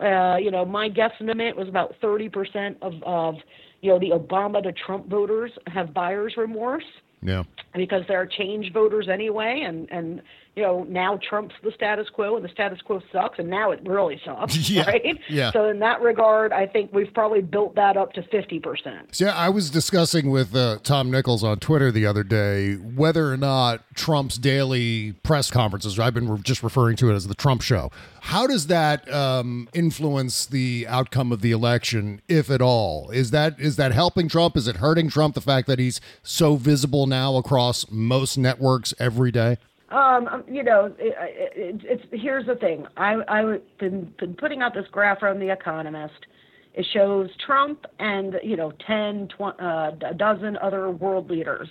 uh 0.00 0.36
you 0.36 0.50
know 0.50 0.64
my 0.64 0.88
guesstimate 0.88 1.56
was 1.56 1.68
about 1.68 1.94
30% 2.02 2.76
of 2.82 2.94
of 3.04 3.36
you 3.80 3.90
know 3.90 3.98
the 3.98 4.10
obama 4.10 4.62
to 4.62 4.72
trump 4.72 5.08
voters 5.08 5.50
have 5.66 5.94
buyer's 5.94 6.34
remorse 6.36 6.84
Yeah. 7.22 7.44
because 7.74 8.02
they're 8.08 8.26
change 8.26 8.72
voters 8.72 9.08
anyway 9.08 9.64
and 9.66 9.88
and 9.90 10.22
you 10.56 10.62
know 10.62 10.84
now 10.88 11.18
trump's 11.28 11.54
the 11.62 11.70
status 11.70 12.08
quo 12.08 12.34
and 12.36 12.44
the 12.44 12.48
status 12.48 12.80
quo 12.82 13.00
sucks 13.12 13.38
and 13.38 13.48
now 13.48 13.70
it 13.70 13.80
really 13.84 14.20
sucks 14.24 14.56
Yeah, 14.70 14.86
right 14.86 15.20
yeah. 15.28 15.52
so 15.52 15.68
in 15.68 15.78
that 15.80 16.00
regard 16.00 16.52
i 16.52 16.66
think 16.66 16.92
we've 16.92 17.12
probably 17.14 17.42
built 17.42 17.76
that 17.76 17.96
up 17.96 18.12
to 18.14 18.22
50% 18.22 19.20
yeah, 19.20 19.34
I 19.34 19.48
was 19.48 19.70
discussing 19.70 20.30
with 20.30 20.54
uh, 20.54 20.78
Tom 20.82 21.10
Nichols 21.10 21.44
on 21.44 21.58
Twitter 21.58 21.90
the 21.90 22.06
other 22.06 22.22
day 22.22 22.74
whether 22.74 23.32
or 23.32 23.36
not 23.36 23.82
Trump's 23.94 24.38
daily 24.38 25.12
press 25.22 25.50
conferences, 25.50 25.98
I've 25.98 26.14
been 26.14 26.28
re- 26.28 26.38
just 26.42 26.62
referring 26.62 26.96
to 26.96 27.10
it 27.10 27.14
as 27.14 27.26
the 27.26 27.34
Trump 27.34 27.62
show, 27.62 27.90
how 28.20 28.46
does 28.46 28.66
that 28.68 29.10
um, 29.12 29.68
influence 29.72 30.46
the 30.46 30.86
outcome 30.88 31.32
of 31.32 31.40
the 31.40 31.52
election, 31.52 32.20
if 32.28 32.50
at 32.50 32.60
all? 32.60 33.10
Is 33.10 33.30
that 33.30 33.58
is 33.58 33.76
that 33.76 33.92
helping 33.92 34.28
Trump? 34.28 34.56
Is 34.56 34.66
it 34.68 34.76
hurting 34.76 35.08
Trump, 35.08 35.34
the 35.34 35.40
fact 35.40 35.66
that 35.68 35.78
he's 35.78 36.00
so 36.22 36.56
visible 36.56 37.06
now 37.06 37.36
across 37.36 37.86
most 37.90 38.36
networks 38.36 38.94
every 38.98 39.30
day? 39.30 39.58
Um, 39.90 40.26
um, 40.26 40.44
you 40.48 40.64
know, 40.64 40.86
it, 40.98 41.14
it, 41.56 41.80
it's 41.84 42.02
here's 42.10 42.46
the 42.46 42.56
thing. 42.56 42.86
I 42.96 43.16
I've 43.28 43.60
been 43.78 44.12
been 44.18 44.34
putting 44.34 44.62
out 44.62 44.74
this 44.74 44.86
graph 44.90 45.20
from 45.20 45.38
The 45.38 45.50
Economist. 45.50 46.26
It 46.74 46.84
shows 46.92 47.30
Trump 47.46 47.86
and 48.00 48.34
you 48.42 48.56
know 48.56 48.72
10, 48.86 49.28
20, 49.36 49.58
uh, 49.60 49.92
a 50.10 50.14
dozen 50.14 50.56
other 50.58 50.90
world 50.90 51.30
leaders, 51.30 51.68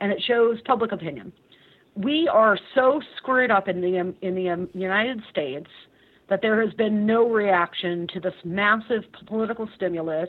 and 0.00 0.10
it 0.10 0.22
shows 0.26 0.58
public 0.64 0.92
opinion. 0.92 1.32
We 1.94 2.28
are 2.32 2.58
so 2.74 3.00
screwed 3.18 3.50
up 3.50 3.68
in 3.68 3.80
the 3.82 3.98
um, 3.98 4.14
in 4.22 4.34
the 4.34 4.48
um, 4.48 4.68
United 4.72 5.20
States 5.30 5.68
that 6.30 6.40
there 6.40 6.62
has 6.64 6.72
been 6.74 7.04
no 7.06 7.28
reaction 7.28 8.06
to 8.14 8.20
this 8.20 8.34
massive 8.44 9.02
political 9.26 9.68
stimulus, 9.76 10.28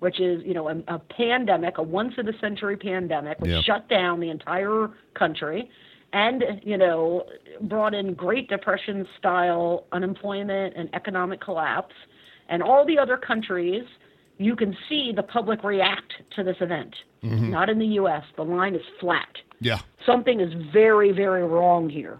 which 0.00 0.18
is 0.20 0.42
you 0.44 0.54
know 0.54 0.68
a, 0.68 0.76
a 0.88 0.98
pandemic, 0.98 1.78
a 1.78 1.82
once 1.82 2.14
in 2.18 2.28
a 2.28 2.38
century 2.40 2.76
pandemic, 2.76 3.38
which 3.38 3.52
Yeah. 3.52 3.62
shut 3.62 3.88
down 3.88 4.18
the 4.18 4.30
entire 4.30 4.90
country 5.14 5.70
and 6.12 6.44
you 6.62 6.76
know 6.76 7.24
brought 7.62 7.94
in 7.94 8.14
great 8.14 8.48
depression 8.48 9.06
style 9.18 9.84
unemployment 9.92 10.76
and 10.76 10.88
economic 10.94 11.40
collapse 11.40 11.94
and 12.48 12.62
all 12.62 12.84
the 12.86 12.98
other 12.98 13.16
countries 13.16 13.84
you 14.38 14.56
can 14.56 14.76
see 14.88 15.12
the 15.14 15.22
public 15.22 15.62
react 15.62 16.14
to 16.34 16.42
this 16.42 16.56
event. 16.62 16.96
Mm-hmm. 17.22 17.50
Not 17.50 17.68
in 17.68 17.78
the 17.78 17.86
US 17.86 18.24
the 18.36 18.42
line 18.44 18.74
is 18.74 18.82
flat. 18.98 19.28
Yeah. 19.60 19.80
something 20.06 20.40
is 20.40 20.52
very 20.72 21.12
very 21.12 21.44
wrong 21.44 21.88
here 21.90 22.18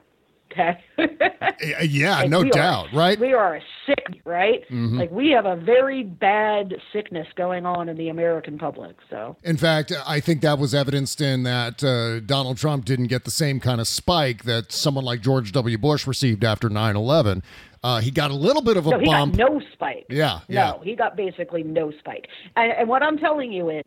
okay 0.53 0.79
Yeah, 1.89 2.21
Like, 2.21 2.31
no 2.31 2.41
we 2.43 2.49
are- 2.49 2.53
doubt, 2.53 2.87
right? 2.93 3.19
we 3.19 3.33
are 3.33 3.57
a 3.57 3.61
sick 3.87 4.21
right 4.25 4.63
like 4.71 5.11
we 5.11 5.31
have 5.31 5.47
a 5.47 5.57
very 5.57 6.03
bad 6.03 6.75
sickness 6.93 7.27
going 7.37 7.67
on 7.67 7.89
in 7.89 7.97
the 7.97 8.09
american 8.09 8.59
public 8.59 8.97
so 9.09 9.37
In 9.43 9.57
fact, 9.57 9.93
I 10.07 10.21
think 10.21 10.41
that 10.43 10.59
was 10.59 10.75
evidenced 10.75 11.21
in 11.21 11.43
that 11.45 11.83
uh, 11.83 12.21
Donald 12.21 12.57
Trump 12.59 12.85
didn't 12.85 13.07
get 13.09 13.25
the 13.25 13.31
same 13.31 13.59
kind 13.61 13.81
of 13.81 13.89
spike 13.89 14.45
that 14.45 14.71
someone 14.73 15.05
like 15.05 15.21
George 15.21 15.53
W. 15.53 15.79
Bush 15.79 16.07
received 16.07 16.45
after 16.45 16.69
9 16.69 16.97
11. 16.97 17.43
Uh, 17.83 18.01
he 18.01 18.11
got 18.11 18.31
a 18.31 18.35
little 18.35 18.63
bit 18.63 18.77
of 18.77 18.87
a 18.87 18.91
No, 18.91 18.99
he 18.99 19.07
bump. 19.07 19.37
got 19.37 19.51
no 19.51 19.61
spike. 19.73 20.05
Yeah, 20.11 20.41
yeah. 20.49 20.73
No, 20.73 20.81
he 20.85 20.95
got 20.95 21.17
basically 21.17 21.63
no 21.63 21.91
spike. 21.99 22.27
And, 22.57 22.73
and 22.73 22.89
what 22.89 23.03
I'm 23.03 23.17
telling 23.17 23.51
you 23.53 23.71
is, 23.71 23.85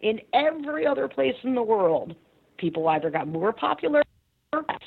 in 0.00 0.18
every 0.32 0.86
other 0.86 1.08
place 1.08 1.34
in 1.42 1.54
the 1.54 1.62
world, 1.62 2.14
people 2.56 2.88
either 2.88 3.10
got 3.10 3.28
more 3.28 3.52
popular 3.52 4.02
or 4.54 4.64
less. 4.68 4.78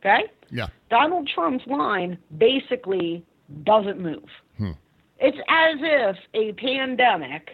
Okay? 0.00 0.24
yeah. 0.50 0.68
Donald 0.90 1.28
Trump's 1.34 1.66
line 1.66 2.18
basically 2.38 3.24
doesn't 3.64 4.00
move. 4.00 4.28
Hmm. 4.56 4.72
It's 5.18 5.38
as 5.48 5.76
if 5.80 6.16
a 6.34 6.52
pandemic 6.52 7.50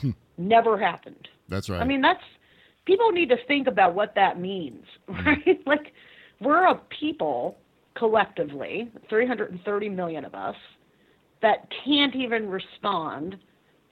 hmm. 0.00 0.10
never 0.36 0.78
happened. 0.78 1.28
That's 1.48 1.68
right. 1.70 1.80
I 1.80 1.84
mean, 1.84 2.00
that's 2.00 2.22
people 2.84 3.10
need 3.10 3.28
to 3.30 3.36
think 3.46 3.66
about 3.66 3.94
what 3.94 4.14
that 4.14 4.40
means, 4.40 4.84
hmm. 5.08 5.26
right? 5.26 5.60
like, 5.66 5.92
we're 6.40 6.66
a 6.66 6.80
people 7.00 7.56
collectively, 7.94 8.90
330 9.08 9.88
million 9.88 10.24
of 10.24 10.34
us, 10.34 10.56
that 11.42 11.68
can't 11.84 12.14
even 12.14 12.48
respond 12.48 13.36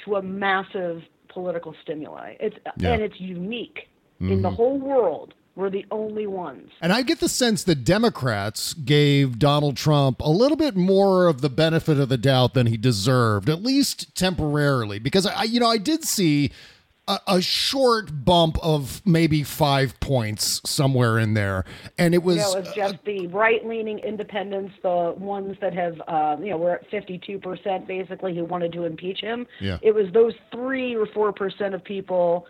to 0.04 0.16
a 0.16 0.22
massive 0.22 1.02
political 1.28 1.74
stimuli. 1.82 2.34
It's 2.40 2.56
Yeah. 2.76 2.92
and 2.92 3.02
it's 3.02 3.18
unique 3.18 3.88
in 4.20 4.42
the 4.42 4.48
mm-hmm. 4.48 4.54
whole 4.54 4.78
world. 4.78 5.34
We're 5.56 5.70
the 5.70 5.86
only 5.90 6.26
ones. 6.26 6.70
And 6.80 6.92
I 6.92 7.02
get 7.02 7.20
the 7.20 7.28
sense 7.28 7.62
that 7.64 7.84
Democrats 7.84 8.74
gave 8.74 9.38
Donald 9.38 9.76
Trump 9.76 10.20
a 10.20 10.30
little 10.30 10.56
bit 10.56 10.74
more 10.74 11.28
of 11.28 11.42
the 11.42 11.48
benefit 11.48 11.98
of 11.98 12.08
the 12.08 12.18
doubt 12.18 12.54
than 12.54 12.66
he 12.66 12.76
deserved, 12.76 13.48
at 13.48 13.62
least 13.62 14.14
temporarily. 14.16 14.98
Because 14.98 15.26
I, 15.26 15.44
you 15.44 15.60
know, 15.60 15.68
I 15.68 15.78
did 15.78 16.04
see 16.04 16.50
a, 17.06 17.18
a, 17.28 17.40
short 17.42 18.24
bump 18.24 18.56
of 18.62 19.00
maybe 19.06 19.42
five 19.42 19.98
points 20.00 20.60
somewhere 20.68 21.18
in 21.18 21.34
there, 21.34 21.64
and 21.98 22.14
it 22.14 22.22
was. 22.22 22.36
You 22.36 22.42
know, 22.42 22.52
it 22.54 22.64
was 22.66 22.74
just 22.74 22.94
uh, 22.94 22.98
the 23.04 23.26
right-leaning 23.28 23.98
independents, 24.00 24.74
the 24.82 25.14
ones 25.16 25.56
that 25.60 25.74
have, 25.74 26.00
uh, 26.08 26.36
you 26.40 26.50
know, 26.50 26.56
were 26.56 26.76
at 26.76 26.90
fifty-two 26.90 27.38
percent 27.38 27.86
basically 27.86 28.34
who 28.34 28.44
wanted 28.44 28.72
to 28.72 28.84
impeach 28.84 29.20
him. 29.20 29.46
Yeah. 29.60 29.78
It 29.82 29.94
was 29.94 30.06
those 30.12 30.32
three 30.50 30.96
or 30.96 31.06
four 31.06 31.32
percent 31.32 31.74
of 31.74 31.84
people 31.84 32.46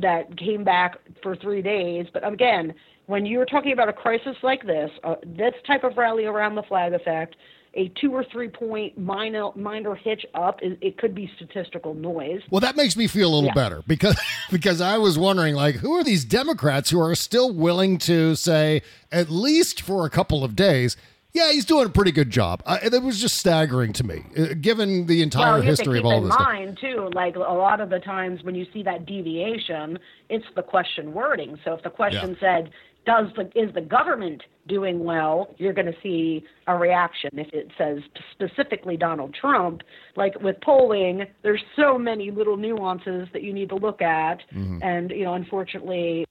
that 0.00 0.36
came 0.36 0.64
back 0.64 0.98
for 1.22 1.36
three 1.36 1.62
days. 1.62 2.06
But 2.12 2.26
again, 2.26 2.74
when 3.06 3.26
you're 3.26 3.46
talking 3.46 3.72
about 3.72 3.88
a 3.88 3.92
crisis 3.92 4.36
like 4.42 4.66
this, 4.66 4.90
uh, 5.04 5.16
this 5.24 5.54
type 5.66 5.84
of 5.84 5.96
rally 5.96 6.24
around 6.24 6.54
the 6.54 6.62
flag 6.62 6.92
effect 6.92 7.36
a 7.76 7.88
two 8.00 8.12
or 8.12 8.24
three 8.24 8.48
point 8.48 8.96
minor 8.98 9.50
minor 9.54 9.94
hitch 9.94 10.24
up, 10.34 10.60
it, 10.62 10.78
it 10.80 10.98
could 10.98 11.14
be 11.14 11.30
statistical 11.36 11.94
noise. 11.94 12.40
Well, 12.50 12.60
that 12.60 12.76
makes 12.76 12.96
me 12.96 13.06
feel 13.06 13.28
a 13.28 13.34
little 13.34 13.46
yeah. 13.46 13.54
better 13.54 13.82
because 13.86 14.18
because 14.50 14.80
I 14.80 14.98
was 14.98 15.18
wondering 15.18 15.54
like 15.54 15.76
who 15.76 15.92
are 15.94 16.04
these 16.04 16.24
Democrats 16.24 16.90
who 16.90 17.00
are 17.00 17.14
still 17.14 17.52
willing 17.52 17.98
to 17.98 18.34
say 18.34 18.82
at 19.12 19.30
least 19.30 19.80
for 19.80 20.06
a 20.06 20.10
couple 20.10 20.44
of 20.44 20.56
days. 20.56 20.96
Yeah, 21.34 21.50
he's 21.50 21.64
doing 21.64 21.86
a 21.86 21.90
pretty 21.90 22.12
good 22.12 22.30
job. 22.30 22.62
Uh, 22.64 22.78
it 22.80 23.02
was 23.02 23.20
just 23.20 23.36
staggering 23.36 23.92
to 23.94 24.04
me, 24.04 24.24
uh, 24.38 24.54
given 24.60 25.06
the 25.06 25.20
entire 25.20 25.54
well, 25.54 25.62
history 25.62 25.98
of 25.98 26.06
all 26.06 26.20
this. 26.22 26.30
Keep 26.30 26.46
in 26.46 26.54
mind 26.54 26.78
too, 26.80 27.10
like 27.12 27.34
a 27.34 27.40
lot 27.40 27.80
of 27.80 27.90
the 27.90 27.98
times 27.98 28.44
when 28.44 28.54
you 28.54 28.64
see 28.72 28.84
that 28.84 29.04
deviation, 29.04 29.98
it's 30.28 30.46
the 30.54 30.62
question 30.62 31.12
wording. 31.12 31.58
So 31.64 31.74
if 31.74 31.82
the 31.82 31.90
question 31.90 32.36
yeah. 32.40 32.62
said, 32.62 32.70
does 33.04 33.26
the 33.36 33.50
is 33.60 33.74
the 33.74 33.80
government 33.80 34.42
doing 34.68 35.02
well, 35.02 35.54
you're 35.58 35.72
going 35.72 35.86
to 35.86 35.96
see 36.02 36.44
a 36.68 36.76
reaction. 36.76 37.30
If 37.34 37.52
it 37.52 37.68
says 37.76 37.98
specifically 38.30 38.96
Donald 38.96 39.34
Trump, 39.34 39.82
like 40.16 40.40
with 40.40 40.56
polling, 40.62 41.26
there's 41.42 41.62
so 41.76 41.98
many 41.98 42.30
little 42.30 42.56
nuances 42.56 43.28
that 43.32 43.42
you 43.42 43.52
need 43.52 43.68
to 43.70 43.76
look 43.76 44.00
at, 44.00 44.38
mm-hmm. 44.54 44.78
and 44.82 45.10
you 45.10 45.24
know, 45.24 45.34
unfortunately, 45.34 46.24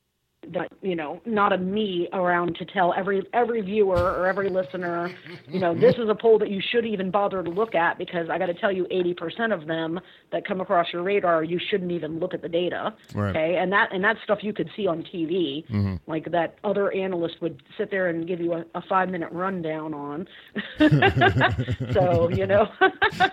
that 0.53 0.71
you 0.81 0.95
know 0.95 1.21
not 1.25 1.53
a 1.53 1.57
me 1.57 2.07
around 2.13 2.55
to 2.55 2.65
tell 2.65 2.93
every 2.93 3.25
every 3.33 3.61
viewer 3.61 3.95
or 3.95 4.27
every 4.27 4.49
listener 4.49 5.13
you 5.47 5.59
know 5.59 5.73
this 5.73 5.95
is 5.95 6.09
a 6.09 6.15
poll 6.15 6.37
that 6.39 6.49
you 6.49 6.61
should 6.61 6.85
even 6.85 7.11
bother 7.11 7.43
to 7.43 7.49
look 7.49 7.75
at 7.75 7.97
because 7.97 8.29
i 8.29 8.37
got 8.37 8.47
to 8.47 8.53
tell 8.53 8.71
you 8.71 8.85
80% 8.85 9.53
of 9.53 9.67
them 9.67 9.99
that 10.31 10.45
come 10.45 10.61
across 10.61 10.87
your 10.93 11.03
radar 11.03 11.43
you 11.43 11.59
shouldn't 11.69 11.91
even 11.91 12.19
look 12.19 12.33
at 12.33 12.41
the 12.41 12.49
data 12.49 12.93
right. 13.13 13.29
okay 13.29 13.57
and 13.57 13.71
that 13.71 13.93
and 13.93 14.03
that 14.03 14.17
stuff 14.23 14.39
you 14.41 14.53
could 14.53 14.69
see 14.75 14.87
on 14.87 15.03
tv 15.03 15.67
mm-hmm. 15.67 15.95
like 16.07 16.31
that 16.31 16.57
other 16.63 16.91
analyst 16.91 17.41
would 17.41 17.61
sit 17.77 17.91
there 17.91 18.07
and 18.07 18.27
give 18.27 18.39
you 18.39 18.53
a, 18.53 18.65
a 18.75 18.81
5 18.81 19.09
minute 19.09 19.31
rundown 19.31 19.93
on 19.93 20.27
so 21.93 22.29
you 22.29 22.47
know 22.47 22.67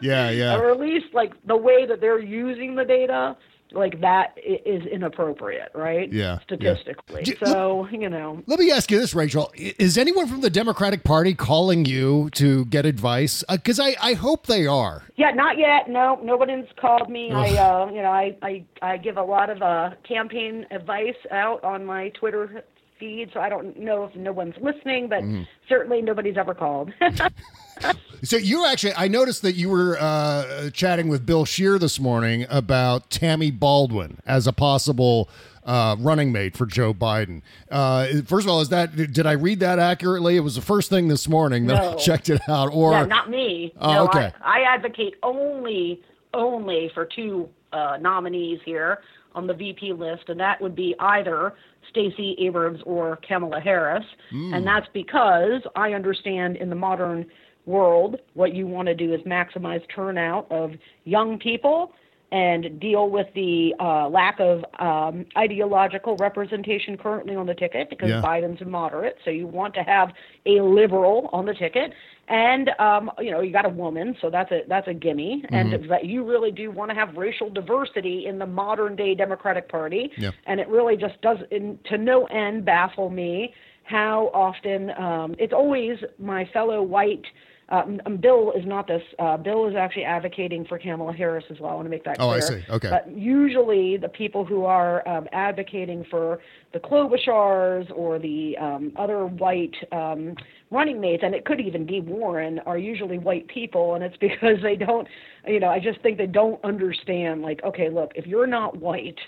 yeah 0.00 0.30
yeah 0.30 0.56
or 0.58 0.70
at 0.70 0.80
least 0.80 1.06
like 1.12 1.32
the 1.46 1.56
way 1.56 1.86
that 1.86 2.00
they're 2.00 2.20
using 2.20 2.74
the 2.74 2.84
data 2.84 3.36
like 3.72 4.00
that 4.00 4.38
is 4.44 4.84
inappropriate, 4.86 5.70
right? 5.74 6.12
Yeah. 6.12 6.38
Statistically. 6.40 7.22
Yeah. 7.24 7.34
So, 7.44 7.88
you 7.90 8.08
know. 8.08 8.42
Let 8.46 8.58
me 8.58 8.70
ask 8.70 8.90
you 8.90 8.98
this, 8.98 9.14
Rachel. 9.14 9.52
Is 9.54 9.98
anyone 9.98 10.26
from 10.26 10.40
the 10.40 10.50
Democratic 10.50 11.04
Party 11.04 11.34
calling 11.34 11.84
you 11.84 12.30
to 12.30 12.64
get 12.66 12.86
advice? 12.86 13.44
Because 13.48 13.78
uh, 13.78 13.84
I, 13.84 13.96
I 14.00 14.12
hope 14.14 14.46
they 14.46 14.66
are. 14.66 15.04
Yeah, 15.16 15.30
not 15.30 15.58
yet. 15.58 15.88
No, 15.88 16.18
nobody's 16.22 16.66
called 16.80 17.10
me. 17.10 17.30
I, 17.30 17.56
uh, 17.56 17.90
you 17.90 18.02
know, 18.02 18.10
I, 18.10 18.36
I, 18.42 18.64
I 18.82 18.96
give 18.96 19.16
a 19.16 19.22
lot 19.22 19.50
of 19.50 19.62
uh, 19.62 19.90
campaign 20.06 20.66
advice 20.70 21.16
out 21.30 21.62
on 21.64 21.84
my 21.84 22.08
Twitter 22.10 22.64
feed, 23.00 23.30
so 23.32 23.40
I 23.40 23.48
don't 23.48 23.76
know 23.78 24.04
if 24.04 24.14
no 24.14 24.30
one's 24.30 24.54
listening, 24.60 25.08
but 25.08 25.22
mm. 25.22 25.46
certainly 25.68 26.02
nobody's 26.02 26.36
ever 26.36 26.54
called. 26.54 26.92
so 28.22 28.36
you 28.36 28.66
actually, 28.66 28.92
I 28.94 29.08
noticed 29.08 29.42
that 29.42 29.54
you 29.54 29.70
were 29.70 29.96
uh, 29.98 30.70
chatting 30.70 31.08
with 31.08 31.26
Bill 31.26 31.44
Scher 31.44 31.80
this 31.80 31.98
morning 31.98 32.46
about 32.50 33.10
Tammy 33.10 33.50
Baldwin 33.50 34.18
as 34.26 34.46
a 34.46 34.52
possible 34.52 35.28
uh, 35.64 35.96
running 35.98 36.30
mate 36.30 36.56
for 36.56 36.66
Joe 36.66 36.92
Biden. 36.94 37.42
Uh, 37.70 38.22
first 38.26 38.46
of 38.46 38.52
all, 38.52 38.60
is 38.60 38.68
that 38.68 38.94
did 38.94 39.26
I 39.26 39.32
read 39.32 39.60
that 39.60 39.78
accurately? 39.78 40.36
It 40.36 40.40
was 40.40 40.54
the 40.54 40.62
first 40.62 40.90
thing 40.90 41.08
this 41.08 41.28
morning 41.28 41.66
that 41.66 41.82
no. 41.82 41.92
I 41.92 41.94
checked 41.96 42.28
it 42.28 42.40
out. 42.48 42.72
Or 42.72 42.92
yeah, 42.92 43.04
not 43.06 43.30
me. 43.30 43.72
Oh, 43.80 43.92
no, 43.92 44.04
okay. 44.04 44.32
I, 44.42 44.60
I 44.60 44.74
advocate 44.74 45.14
only 45.22 46.02
only 46.34 46.90
for 46.94 47.04
two 47.04 47.48
uh, 47.72 47.98
nominees 48.00 48.60
here 48.64 49.00
on 49.34 49.46
the 49.46 49.54
VP 49.54 49.92
list, 49.92 50.28
and 50.28 50.40
that 50.40 50.60
would 50.60 50.74
be 50.74 50.94
either 50.98 51.54
Stacey 51.90 52.36
Abrams 52.38 52.80
or 52.84 53.16
Kamala 53.16 53.60
Harris. 53.60 54.04
Mm. 54.32 54.56
And 54.56 54.66
that's 54.66 54.88
because 54.92 55.62
I 55.76 55.92
understand 55.92 56.56
in 56.56 56.70
the 56.70 56.76
modern 56.76 57.26
world, 57.66 58.16
what 58.34 58.54
you 58.54 58.66
want 58.66 58.88
to 58.88 58.94
do 58.94 59.12
is 59.12 59.20
maximize 59.22 59.82
turnout 59.94 60.50
of 60.50 60.72
young 61.04 61.38
people 61.38 61.92
and 62.32 62.78
deal 62.78 63.10
with 63.10 63.26
the 63.34 63.74
uh, 63.80 64.08
lack 64.08 64.38
of 64.38 64.64
um, 64.78 65.26
ideological 65.36 66.16
representation 66.16 66.96
currently 66.96 67.34
on 67.34 67.46
the 67.46 67.54
ticket 67.54 67.90
because 67.90 68.08
yeah. 68.08 68.22
Biden's 68.22 68.60
a 68.62 68.64
moderate. 68.64 69.16
So 69.24 69.30
you 69.30 69.46
want 69.46 69.74
to 69.74 69.82
have 69.82 70.10
a 70.46 70.60
liberal 70.60 71.28
on 71.32 71.44
the 71.46 71.54
ticket, 71.54 71.92
and 72.30 72.70
um, 72.78 73.10
you 73.18 73.30
know 73.30 73.40
you 73.40 73.52
got 73.52 73.66
a 73.66 73.70
woman, 73.70 74.16
so 74.20 74.30
that's 74.30 74.50
a 74.52 74.60
that's 74.68 74.88
a 74.88 74.94
gimme. 74.94 75.42
Mm-hmm. 75.44 75.54
And 75.54 75.90
that 75.90 76.06
you 76.06 76.24
really 76.24 76.52
do 76.52 76.70
want 76.70 76.90
to 76.90 76.94
have 76.94 77.16
racial 77.16 77.50
diversity 77.50 78.26
in 78.26 78.38
the 78.38 78.46
modern 78.46 78.96
day 78.96 79.14
Democratic 79.14 79.68
Party. 79.68 80.10
Yeah. 80.16 80.30
And 80.46 80.60
it 80.60 80.68
really 80.68 80.96
just 80.96 81.20
does, 81.20 81.38
in, 81.50 81.78
to 81.86 81.98
no 81.98 82.26
end, 82.26 82.64
baffle 82.64 83.10
me 83.10 83.52
how 83.84 84.30
often 84.32 84.90
um, 84.90 85.34
it's 85.38 85.52
always 85.52 85.98
my 86.18 86.48
fellow 86.52 86.80
white 86.82 87.24
uh, 87.70 87.84
Bill 88.20 88.52
is 88.56 88.66
not 88.66 88.88
this. 88.88 89.02
Uh, 89.18 89.36
Bill 89.36 89.68
is 89.68 89.76
actually 89.76 90.04
advocating 90.04 90.64
for 90.64 90.78
Kamala 90.78 91.12
Harris 91.12 91.44
as 91.50 91.60
well. 91.60 91.70
I 91.70 91.74
want 91.74 91.86
to 91.86 91.90
make 91.90 92.04
that 92.04 92.18
clear. 92.18 92.28
Oh, 92.28 92.32
I 92.32 92.40
see. 92.40 92.64
Okay. 92.68 92.90
But 92.90 93.16
usually, 93.16 93.96
the 93.96 94.08
people 94.08 94.44
who 94.44 94.64
are 94.64 95.06
um, 95.08 95.28
advocating 95.32 96.04
for 96.10 96.40
the 96.72 96.80
Klobuchars 96.80 97.90
or 97.94 98.18
the 98.18 98.56
um, 98.60 98.92
other 98.96 99.26
white 99.26 99.74
um, 99.92 100.34
running 100.70 101.00
mates, 101.00 101.22
and 101.24 101.34
it 101.34 101.44
could 101.44 101.60
even 101.60 101.84
be 101.84 102.00
Warren, 102.00 102.60
are 102.60 102.78
usually 102.78 103.18
white 103.18 103.48
people, 103.48 103.94
and 103.94 104.04
it's 104.04 104.16
because 104.20 104.58
they 104.62 104.76
don't. 104.76 105.06
You 105.46 105.60
know, 105.60 105.68
I 105.68 105.80
just 105.80 106.00
think 106.02 106.18
they 106.18 106.26
don't 106.26 106.62
understand. 106.64 107.42
Like, 107.42 107.62
okay, 107.64 107.88
look, 107.88 108.12
if 108.14 108.26
you're 108.26 108.46
not 108.46 108.76
white, 108.76 109.18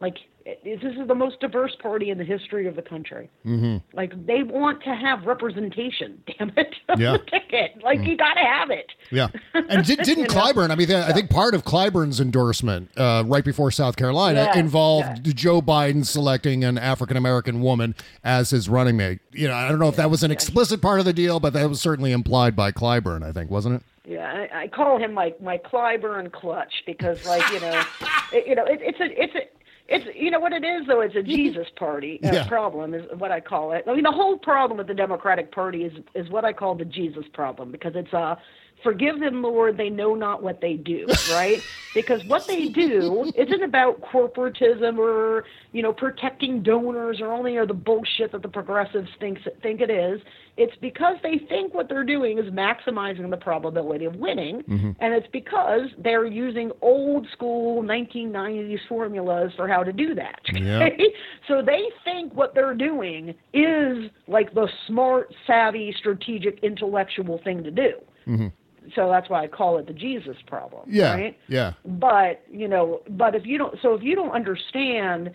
like 0.00 0.16
this 0.44 0.80
is 0.82 1.06
the 1.06 1.14
most 1.14 1.40
diverse 1.40 1.76
party 1.80 2.10
in 2.10 2.18
the 2.18 2.24
history 2.24 2.66
of 2.66 2.76
the 2.76 2.82
country. 2.82 3.30
Mm-hmm. 3.44 3.78
Like 3.96 4.26
they 4.26 4.42
want 4.42 4.82
to 4.84 4.94
have 4.94 5.24
representation. 5.24 6.22
Damn 6.38 6.52
it! 6.56 6.74
Yeah. 6.98 7.16
ticket. 7.30 7.82
Like 7.82 8.00
mm. 8.00 8.08
you 8.08 8.16
got 8.16 8.34
to 8.34 8.40
have 8.40 8.70
it. 8.70 8.90
Yeah. 9.10 9.28
And 9.54 9.84
did, 9.86 9.98
not 9.98 10.28
Clyburn? 10.28 10.70
I 10.70 10.74
mean, 10.74 10.92
I 10.92 11.12
think 11.12 11.30
part 11.30 11.54
of 11.54 11.64
Clyburn's 11.64 12.20
endorsement 12.20 12.90
uh, 12.96 13.24
right 13.26 13.44
before 13.44 13.70
South 13.70 13.96
Carolina 13.96 14.50
yeah, 14.52 14.58
involved 14.58 15.26
yeah. 15.26 15.32
Joe 15.34 15.60
Biden 15.60 16.04
selecting 16.04 16.64
an 16.64 16.78
African 16.78 17.16
American 17.16 17.60
woman 17.60 17.94
as 18.24 18.50
his 18.50 18.68
running 18.68 18.96
mate. 18.96 19.20
You 19.32 19.48
know, 19.48 19.54
I 19.54 19.68
don't 19.68 19.78
know 19.78 19.88
if 19.88 19.96
that 19.96 20.10
was 20.10 20.22
an 20.22 20.30
explicit 20.30 20.80
part 20.80 21.00
of 21.00 21.04
the 21.04 21.12
deal, 21.12 21.40
but 21.40 21.52
that 21.52 21.68
was 21.68 21.80
certainly 21.80 22.12
implied 22.12 22.56
by 22.56 22.72
Clyburn. 22.72 23.22
I 23.22 23.32
think, 23.32 23.50
wasn't 23.50 23.76
it? 23.76 23.82
Yeah, 24.10 24.46
I, 24.52 24.62
I 24.62 24.68
call 24.68 24.98
him 24.98 25.14
like 25.14 25.40
my 25.40 25.58
Clyburn 25.58 26.32
clutch 26.32 26.82
because, 26.84 27.24
like, 27.26 27.48
you 27.52 27.60
know, 27.60 27.82
it, 28.32 28.46
you 28.46 28.54
know, 28.56 28.64
it, 28.64 28.80
it's 28.82 28.98
a, 28.98 29.22
it's 29.22 29.34
a 29.36 29.59
it's 29.90 30.06
you 30.14 30.30
know 30.30 30.38
what 30.38 30.52
it 30.52 30.64
is 30.64 30.86
though. 30.86 31.00
It's 31.00 31.16
a 31.16 31.22
Jesus 31.22 31.66
party 31.76 32.20
uh, 32.24 32.32
yeah. 32.32 32.48
problem 32.48 32.94
is 32.94 33.02
what 33.18 33.32
I 33.32 33.40
call 33.40 33.72
it. 33.72 33.84
I 33.88 33.94
mean 33.94 34.04
the 34.04 34.12
whole 34.12 34.38
problem 34.38 34.78
with 34.78 34.86
the 34.86 34.94
Democratic 34.94 35.52
Party 35.52 35.82
is 35.82 35.92
is 36.14 36.30
what 36.30 36.44
I 36.44 36.52
call 36.52 36.76
the 36.76 36.84
Jesus 36.84 37.24
problem 37.32 37.72
because 37.72 37.92
it's 37.96 38.12
a 38.12 38.38
Forgive 38.82 39.20
them, 39.20 39.42
Lord, 39.42 39.76
they 39.76 39.90
know 39.90 40.14
not 40.14 40.42
what 40.42 40.60
they 40.60 40.74
do, 40.74 41.06
right? 41.30 41.62
because 41.94 42.24
what 42.26 42.46
they 42.46 42.68
do 42.68 43.30
isn't 43.36 43.62
about 43.62 44.00
corporatism 44.00 44.98
or, 44.98 45.44
you 45.72 45.82
know, 45.82 45.92
protecting 45.92 46.62
donors 46.62 47.20
or 47.20 47.32
only 47.32 47.56
or 47.56 47.66
the 47.66 47.74
bullshit 47.74 48.32
that 48.32 48.42
the 48.42 48.48
progressives 48.48 49.08
think, 49.18 49.38
think 49.62 49.80
it 49.80 49.90
is. 49.90 50.20
It's 50.56 50.76
because 50.80 51.16
they 51.22 51.38
think 51.48 51.74
what 51.74 51.88
they're 51.88 52.04
doing 52.04 52.38
is 52.38 52.46
maximizing 52.46 53.30
the 53.30 53.36
probability 53.36 54.04
of 54.04 54.16
winning, 54.16 54.62
mm-hmm. 54.62 54.90
and 55.00 55.14
it's 55.14 55.28
because 55.32 55.88
they're 55.98 56.26
using 56.26 56.70
old 56.82 57.26
school 57.32 57.82
1990s 57.82 58.78
formulas 58.88 59.52
for 59.56 59.68
how 59.68 59.82
to 59.82 59.92
do 59.92 60.14
that. 60.14 60.40
So 61.48 61.62
they 61.62 61.82
think 62.04 62.32
what 62.34 62.54
they're 62.54 62.74
doing 62.74 63.34
is 63.52 64.10
like 64.28 64.54
the 64.54 64.68
smart, 64.86 65.34
savvy, 65.46 65.94
strategic, 65.98 66.62
intellectual 66.62 67.40
thing 67.42 67.64
to 67.64 67.70
do. 67.70 67.92
Mm-hmm 68.28 68.46
so 68.94 69.08
that's 69.08 69.28
why 69.28 69.44
I 69.44 69.46
call 69.48 69.78
it 69.78 69.86
the 69.86 69.92
Jesus 69.92 70.36
problem. 70.46 70.82
Yeah. 70.86 71.14
Right? 71.14 71.38
Yeah. 71.48 71.72
But 71.84 72.42
you 72.50 72.68
know, 72.68 73.02
but 73.10 73.34
if 73.34 73.46
you 73.46 73.58
don't, 73.58 73.76
so 73.82 73.94
if 73.94 74.02
you 74.02 74.14
don't 74.14 74.32
understand 74.32 75.30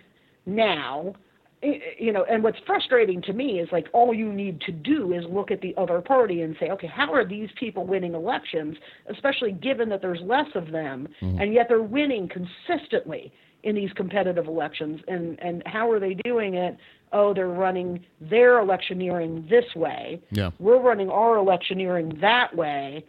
now, 0.46 1.16
you 1.62 2.12
know, 2.12 2.26
and 2.30 2.44
what's 2.44 2.58
frustrating 2.66 3.22
to 3.24 3.34
me 3.34 3.60
is 3.60 3.70
like 3.72 3.88
all 3.94 4.14
you 4.14 4.32
need 4.32 4.62
to 4.62 4.72
do 4.72 5.14
is 5.14 5.24
look 5.30 5.52
at 5.52 5.62
the 5.62 5.74
other 5.78 6.02
party 6.02 6.42
and 6.42 6.56
say, 6.60 6.70
okay, 6.70 6.88
how 6.88 7.14
are 7.14 7.26
these 7.26 7.50
people 7.60 7.86
winning 7.86 8.14
elections, 8.14 8.78
especially 9.08 9.52
given 9.52 9.90
that 9.90 10.02
there's 10.02 10.22
less 10.22 10.48
of 10.56 10.72
them, 10.72 11.08
mm-hmm. 11.22 11.40
and 11.40 11.54
yet 11.54 11.68
they're 11.68 11.82
winning 11.82 12.30
consistently 12.30 13.32
in 13.64 13.76
these 13.76 13.92
competitive 13.94 14.48
elections, 14.48 15.02
and 15.08 15.40
and 15.42 15.64
how 15.66 15.90
are 15.90 16.00
they 16.00 16.14
doing 16.24 16.54
it? 16.54 16.78
Oh, 17.12 17.34
they're 17.34 17.48
running 17.48 18.06
their 18.22 18.60
electioneering 18.60 19.48
this 19.50 19.66
way. 19.76 20.22
Yeah. 20.32 20.52
We're 20.60 20.82
running 20.82 21.10
our 21.10 21.38
electioneering 21.38 22.18
that 22.22 22.56
way 22.56 23.06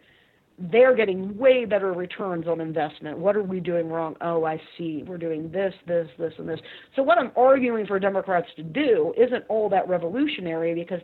they're 0.57 0.95
getting 0.95 1.37
way 1.37 1.65
better 1.65 1.93
returns 1.93 2.47
on 2.47 2.59
investment. 2.59 3.19
What 3.19 3.35
are 3.35 3.43
we 3.43 3.59
doing 3.59 3.89
wrong? 3.89 4.15
Oh, 4.21 4.43
I 4.45 4.59
see. 4.77 5.03
We're 5.05 5.19
doing 5.19 5.51
this, 5.51 5.73
this, 5.85 6.07
this, 6.17 6.33
and 6.39 6.49
this. 6.49 6.59
So 6.95 7.03
what 7.03 7.19
I'm 7.19 7.31
arguing 7.37 7.85
for 7.85 7.99
Democrats 7.99 8.47
to 8.55 8.63
do 8.63 9.13
isn't 9.17 9.43
all 9.49 9.69
that 9.69 9.87
revolutionary 9.87 10.73
because 10.73 11.01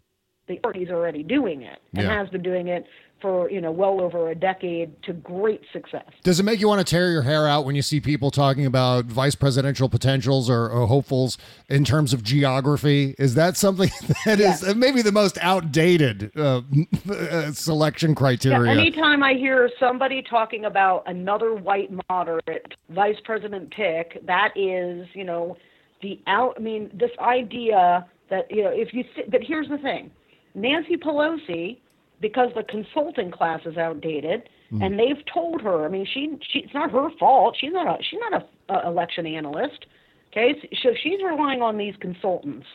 the 0.47 0.57
party's 0.57 0.89
already 0.89 1.23
doing 1.23 1.61
it 1.61 1.79
and 1.93 2.03
Yeah. 2.03 2.19
has 2.19 2.29
been 2.29 2.41
doing 2.41 2.67
it 2.67 2.85
for 3.23 3.49
you 3.49 3.61
know 3.61 3.71
well 3.71 4.01
over 4.01 4.29
a 4.29 4.35
decade 4.35 5.01
to 5.03 5.13
great 5.13 5.61
success. 5.71 6.05
Does 6.23 6.39
it 6.39 6.43
make 6.43 6.59
you 6.59 6.67
want 6.67 6.85
to 6.85 6.91
tear 6.91 7.09
your 7.09 7.21
hair 7.21 7.47
out 7.47 7.65
when 7.65 7.73
you 7.73 7.81
see 7.81 8.01
people 8.01 8.29
talking 8.29 8.65
about 8.65 9.05
vice 9.05 9.33
presidential 9.33 9.87
potentials 9.87 10.49
or, 10.49 10.69
or 10.69 10.85
hopefuls 10.87 11.37
in 11.69 11.85
terms 11.85 12.13
of 12.13 12.21
geography? 12.21 13.15
Is 13.17 13.35
that 13.35 13.55
something 13.55 13.89
that 14.25 14.41
is 14.41 14.75
maybe 14.75 15.01
the 15.01 15.13
most 15.13 15.37
outdated 15.41 16.31
uh, 16.37 16.61
uh, 17.09 17.51
selection 17.53 18.13
criteria? 18.13 18.73
Yeah, 18.73 18.81
anytime 18.81 19.23
I 19.23 19.35
hear 19.35 19.69
somebody 19.79 20.21
talking 20.21 20.65
about 20.65 21.03
another 21.07 21.55
white 21.55 21.89
moderate 22.09 22.73
vice 22.89 23.15
president 23.23 23.71
pick, 23.71 24.25
that 24.27 24.49
is, 24.57 25.07
you 25.13 25.23
know, 25.23 25.55
the 26.01 26.19
out. 26.27 26.55
I 26.57 26.59
mean, 26.59 26.91
this 26.93 27.11
idea 27.19 28.05
that 28.29 28.51
you 28.51 28.63
know, 28.63 28.71
if 28.73 28.93
you. 28.93 29.03
Th- 29.15 29.31
but 29.31 29.39
here's 29.41 29.69
the 29.69 29.77
thing: 29.77 30.11
Nancy 30.53 30.97
Pelosi, 30.97 31.77
because 32.23 32.49
the 32.55 32.63
consulting 32.63 33.29
class 33.29 33.59
is 33.65 33.75
outdated, 33.75 34.49
mm-hmm. 34.71 34.81
and 34.81 34.97
they've 34.97 35.23
told 35.31 35.61
her. 35.61 35.85
I 35.85 35.89
mean, 35.89 36.07
she, 36.11 36.39
she 36.51 36.59
it's 36.59 36.73
not 36.73 36.89
her 36.89 37.09
fault. 37.19 37.55
She's 37.59 37.73
not 37.73 37.85
a 37.85 38.01
she's 38.01 38.19
not 38.31 38.41
a, 38.41 38.73
a 38.73 38.87
election 38.87 39.27
analyst. 39.27 39.85
Okay, 40.31 40.55
so 40.81 40.89
she's 41.03 41.19
relying 41.23 41.61
on 41.61 41.77
these 41.77 41.93
consultants, 41.99 42.65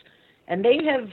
and 0.47 0.63
they 0.63 0.77
have 0.85 1.09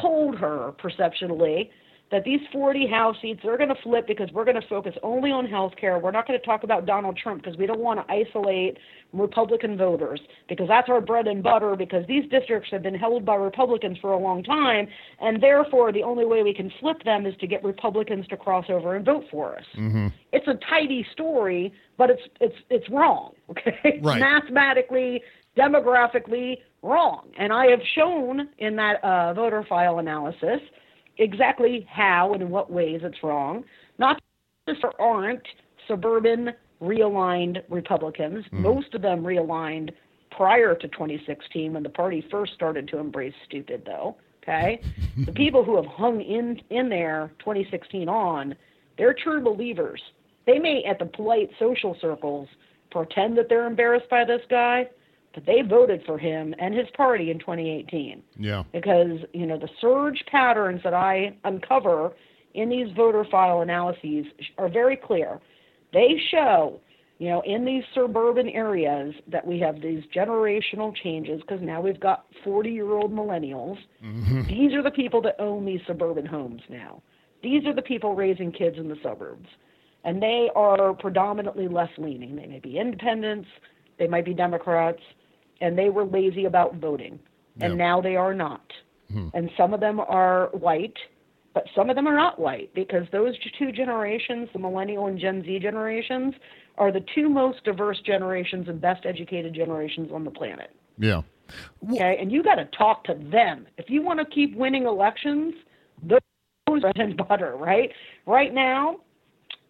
told 0.00 0.38
her 0.38 0.72
perceptually 0.78 1.70
that 2.10 2.24
these 2.24 2.40
40 2.52 2.86
House 2.86 3.16
seats 3.20 3.40
are 3.44 3.56
going 3.56 3.68
to 3.68 3.82
flip 3.82 4.06
because 4.06 4.30
we're 4.32 4.44
going 4.44 4.60
to 4.60 4.68
focus 4.68 4.94
only 5.02 5.32
on 5.32 5.46
health 5.46 5.72
care. 5.80 5.98
We're 5.98 6.12
not 6.12 6.26
going 6.26 6.38
to 6.38 6.44
talk 6.44 6.62
about 6.62 6.86
Donald 6.86 7.16
Trump 7.16 7.42
because 7.42 7.58
we 7.58 7.66
don't 7.66 7.80
want 7.80 8.06
to 8.06 8.12
isolate 8.12 8.78
Republican 9.12 9.76
voters 9.76 10.20
because 10.48 10.68
that's 10.68 10.88
our 10.88 11.00
bread 11.00 11.26
and 11.26 11.42
butter 11.42 11.74
because 11.74 12.06
these 12.06 12.28
districts 12.30 12.70
have 12.70 12.82
been 12.82 12.94
held 12.94 13.24
by 13.24 13.34
Republicans 13.34 13.98
for 14.00 14.12
a 14.12 14.18
long 14.18 14.42
time 14.42 14.86
and 15.20 15.42
therefore 15.42 15.92
the 15.92 16.02
only 16.02 16.24
way 16.24 16.42
we 16.42 16.54
can 16.54 16.70
flip 16.80 17.02
them 17.04 17.26
is 17.26 17.34
to 17.40 17.46
get 17.46 17.64
Republicans 17.64 18.26
to 18.28 18.36
cross 18.36 18.66
over 18.68 18.94
and 18.94 19.04
vote 19.04 19.24
for 19.30 19.56
us. 19.56 19.64
Mm-hmm. 19.76 20.08
It's 20.32 20.46
a 20.46 20.58
tidy 20.68 21.06
story, 21.12 21.72
but 21.96 22.10
it's 22.10 22.22
it's 22.40 22.56
it's 22.70 22.88
wrong, 22.90 23.32
okay? 23.50 24.00
Right. 24.02 24.20
Mathematically, 24.20 25.22
demographically 25.56 26.58
wrong. 26.82 27.30
And 27.38 27.52
I 27.52 27.66
have 27.66 27.80
shown 27.94 28.48
in 28.58 28.76
that 28.76 29.02
uh, 29.02 29.34
voter 29.34 29.64
file 29.68 29.98
analysis 29.98 30.60
exactly 31.18 31.86
how 31.90 32.32
and 32.32 32.42
in 32.42 32.50
what 32.50 32.70
ways 32.70 33.00
it's 33.02 33.22
wrong. 33.22 33.64
Not 33.98 34.20
just 34.68 34.82
there 34.82 35.00
aren't 35.00 35.46
suburban 35.88 36.52
realigned 36.80 37.62
Republicans. 37.68 38.44
Hmm. 38.50 38.62
Most 38.62 38.94
of 38.94 39.02
them 39.02 39.22
realigned 39.22 39.90
prior 40.30 40.74
to 40.74 40.88
2016 40.88 41.72
when 41.72 41.82
the 41.82 41.88
party 41.88 42.24
first 42.30 42.54
started 42.54 42.88
to 42.88 42.98
embrace 42.98 43.34
stupid, 43.46 43.82
though. 43.86 44.16
Okay, 44.42 44.80
the 45.24 45.32
people 45.32 45.64
who 45.64 45.76
have 45.76 45.86
hung 45.86 46.20
in 46.20 46.60
in 46.70 46.88
there 46.88 47.32
2016 47.40 48.08
on, 48.08 48.54
they're 48.96 49.14
true 49.14 49.42
believers. 49.42 50.00
They 50.46 50.60
may, 50.60 50.84
at 50.84 51.00
the 51.00 51.06
polite 51.06 51.50
social 51.58 51.96
circles, 52.00 52.48
pretend 52.92 53.36
that 53.38 53.48
they're 53.48 53.66
embarrassed 53.66 54.08
by 54.08 54.24
this 54.24 54.42
guy, 54.48 54.88
but 55.36 55.44
they 55.44 55.60
voted 55.60 56.02
for 56.06 56.16
him 56.16 56.54
and 56.58 56.74
his 56.74 56.86
party 56.96 57.30
in 57.30 57.38
2018 57.38 58.22
Yeah. 58.38 58.64
because 58.72 59.20
you 59.34 59.46
know 59.46 59.58
the 59.58 59.68
surge 59.80 60.24
patterns 60.30 60.80
that 60.82 60.94
I 60.94 61.36
uncover 61.44 62.12
in 62.54 62.70
these 62.70 62.88
voter 62.96 63.22
file 63.30 63.60
analyses 63.60 64.24
are 64.56 64.70
very 64.70 64.96
clear. 64.96 65.38
They 65.92 66.18
show, 66.30 66.80
you 67.18 67.28
know, 67.28 67.42
in 67.42 67.66
these 67.66 67.84
suburban 67.94 68.48
areas 68.48 69.14
that 69.30 69.46
we 69.46 69.60
have 69.60 69.82
these 69.82 70.02
generational 70.14 70.96
changes 70.96 71.42
because 71.42 71.60
now 71.60 71.82
we've 71.82 72.00
got 72.00 72.24
40-year-old 72.44 73.12
millennials. 73.12 73.76
Mm-hmm. 74.02 74.46
These 74.48 74.72
are 74.72 74.82
the 74.82 74.90
people 74.90 75.20
that 75.22 75.36
own 75.38 75.66
these 75.66 75.80
suburban 75.86 76.24
homes 76.24 76.62
now. 76.70 77.02
These 77.42 77.66
are 77.66 77.74
the 77.74 77.82
people 77.82 78.14
raising 78.14 78.50
kids 78.52 78.78
in 78.78 78.88
the 78.88 78.96
suburbs. 79.02 79.48
And 80.04 80.22
they 80.22 80.48
are 80.56 80.94
predominantly 80.94 81.68
less 81.68 81.90
leaning. 81.98 82.36
They 82.36 82.46
may 82.46 82.60
be 82.60 82.78
independents, 82.78 83.48
they 83.98 84.06
might 84.06 84.24
be 84.24 84.32
Democrats, 84.32 85.02
and 85.60 85.76
they 85.76 85.90
were 85.90 86.04
lazy 86.04 86.44
about 86.44 86.76
voting. 86.76 87.18
And 87.60 87.72
Yeah. 87.72 87.86
now 87.86 88.00
they 88.00 88.16
are 88.16 88.34
not. 88.34 88.72
Hmm. 89.10 89.28
And 89.34 89.50
some 89.56 89.72
of 89.72 89.80
them 89.80 90.00
are 90.00 90.48
white, 90.48 90.98
but 91.54 91.66
some 91.74 91.88
of 91.88 91.96
them 91.96 92.06
are 92.06 92.14
not 92.14 92.38
white 92.38 92.72
because 92.74 93.08
those 93.10 93.34
two 93.58 93.72
generations, 93.72 94.48
the 94.52 94.58
millennial 94.58 95.06
and 95.06 95.18
Gen 95.18 95.42
Z 95.42 95.58
generations, 95.60 96.34
are 96.76 96.92
the 96.92 97.04
two 97.14 97.28
most 97.28 97.64
diverse 97.64 98.00
generations 98.02 98.68
and 98.68 98.80
best 98.80 99.06
educated 99.06 99.54
generations 99.54 100.10
on 100.12 100.24
the 100.24 100.30
planet. 100.30 100.70
Yeah. 100.98 101.22
Okay, 101.90 102.18
and 102.20 102.30
you 102.32 102.42
got 102.42 102.56
to 102.56 102.66
talk 102.76 103.04
to 103.04 103.14
them 103.14 103.66
if 103.78 103.88
you 103.88 104.02
want 104.02 104.18
to 104.18 104.26
keep 104.26 104.56
winning 104.56 104.84
elections. 104.84 105.54
Those 106.02 106.20
are 106.68 106.80
bread 106.80 106.96
and 106.98 107.16
butter, 107.16 107.56
right? 107.56 107.90
Right 108.26 108.52
now, 108.52 108.96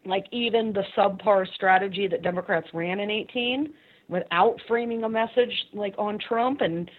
like 0.07 0.26
even 0.32 0.72
the 0.72 0.84
subpar 0.97 1.47
strategy 1.55 2.09
that 2.09 2.22
Democrats 2.22 2.68
ran 2.72 3.01
in 3.01 3.11
18, 3.11 3.72
without 4.09 4.57
framing 4.68 5.04
a 5.04 5.09
message 5.09 5.52
like 5.72 5.94
on 5.98 6.18
Trump 6.18 6.61
and. 6.61 6.90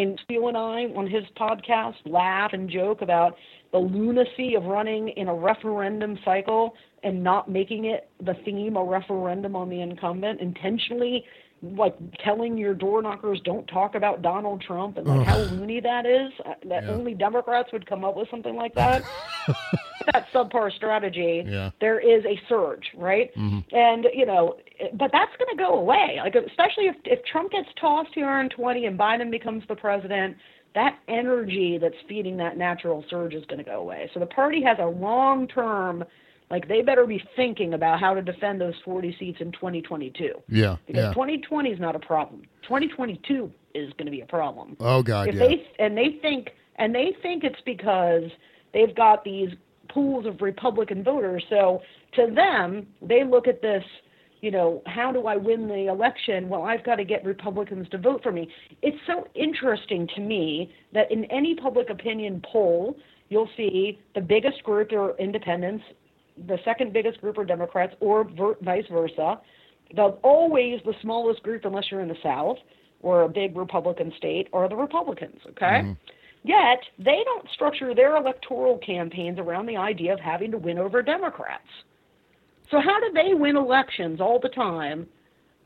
And 0.00 0.16
Steele 0.22 0.46
and 0.46 0.56
I, 0.56 0.84
on 0.96 1.08
his 1.10 1.24
podcast, 1.36 1.96
laugh 2.06 2.52
and 2.52 2.70
joke 2.70 3.02
about 3.02 3.34
the 3.72 3.78
lunacy 3.78 4.54
of 4.54 4.62
running 4.62 5.08
in 5.08 5.26
a 5.26 5.34
referendum 5.34 6.16
cycle 6.24 6.76
and 7.02 7.20
not 7.20 7.50
making 7.50 7.86
it 7.86 8.08
the 8.24 8.34
theme 8.44 8.76
a 8.76 8.84
referendum 8.84 9.56
on 9.56 9.68
the 9.68 9.80
incumbent, 9.80 10.40
intentionally 10.40 11.24
like 11.62 11.96
telling 12.24 12.56
your 12.56 12.74
door 12.74 13.02
knockers 13.02 13.40
don't 13.44 13.66
talk 13.66 13.96
about 13.96 14.22
Donald 14.22 14.62
Trump 14.62 14.98
and 14.98 15.06
like 15.08 15.26
how 15.26 15.38
loony 15.38 15.80
that 15.80 16.06
is. 16.06 16.30
uh, 16.46 16.54
That 16.68 16.84
Yeah. 16.86 16.94
only 16.94 17.14
Democrats 17.14 17.72
would 17.72 17.84
come 17.84 18.04
up 18.04 18.16
with 18.16 18.30
something 18.30 18.54
like 18.54 18.76
that. 18.76 19.02
that 20.12 20.26
subpar 20.32 20.72
strategy, 20.72 21.44
Yeah. 21.46 21.70
there 21.80 21.98
is 22.00 22.24
a 22.24 22.40
surge, 22.48 22.86
right? 22.96 23.34
Mm-hmm. 23.36 23.74
And 23.74 24.06
you 24.14 24.26
know, 24.26 24.56
but 24.94 25.10
that's 25.12 25.34
going 25.38 25.50
to 25.50 25.56
go 25.56 25.74
away. 25.78 26.18
Like 26.22 26.34
especially 26.34 26.86
if 26.86 26.96
if 27.04 27.24
Trump 27.24 27.52
gets 27.52 27.68
tossed 27.80 28.10
here 28.14 28.40
in 28.40 28.48
20 28.48 28.86
and 28.86 28.98
Biden 28.98 29.30
becomes 29.30 29.64
the 29.68 29.74
president, 29.76 30.36
that 30.74 30.98
energy 31.08 31.78
that's 31.80 31.96
feeding 32.08 32.36
that 32.38 32.56
natural 32.56 33.04
surge 33.10 33.34
is 33.34 33.44
going 33.46 33.58
to 33.58 33.64
go 33.64 33.80
away. 33.80 34.10
So 34.14 34.20
the 34.20 34.26
party 34.26 34.62
has 34.62 34.78
a 34.80 34.86
long 34.86 35.46
term. 35.48 36.04
Like 36.50 36.66
they 36.66 36.80
better 36.80 37.04
be 37.06 37.22
thinking 37.36 37.74
about 37.74 38.00
how 38.00 38.14
to 38.14 38.22
defend 38.22 38.58
those 38.58 38.72
40 38.82 39.14
seats 39.18 39.38
in 39.42 39.52
2022 39.52 40.32
Yeah. 40.48 40.76
because 40.86 41.02
Yeah. 41.02 41.12
2020 41.12 41.70
is 41.70 41.78
not 41.78 41.94
a 41.94 41.98
problem. 41.98 42.40
2022 42.62 43.52
is 43.74 43.92
going 43.98 44.06
to 44.06 44.10
be 44.10 44.22
a 44.22 44.26
problem. 44.26 44.74
Oh 44.80 45.02
God. 45.02 45.28
if 45.28 45.34
Yeah. 45.34 45.46
they 45.46 45.66
and 45.78 45.94
they 45.96 46.12
think 46.22 46.52
and 46.76 46.94
they 46.94 47.14
think 47.22 47.44
it's 47.44 47.60
because 47.66 48.30
they've 48.72 48.94
got 48.94 49.24
these 49.24 49.50
pools 49.92 50.26
of 50.26 50.40
Republican 50.40 51.02
voters. 51.02 51.44
So 51.48 51.80
to 52.14 52.32
them, 52.34 52.86
they 53.02 53.24
look 53.24 53.48
at 53.48 53.62
this. 53.62 53.84
You 54.40 54.52
know, 54.52 54.82
how 54.86 55.10
do 55.10 55.26
I 55.26 55.36
win 55.36 55.66
the 55.66 55.88
election? 55.88 56.48
Well, 56.48 56.62
I've 56.62 56.84
got 56.84 56.96
to 56.96 57.04
get 57.04 57.24
Republicans 57.24 57.88
to 57.88 57.98
vote 57.98 58.22
for 58.22 58.30
me. 58.30 58.48
It's 58.82 58.96
so 59.04 59.26
interesting 59.34 60.06
to 60.14 60.20
me 60.20 60.72
that 60.94 61.10
in 61.10 61.24
any 61.24 61.56
public 61.56 61.90
opinion 61.90 62.40
poll, 62.52 62.96
you'll 63.30 63.50
see 63.56 63.98
the 64.14 64.20
biggest 64.20 64.62
group 64.62 64.92
are 64.92 65.16
independents, 65.18 65.82
the 66.46 66.58
second 66.64 66.92
biggest 66.92 67.20
group 67.20 67.36
are 67.36 67.44
Democrats, 67.44 67.94
or 67.98 68.24
ver- 68.24 68.56
vice 68.62 68.84
versa. 68.92 69.40
The 69.96 70.16
always 70.22 70.80
the 70.84 70.94
smallest 71.02 71.42
group, 71.42 71.64
unless 71.64 71.86
you're 71.90 72.00
in 72.00 72.08
the 72.08 72.16
South 72.22 72.58
or 73.02 73.22
a 73.22 73.28
big 73.28 73.56
Republican 73.56 74.12
state, 74.18 74.48
are 74.52 74.68
the 74.68 74.76
Republicans. 74.76 75.40
Okay. 75.50 75.82
Mm-hmm. 75.82 75.92
Yet 76.48 76.80
they 76.98 77.20
don't 77.26 77.46
structure 77.52 77.94
their 77.94 78.16
electoral 78.16 78.78
campaigns 78.78 79.38
around 79.38 79.66
the 79.66 79.76
idea 79.76 80.14
of 80.14 80.18
having 80.18 80.50
to 80.52 80.56
win 80.56 80.78
over 80.78 81.02
Democrats. 81.02 81.68
So 82.70 82.80
how 82.80 82.98
do 83.00 83.12
they 83.12 83.34
win 83.34 83.54
elections 83.54 84.18
all 84.18 84.40
the 84.40 84.48
time 84.48 85.06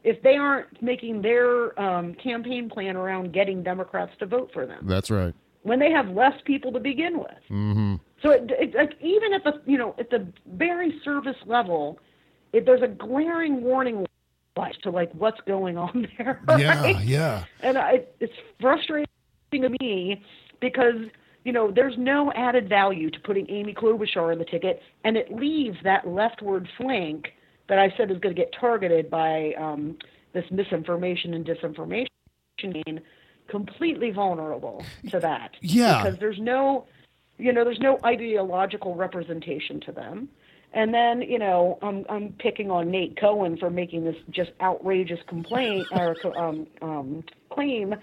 if 0.03 0.21
they 0.23 0.35
aren't 0.35 0.83
making 0.83 1.23
their 1.23 1.81
um, 1.81 2.15
campaign 2.15 2.69
plan 2.69 2.97
around 2.97 3.33
getting 3.33 3.63
Democrats 3.63 4.11
to 4.19 4.27
vote 4.27 4.51
for 4.53 4.67
them 4.67 4.85
That's 4.89 5.09
right. 5.09 5.33
when 5.63 5.79
they 5.79 5.93
have 5.93 6.09
less 6.09 6.35
people 6.45 6.73
to 6.73 6.81
begin 6.81 7.21
with? 7.21 7.43
Mm-hmm. 7.49 7.95
So 8.21 8.31
it, 8.31 8.51
it, 8.51 8.75
like 8.75 8.95
even 9.01 9.35
at 9.35 9.45
the 9.45 9.63
you 9.65 9.79
know 9.79 9.95
at 10.01 10.11
the 10.11 10.27
very 10.49 11.01
service 11.05 11.37
level, 11.47 12.01
it, 12.53 12.67
there's 12.67 12.83
a 12.83 12.89
glaring 12.89 13.63
warning 13.63 14.05
light 14.57 14.77
to 14.83 14.91
like 14.91 15.13
what's 15.13 15.41
going 15.47 15.79
on 15.79 16.09
there. 16.19 16.43
Yeah. 16.59 17.01
Yeah. 17.03 17.45
And 17.61 17.79
I, 17.79 18.03
it's 18.19 18.35
frustrating 18.61 19.07
to 19.53 19.69
me 19.81 20.25
because 20.63 21.11
you 21.45 21.53
know 21.53 21.71
there's 21.71 21.99
no 21.99 22.33
added 22.33 22.71
value 22.71 23.11
to 23.11 23.21
putting 23.21 23.51
Amy 23.51 23.75
Klobuchar 23.75 24.33
in 24.33 24.39
the 24.39 24.47
ticket, 24.47 24.81
and 25.05 25.19
it 25.19 25.31
leaves 25.31 25.77
that 25.85 26.09
leftward 26.09 26.67
flank 26.79 27.35
that 27.69 27.79
I 27.79 27.93
said 27.99 28.11
is 28.11 28.19
going 28.19 28.35
to 28.35 28.41
get 28.41 28.55
targeted 28.59 29.11
by 29.11 29.53
um, 29.59 29.99
this 30.33 30.45
misinformation 30.51 31.35
and 31.35 31.45
disinformation 31.45 32.07
completely 33.49 34.11
vulnerable 34.11 34.85
to 35.11 35.21
that. 35.21 35.53
Yeah. 35.61 36.03
because 36.03 36.19
there's 36.19 36.39
no, 36.39 36.87
you 37.39 37.53
know, 37.53 37.65
there's 37.65 37.81
no 37.81 37.99
ideological 38.05 38.95
representation 38.95 39.81
to 39.81 39.93
them. 39.93 40.29
And 40.75 40.95
then, 40.95 41.21
you 41.21 41.39
know, 41.39 41.79
I'm 41.83 42.07
I'm 42.09 42.33
picking 42.39 42.71
on 42.71 42.91
Nate 42.91 43.21
Cohn 43.21 43.59
for 43.59 43.69
making 43.69 44.05
this 44.05 44.17
just 44.31 44.53
outrageous 44.63 45.19
complaint 45.29 45.87
or 45.93 46.17
um, 46.39 46.67
um, 46.81 47.25
claim, 47.51 47.95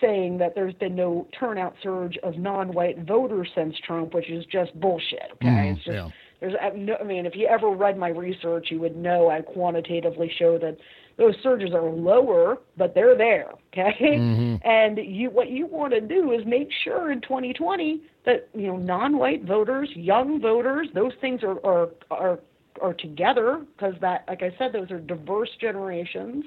saying 0.00 0.38
that 0.38 0.54
there's 0.54 0.74
been 0.74 0.94
no 0.94 1.26
turnout 1.38 1.74
surge 1.82 2.16
of 2.22 2.36
non-white 2.36 3.06
voters 3.06 3.48
since 3.54 3.74
Trump, 3.86 4.14
which 4.14 4.30
is 4.30 4.44
just 4.46 4.78
bullshit. 4.80 5.30
Okay, 5.34 5.48
Mm, 5.48 5.72
it's 5.76 5.84
just 5.84 5.94
yeah. 5.94 6.08
there's 6.40 6.54
I 6.60 6.70
mean, 7.04 7.26
if 7.26 7.34
you 7.36 7.46
ever 7.46 7.70
read 7.70 7.98
my 7.98 8.08
research, 8.08 8.70
you 8.70 8.80
would 8.80 8.96
know 8.96 9.28
I 9.30 9.42
quantitatively 9.42 10.30
show 10.38 10.58
that 10.58 10.76
those 11.16 11.34
surges 11.42 11.74
are 11.74 11.90
lower, 11.90 12.58
but 12.76 12.94
they're 12.94 13.16
there. 13.16 13.50
Okay, 13.72 13.96
Mhm. 14.00 14.60
and 14.64 14.98
you 14.98 15.30
what 15.30 15.50
you 15.50 15.66
want 15.66 15.92
to 15.92 16.00
do 16.00 16.32
is 16.32 16.46
make 16.46 16.70
sure 16.84 17.10
in 17.10 17.20
2020 17.20 18.00
that 18.24 18.48
you 18.54 18.68
know 18.68 18.76
non-white 18.76 19.44
voters, 19.44 19.90
young 19.94 20.40
voters, 20.40 20.88
those 20.94 21.12
things 21.20 21.42
are 21.42 21.58
are 21.64 21.88
are, 22.10 22.38
are 22.80 22.94
together 22.94 23.64
because 23.76 23.94
that, 24.00 24.24
like 24.28 24.42
I 24.42 24.54
said, 24.58 24.72
those 24.72 24.90
are 24.90 25.00
diverse 25.00 25.50
generations. 25.60 26.44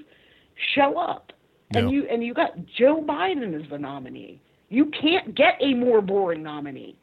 Show 0.75 0.97
up, 0.97 1.33
and 1.75 1.89
Yeah. 1.91 1.97
you 1.97 2.07
and 2.09 2.23
you 2.23 2.33
got 2.33 2.53
Joe 2.77 3.01
Biden 3.01 3.59
as 3.61 3.69
the 3.69 3.77
nominee. 3.77 4.39
You 4.69 4.85
can't 4.85 5.35
get 5.35 5.57
a 5.59 5.73
more 5.73 6.01
boring 6.01 6.43
nominee. 6.43 6.95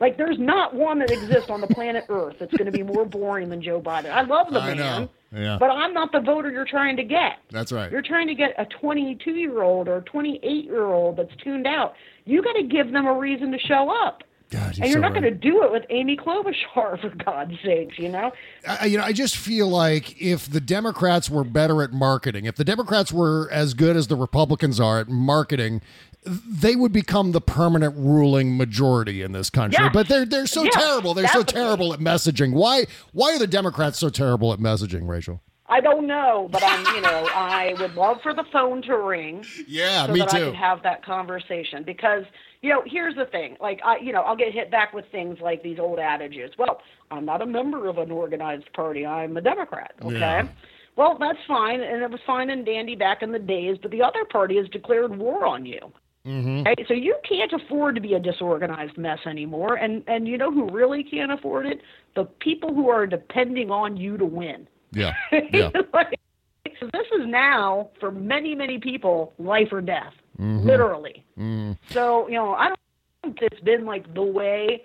Like 0.00 0.16
there's 0.16 0.38
not 0.38 0.74
one 0.74 0.98
that 0.98 1.10
exists 1.10 1.48
on 1.50 1.60
the 1.60 1.68
planet 1.68 2.04
Earth 2.08 2.36
that's 2.40 2.52
going 2.54 2.66
to 2.66 2.72
be 2.72 2.82
more 2.82 3.04
boring 3.04 3.48
than 3.48 3.62
Joe 3.62 3.80
Biden. 3.80 4.10
I 4.10 4.22
love 4.22 4.52
the 4.52 4.60
I 4.60 4.74
man. 4.74 5.08
Yeah. 5.32 5.56
but 5.58 5.70
I'm 5.70 5.92
not 5.94 6.12
the 6.12 6.20
voter 6.20 6.50
you're 6.50 6.64
trying 6.66 6.96
to 6.96 7.04
get. 7.04 7.38
That's 7.50 7.72
right. 7.72 7.90
You're 7.90 8.02
trying 8.02 8.26
to 8.28 8.34
get 8.34 8.54
a 8.58 8.66
22 8.66 9.30
year 9.32 9.62
old 9.62 9.88
or 9.88 10.00
28 10.02 10.64
year 10.64 10.84
old 10.86 11.16
that's 11.16 11.34
tuned 11.42 11.66
out. 11.66 11.94
You 12.24 12.42
got 12.42 12.54
to 12.54 12.64
give 12.64 12.92
them 12.92 13.06
a 13.06 13.14
reason 13.14 13.50
to 13.52 13.58
show 13.58 13.90
up. 14.04 14.22
God, 14.54 14.78
and 14.78 14.90
you're 14.90 15.00
not 15.00 15.12
going 15.12 15.24
to 15.24 15.30
do 15.30 15.62
it 15.64 15.72
with 15.72 15.84
Amy 15.90 16.16
Klobuchar, 16.16 17.00
for 17.00 17.12
God's 17.24 17.54
sakes, 17.64 17.98
you 17.98 18.08
know? 18.08 18.32
I, 18.66 18.86
you 18.86 18.98
know, 18.98 19.04
I 19.04 19.12
just 19.12 19.36
feel 19.36 19.68
like 19.68 20.20
if 20.20 20.50
the 20.50 20.60
Democrats 20.60 21.28
were 21.28 21.44
better 21.44 21.82
at 21.82 21.92
marketing, 21.92 22.44
if 22.44 22.56
the 22.56 22.64
Democrats 22.64 23.12
were 23.12 23.48
as 23.50 23.74
good 23.74 23.96
as 23.96 24.06
the 24.06 24.16
Republicans 24.16 24.78
are 24.78 25.00
at 25.00 25.08
marketing, 25.08 25.80
they 26.24 26.76
would 26.76 26.92
become 26.92 27.32
the 27.32 27.40
permanent 27.40 27.94
ruling 27.96 28.56
majority 28.56 29.22
in 29.22 29.32
this 29.32 29.50
country. 29.50 29.84
Yes. 29.84 29.92
But 29.92 30.08
they're 30.08 30.24
they're 30.24 30.46
so 30.46 30.64
Yes, 30.64 30.74
terrible. 30.74 31.12
They're 31.14 31.28
so 31.28 31.42
terrible 31.42 31.92
at 31.92 32.00
messaging. 32.00 32.52
Why 32.54 32.86
why 33.12 33.34
are 33.34 33.38
the 33.38 33.46
Democrats 33.46 33.98
so 33.98 34.08
terrible 34.08 34.52
at 34.52 34.58
messaging, 34.58 35.06
Rachel? 35.06 35.42
I 35.66 35.80
don't 35.80 36.06
know, 36.06 36.48
but 36.52 36.62
I'm, 36.62 36.94
you 36.94 37.00
know, 37.00 37.28
I 37.34 37.74
would 37.80 37.94
love 37.94 38.18
for 38.22 38.34
the 38.34 38.44
phone 38.52 38.82
to 38.82 38.96
ring. 38.98 39.44
Yeah, 39.66 40.06
so 40.06 40.12
me 40.12 40.20
that 40.20 40.34
I 40.34 40.38
too. 40.38 40.44
could 40.46 40.54
have 40.56 40.82
that 40.82 41.04
conversation 41.04 41.84
because, 41.84 42.24
you 42.64 42.70
know, 42.70 42.82
here's 42.86 43.14
the 43.14 43.26
thing. 43.26 43.58
Like, 43.60 43.78
I, 43.84 43.98
you 43.98 44.10
know, 44.10 44.22
I'll 44.22 44.36
get 44.36 44.54
hit 44.54 44.70
back 44.70 44.94
with 44.94 45.04
things 45.12 45.36
like 45.42 45.62
these 45.62 45.78
old 45.78 45.98
adages. 45.98 46.50
Well, 46.58 46.80
I'm 47.10 47.26
not 47.26 47.42
a 47.42 47.46
member 47.46 47.88
of 47.88 47.98
an 47.98 48.10
organized 48.10 48.72
party. 48.72 49.04
I'm 49.04 49.36
a 49.36 49.42
Democrat. 49.42 49.92
Okay. 50.02 50.18
Yeah. 50.18 50.48
Well, 50.96 51.18
that's 51.20 51.38
fine, 51.46 51.82
and 51.82 52.02
it 52.02 52.10
was 52.10 52.20
fine 52.26 52.48
and 52.48 52.64
dandy 52.64 52.96
back 52.96 53.20
in 53.20 53.32
the 53.32 53.38
days. 53.38 53.76
But 53.82 53.90
the 53.90 54.00
other 54.00 54.24
party 54.24 54.56
has 54.56 54.66
declared 54.70 55.14
war 55.14 55.44
on 55.44 55.66
you. 55.66 55.92
Mm-hmm. 56.26 56.66
Okay, 56.66 56.86
so 56.88 56.94
you 56.94 57.16
can't 57.28 57.52
afford 57.52 57.96
to 57.96 58.00
be 58.00 58.14
a 58.14 58.18
disorganized 58.20 58.96
mess 58.96 59.18
anymore. 59.26 59.74
And 59.74 60.02
and 60.06 60.26
you 60.26 60.38
know 60.38 60.50
who 60.50 60.70
really 60.70 61.04
can't 61.04 61.32
afford 61.32 61.66
it? 61.66 61.82
The 62.16 62.24
people 62.24 62.72
who 62.72 62.88
are 62.88 63.06
depending 63.06 63.70
on 63.70 63.98
you 63.98 64.16
to 64.16 64.24
win. 64.24 64.66
Yeah. 64.92 65.12
Yeah. 65.52 65.68
like, 65.92 66.18
so 66.80 66.86
this 66.94 67.06
is 67.20 67.26
now 67.26 67.90
for 68.00 68.10
many 68.10 68.54
many 68.54 68.78
people 68.78 69.34
life 69.38 69.68
or 69.70 69.82
death, 69.82 70.14
Mhm. 70.40 70.64
literally. 70.64 71.24
Mm. 71.38 71.78
So 71.90 72.28
you 72.28 72.34
know 72.34 72.54
I 72.54 72.68
don't 72.68 72.78
think 73.22 73.38
it's 73.42 73.60
been 73.60 73.84
like 73.84 74.12
the 74.14 74.22
way 74.22 74.82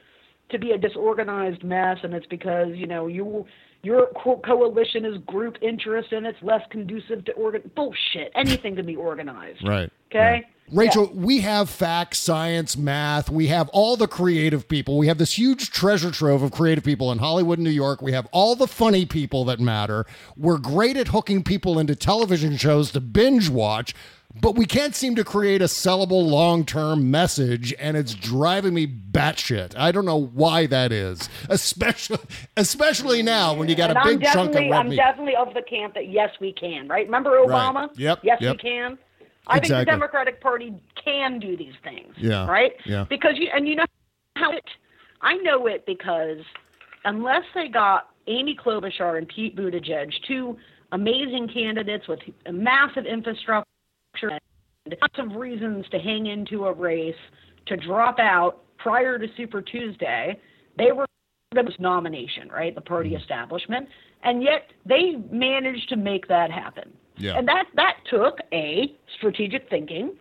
to 0.49 0.57
be 0.59 0.71
a 0.71 0.77
disorganized 0.77 1.63
mess, 1.63 1.97
and 2.03 2.13
it's 2.13 2.27
because 2.27 2.69
you 2.75 2.87
know 2.87 3.07
you 3.07 3.45
your 3.81 4.07
co- 4.21 4.41
coalition 4.45 5.05
is 5.05 5.17
group 5.25 5.55
interest 5.61 6.11
and 6.11 6.25
it's 6.25 6.41
less 6.41 6.61
conducive 6.69 7.23
to 7.25 7.31
organ 7.33 7.69
bullshit. 7.75 8.31
Anything 8.35 8.75
can 8.75 8.85
be 8.85 8.95
organized. 8.95 9.65
Right. 9.65 9.89
Okay. 10.11 10.45
Rachel, 10.71 11.09
we 11.15 11.39
have 11.41 11.67
facts, 11.69 12.19
science, 12.19 12.77
math. 12.77 13.29
We 13.29 13.47
have 13.47 13.69
all 13.69 13.95
the 13.95 14.07
creative 14.07 14.67
people. 14.67 14.97
We 14.99 15.07
have 15.07 15.17
this 15.17 15.35
huge 15.37 15.71
treasure 15.71 16.11
trove 16.11 16.43
of 16.43 16.51
creative 16.51 16.83
people 16.83 17.11
in 17.11 17.17
Hollywood 17.17 17.57
and 17.57 17.65
New 17.65 17.71
York. 17.71 18.01
We 18.03 18.11
have 18.11 18.27
all 18.31 18.55
the 18.55 18.67
funny 18.67 19.05
people 19.05 19.45
that 19.45 19.59
matter. 19.59 20.05
We're 20.37 20.59
great 20.59 20.95
at 20.95 21.07
hooking 21.07 21.43
people 21.43 21.79
into 21.79 21.95
television 21.95 22.55
shows 22.57 22.91
to 22.91 23.01
binge 23.01 23.49
watch, 23.49 23.95
but 24.41 24.55
we 24.55 24.65
can't 24.65 24.95
seem 24.95 25.15
to 25.15 25.23
create 25.23 25.61
a 25.61 25.65
sellable 25.65 26.25
long 26.27 26.65
term 26.65 27.09
message, 27.09 27.73
and 27.79 27.97
it's 27.97 28.13
driving 28.13 28.73
me 28.73 28.85
batshit. 28.87 29.75
I 29.75 29.91
don't 29.91 30.05
know 30.05 30.21
why 30.33 30.67
that 30.67 30.91
is, 30.91 31.27
especially 31.49 32.19
especially 32.55 33.21
now 33.23 33.53
when 33.55 33.69
you 33.69 33.75
got 33.75 33.89
and 33.89 33.97
a 33.99 34.03
big 34.03 34.21
chunk 34.23 34.51
of 34.51 34.55
red 34.55 34.71
I'm 34.71 34.89
meat. 34.89 34.97
definitely 34.97 35.35
of 35.35 35.53
the 35.53 35.63
camp 35.63 35.95
that 35.95 36.09
yes, 36.09 36.29
we 36.39 36.53
can. 36.53 36.87
Right? 36.87 37.05
Remember 37.05 37.31
Right. 37.31 37.47
Obama? 37.49 37.89
Yep, 37.95 38.19
Yes, 38.23 38.37
yep. 38.41 38.53
we 38.53 38.57
can. 38.57 38.97
I 39.47 39.59
think 39.59 39.73
the 39.73 39.85
Democratic 39.85 40.41
Party 40.41 40.75
can 41.03 41.39
do 41.39 41.57
these 41.57 41.73
things. 41.83 42.13
Yeah, 42.17 42.45
Right? 42.47 42.73
yeah. 42.85 43.05
Because 43.09 43.33
you 43.35 43.49
and 43.53 43.67
you 43.67 43.75
know 43.77 43.85
how 44.35 44.51
it. 44.51 44.63
I 45.21 45.35
know 45.37 45.65
it 45.65 45.85
because 45.87 46.37
unless 47.03 47.43
they 47.55 47.67
got 47.67 48.09
Amy 48.27 48.55
Klobuchar 48.55 49.17
and 49.17 49.27
Pete 49.27 49.55
Buttigieg, 49.55 50.11
two 50.27 50.55
amazing 50.91 51.49
candidates 51.51 52.07
with 52.07 52.19
a 52.45 52.51
massive 52.53 53.05
infrastructure 53.07 53.65
and 54.27 54.39
lots 55.01 55.15
of 55.17 55.39
reasons 55.39 55.85
to 55.91 55.99
hang 55.99 56.27
into 56.27 56.65
a 56.65 56.73
race 56.73 57.15
to 57.67 57.77
drop 57.77 58.19
out 58.19 58.63
prior 58.77 59.17
to 59.19 59.27
Super 59.37 59.61
Tuesday, 59.61 60.39
they 60.77 60.91
were 60.91 61.05
the 61.51 61.63
nomination, 61.79 62.49
right? 62.49 62.75
The 62.75 62.81
party 62.81 63.15
establishment, 63.15 63.87
and 64.23 64.43
yet 64.43 64.71
they 64.85 65.15
managed 65.31 65.89
to 65.89 65.95
make 65.95 66.27
that 66.27 66.51
happen. 66.51 66.91
Yeah. 67.17 67.37
And 67.37 67.47
that 67.47 67.65
that 67.75 67.97
took 68.09 68.39
a 68.53 68.95
strategic 69.17 69.69
thinking, 69.69 70.15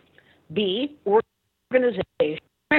B 0.53 0.97
organization. 1.07 2.03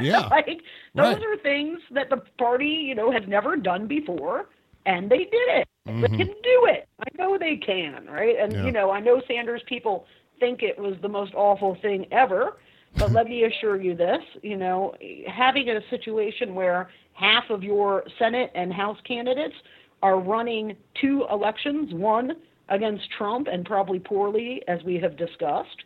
Yeah. 0.00 0.26
like 0.30 0.60
those 0.94 1.14
Right. 1.16 1.22
are 1.24 1.36
things 1.42 1.80
that 1.90 2.08
the 2.08 2.18
party, 2.38 2.66
you 2.68 2.94
know, 2.94 3.10
has 3.10 3.22
never 3.26 3.56
done 3.56 3.86
before, 3.86 4.48
and 4.86 5.10
they 5.10 5.18
did 5.18 5.48
it. 5.58 5.68
They 5.86 5.92
Mhm. 5.92 6.16
can 6.16 6.26
do 6.26 6.66
it. 6.66 6.86
I 7.00 7.08
know 7.18 7.36
they 7.36 7.56
can, 7.56 8.06
right? 8.06 8.36
And 8.38 8.52
Yeah. 8.52 8.64
you 8.64 8.72
know, 8.72 8.90
I 8.90 9.00
know 9.00 9.20
Sanders 9.26 9.62
people 9.64 10.06
think 10.40 10.62
it 10.62 10.78
was 10.78 10.94
the 11.02 11.08
most 11.08 11.34
awful 11.34 11.76
thing 11.82 12.06
ever, 12.10 12.56
but 12.96 13.12
let 13.12 13.26
me 13.26 13.44
assure 13.44 13.80
you 13.80 13.94
this, 13.94 14.22
you 14.42 14.56
know, 14.56 14.94
having 15.26 15.68
a 15.68 15.80
situation 15.90 16.54
where 16.54 16.90
half 17.12 17.50
of 17.50 17.62
your 17.62 18.04
Senate 18.18 18.50
and 18.54 18.72
House 18.72 18.98
candidates 19.06 19.54
are 20.02 20.18
running 20.20 20.76
two 21.00 21.26
elections, 21.30 21.92
one 21.92 22.32
against 22.68 23.10
Trump 23.16 23.48
and 23.50 23.64
probably 23.64 23.98
poorly, 23.98 24.62
as 24.68 24.82
we 24.84 24.98
have 25.00 25.16
discussed, 25.16 25.84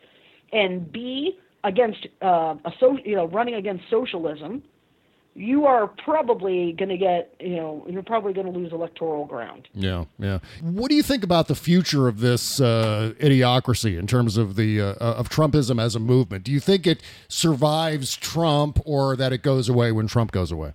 and 0.52 0.92
B 0.92 1.38
against 1.64 2.06
uh, 2.20 2.54
a 2.64 2.72
so 2.80 2.98
you 3.04 3.16
know 3.16 3.26
running 3.28 3.54
against 3.54 3.84
socialism, 3.88 4.62
you 5.34 5.64
are 5.66 5.86
probably 5.86 6.72
going 6.72 6.90
to 6.90 6.96
get 6.98 7.34
you 7.40 7.56
know 7.56 7.86
you're 7.88 8.02
probably 8.02 8.32
going 8.32 8.52
to 8.52 8.58
lose 8.58 8.72
electoral 8.72 9.24
ground. 9.24 9.68
Yeah, 9.74 10.04
yeah. 10.18 10.40
What 10.60 10.90
do 10.90 10.94
you 10.94 11.02
think 11.02 11.24
about 11.24 11.48
the 11.48 11.54
future 11.54 12.06
of 12.08 12.20
this 12.20 12.60
uh, 12.60 13.14
idiocracy 13.18 13.98
in 13.98 14.06
terms 14.06 14.36
of 14.36 14.56
the 14.56 14.80
uh, 14.80 14.92
of 14.98 15.28
Trumpism 15.30 15.80
as 15.80 15.94
a 15.96 16.00
movement? 16.00 16.44
Do 16.44 16.52
you 16.52 16.60
think 16.60 16.86
it 16.86 17.02
survives 17.28 18.16
Trump, 18.16 18.78
or 18.84 19.16
that 19.16 19.32
it 19.32 19.42
goes 19.42 19.68
away 19.68 19.90
when 19.92 20.06
Trump 20.06 20.32
goes 20.32 20.52
away? 20.52 20.74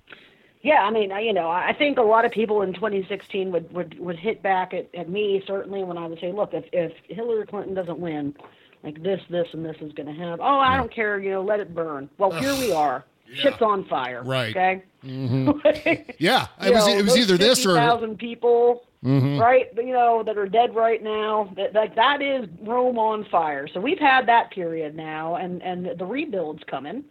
Yeah, 0.64 0.82
I 0.84 0.90
mean, 0.92 1.12
I- 1.12 1.22
you 1.22 1.34
know, 1.34 1.50
I 1.50 1.72
think 1.78 1.98
a 1.98 2.02
lot 2.02 2.26
of 2.26 2.32
people 2.32 2.62
in 2.62 2.74
2016 2.74 3.52
would 3.52 3.72
would, 3.74 3.98
would 4.00 4.18
hit 4.18 4.42
back 4.44 4.74
at, 4.74 4.90
at 4.96 5.08
me 5.10 5.42
certainly 5.48 5.84
when 5.84 5.98
I 5.98 6.08
would 6.08 6.20
say, 6.20 6.32
look, 6.32 6.54
if 6.54 6.66
if 6.74 6.92
Hillary 7.08 7.46
Clinton 7.46 7.74
doesn't 7.74 8.00
win, 8.00 8.36
like 8.84 9.02
this, 9.02 9.22
this, 9.30 9.48
and 9.54 9.64
this 9.66 9.78
is 9.82 9.94
going 9.94 10.08
to 10.08 10.14
happen. 10.14 10.40
Oh, 10.42 10.60
I 10.60 10.76
don't 10.78 10.94
care, 10.94 11.20
you 11.20 11.30
know, 11.32 11.42
let 11.44 11.60
it 11.60 11.74
burn. 11.74 12.10
Well, 12.18 12.32
here 12.32 12.54
we 12.56 12.72
are. 12.72 13.06
Shit's 13.34 13.62
on 13.62 13.86
fire. 13.86 14.24
Right. 14.24 14.52
Okay. 14.56 14.84
Mhm. 15.08 16.16
Yeah, 16.18 16.48
it 16.62 16.74
was 16.74 16.86
know, 16.88 16.98
it 16.98 17.04
was 17.04 17.16
either 17.18 17.38
this 17.38 17.66
or 17.66 17.76
thousand 17.76 18.18
people, 18.18 18.84
Mhm. 19.06 19.40
right? 19.40 19.68
You 19.78 19.94
know, 19.94 20.22
that 20.24 20.38
are 20.38 20.48
dead 20.48 20.76
right 20.76 21.02
now. 21.02 21.50
That 21.56 21.74
like 21.74 21.96
that 21.96 22.22
is 22.22 22.50
Rome 22.62 22.98
on 23.00 23.24
fire. 23.26 23.68
So 23.74 23.80
we've 23.80 24.00
had 24.00 24.28
that 24.28 24.52
period 24.52 24.96
now, 24.96 25.36
and 25.36 25.62
and 25.64 25.98
the 25.98 26.06
rebuild's 26.06 26.64
coming. 26.66 27.06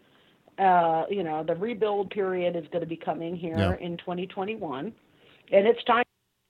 Uh, 0.58 1.04
you 1.08 1.22
know, 1.22 1.42
the 1.42 1.54
rebuild 1.54 2.10
period 2.10 2.56
is 2.56 2.64
going 2.68 2.80
to 2.80 2.86
be 2.88 2.96
coming 2.96 3.34
here 3.36 3.56
Yeah. 3.56 3.76
in 3.86 3.96
2021, 3.98 4.92
and 5.52 5.66
it's 5.66 5.82
time 5.84 6.04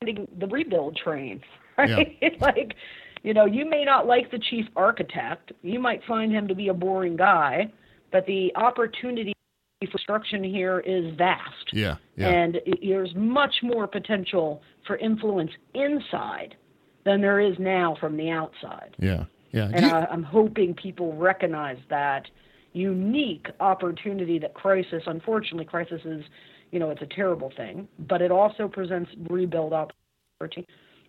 to 0.04 0.12
get 0.12 0.40
the 0.40 0.46
rebuild 0.48 0.96
train. 0.96 1.42
Right? 1.78 2.16
like, 2.40 2.74
you 3.22 3.34
know, 3.34 3.44
you 3.44 3.66
may 3.68 3.84
not 3.84 4.06
like 4.06 4.30
the 4.30 4.38
chief 4.38 4.66
architect. 4.76 5.52
You 5.62 5.78
might 5.78 6.02
find 6.04 6.32
him 6.32 6.48
to 6.48 6.54
be 6.54 6.68
a 6.68 6.74
boring 6.74 7.16
guy, 7.16 7.70
but 8.10 8.24
the 8.26 8.50
opportunity 8.56 9.32
for 9.32 9.35
construction 9.84 10.42
here 10.42 10.80
is 10.80 11.14
vast 11.16 11.72
Yeah, 11.72 11.96
yeah. 12.16 12.28
and 12.28 12.60
there's 12.82 13.14
much 13.14 13.56
more 13.62 13.86
potential 13.86 14.62
for 14.86 14.96
influence 14.96 15.50
inside 15.74 16.56
than 17.04 17.20
there 17.20 17.40
is 17.40 17.58
now 17.58 17.96
from 18.00 18.16
the 18.16 18.30
outside. 18.30 18.96
yeah, 18.98 19.24
yeah. 19.52 19.68
And 19.72 19.84
I, 19.84 20.06
I'm 20.10 20.22
hoping 20.22 20.74
people 20.74 21.14
recognize 21.14 21.76
that 21.90 22.26
unique 22.72 23.46
opportunity 23.60 24.38
that 24.38 24.54
crisis, 24.54 25.02
unfortunately, 25.06 25.66
crisis 25.66 26.00
is, 26.04 26.24
you 26.72 26.78
know, 26.78 26.90
it's 26.90 27.02
a 27.02 27.06
terrible 27.06 27.52
thing, 27.56 27.86
but 28.08 28.22
it 28.22 28.30
also 28.30 28.68
presents 28.68 29.10
rebuild 29.28 29.72
opportunity, 29.72 30.66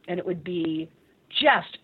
and 0.08 0.20
it 0.20 0.26
would 0.26 0.44
be 0.44 0.90
just 1.30 1.78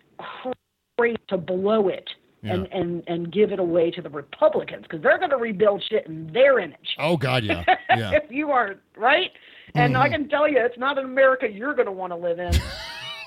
great 0.98 1.26
to 1.28 1.36
blow 1.38 1.88
it 1.88 2.08
yeah. 2.44 2.54
and, 2.54 2.68
and, 2.72 3.02
and 3.06 3.32
give 3.32 3.52
it 3.52 3.58
away 3.58 3.90
to 3.90 4.02
the 4.02 4.10
Republicans 4.10 4.82
because 4.82 5.02
they're 5.02 5.18
going 5.18 5.30
to 5.30 5.36
rebuild 5.36 5.82
shit 5.88 6.06
in 6.06 6.30
their 6.32 6.58
image. 6.58 6.96
Oh, 6.98 7.16
God, 7.16 7.42
yeah. 7.42 7.64
yeah. 7.96 8.12
if 8.12 8.30
you 8.30 8.50
are, 8.50 8.76
right? 8.96 9.30
And 9.74 9.94
mm-hmm. 9.94 10.02
I 10.02 10.08
can 10.08 10.28
tell 10.28 10.48
you, 10.48 10.58
it's 10.58 10.78
not 10.78 10.98
an 10.98 11.04
America 11.04 11.48
you're 11.50 11.74
going 11.74 11.86
to 11.86 11.92
want 11.92 12.12
to 12.12 12.16
live 12.16 12.38
in. 12.38 12.52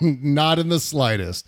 not 0.36 0.60
in 0.60 0.70
the 0.70 0.80
slightest. 0.80 1.48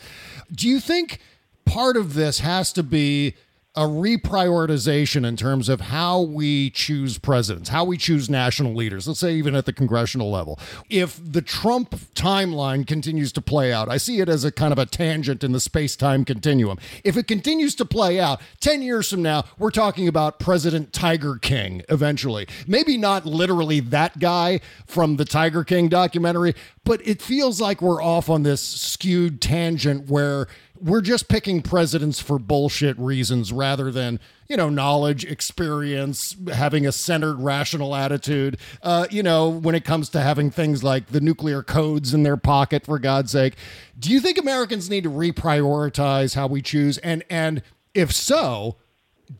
Do 0.52 0.68
you 0.68 0.80
think 0.80 1.20
part 1.66 1.96
of 1.96 2.16
this 2.16 2.40
has 2.40 2.74
to 2.74 2.84
be 2.84 3.36
a 3.80 3.84
reprioritization 3.84 5.26
in 5.26 5.38
terms 5.38 5.70
of 5.70 5.80
how 5.80 6.20
we 6.20 6.70
choose 6.70 7.18
presidents, 7.18 7.70
how 7.70 7.86
we 7.86 7.96
choose 7.96 8.30
national 8.30 8.76
leaders, 8.76 9.08
let's 9.08 9.22
say 9.22 9.34
even 9.36 9.56
at 9.56 9.66
the 9.66 9.72
congressional 9.72 10.30
level. 10.30 10.60
If 10.90 11.18
the 11.24 11.42
Trump 11.42 11.92
timeline 12.14 12.86
continues 12.86 13.32
to 13.32 13.42
play 13.42 13.72
out, 13.72 13.88
I 13.88 13.96
see 13.96 14.20
it 14.20 14.28
as 14.28 14.44
a 14.44 14.52
kind 14.52 14.74
of 14.74 14.80
a 14.80 14.86
tangent 14.86 15.46
in 15.46 15.54
the 15.54 15.62
space 15.62 15.96
time 15.96 16.26
continuum. 16.26 16.78
If 17.06 17.16
it 17.16 17.26
continues 17.26 17.74
to 17.76 17.86
play 17.86 18.20
out, 18.20 18.42
10 18.60 18.82
years 18.82 19.10
from 19.10 19.22
now, 19.22 19.46
we're 19.58 19.72
talking 19.72 20.10
about 20.10 20.40
President 20.40 20.92
Tiger 20.92 21.38
King 21.38 21.82
eventually. 21.88 22.50
Maybe 22.68 22.98
not 22.98 23.26
literally 23.26 23.80
that 23.80 24.20
guy 24.20 24.60
from 24.88 25.16
the 25.16 25.24
Tiger 25.24 25.64
King 25.64 25.88
documentary, 25.88 26.54
but 26.84 27.08
it 27.08 27.22
feels 27.22 27.62
like 27.62 27.82
we're 27.82 28.04
off 28.04 28.30
on 28.30 28.44
this 28.44 28.62
skewed 28.62 29.42
tangent 29.42 30.10
where 30.10 30.48
we're 30.82 31.02
just 31.02 31.28
picking 31.28 31.62
presidents 31.62 32.20
for 32.20 32.40
bullshit 32.40 32.98
reasons 32.98 33.52
rather 33.52 33.92
than 33.92 34.20
you 34.48 34.58
know 34.58 34.70
knowledge 34.70 35.26
experience 35.26 36.36
having 36.54 36.86
a 36.86 36.92
centered 36.92 37.40
rational 37.40 37.96
attitude. 37.96 38.58
Uh, 38.82 39.08
you 39.10 39.24
know 39.24 39.50
when 39.50 39.76
it 39.76 39.84
comes 39.86 40.10
to 40.10 40.22
having 40.22 40.52
things 40.52 40.84
like 40.84 41.08
the 41.08 41.22
nuclear 41.22 41.64
codes 41.64 42.14
in 42.14 42.24
their 42.24 42.38
pocket 42.38 42.86
for 42.86 43.00
god's 43.00 43.32
sake. 43.32 43.56
Do 43.98 44.12
you 44.12 44.20
think 44.20 44.38
americans 44.38 44.90
need 44.90 45.04
to 45.04 45.10
reprioritize 45.10 46.36
how 46.36 46.48
we 46.48 46.62
choose? 46.62 46.98
And 47.00 47.24
and 47.30 47.62
if 47.94 48.12
so 48.12 48.78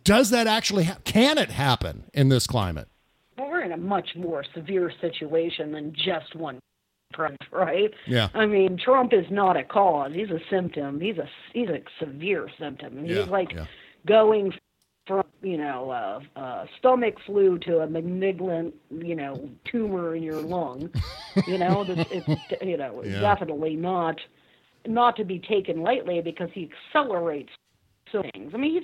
does 0.04 0.30
that 0.30 0.48
actually 0.48 0.86
ha- 0.86 0.98
can 1.04 1.38
it 1.38 1.52
happen 1.52 2.06
in 2.14 2.30
this 2.30 2.48
climate? 2.48 2.88
Well 3.38 3.50
we're 3.50 3.62
in 3.62 3.72
a 3.72 3.78
much 3.78 4.10
more 4.16 4.44
severe 4.54 4.92
situation 5.02 5.72
than 5.72 5.94
just 5.94 6.36
one 6.36 6.60
Trump, 7.14 7.38
right? 7.52 7.94
Yeah. 8.08 8.30
I 8.34 8.46
mean, 8.46 8.78
Trump 8.78 9.14
is 9.14 9.26
not 9.30 9.58
a 9.58 9.64
cause; 9.64 10.12
he's 10.14 10.30
a 10.30 10.40
symptom. 10.50 11.00
He's 11.00 11.18
a 11.18 11.28
he's 11.54 11.70
a 11.70 11.82
severe 12.00 12.50
symptom. 12.60 13.04
He's 13.06 13.18
yeah, 13.18 13.24
like 13.24 13.54
yeah. 13.54 13.66
going 14.06 14.54
from 15.08 15.24
you 15.42 15.58
know 15.58 15.90
uh, 15.90 16.40
uh, 16.40 16.66
stomach 16.78 17.16
flu 17.26 17.58
to 17.60 17.80
a 17.80 17.88
malignant 17.88 18.74
you 18.92 19.16
know 19.16 19.50
tumor 19.66 20.16
in 20.16 20.24
your 20.24 20.42
lung. 20.42 20.90
you 21.48 21.58
know, 21.58 21.82
it's, 21.88 22.10
it's 22.12 22.62
you 22.62 22.78
know 22.78 23.04
yeah. 23.04 23.20
definitely 23.20 23.76
not 23.76 24.20
not 24.88 25.16
to 25.18 25.24
be 25.24 25.40
taken 25.40 25.82
lightly 25.82 26.22
because 26.22 26.50
he 26.54 26.70
accelerates 26.94 27.52
things. 28.12 28.52
I 28.54 28.58
mean, 28.58 28.84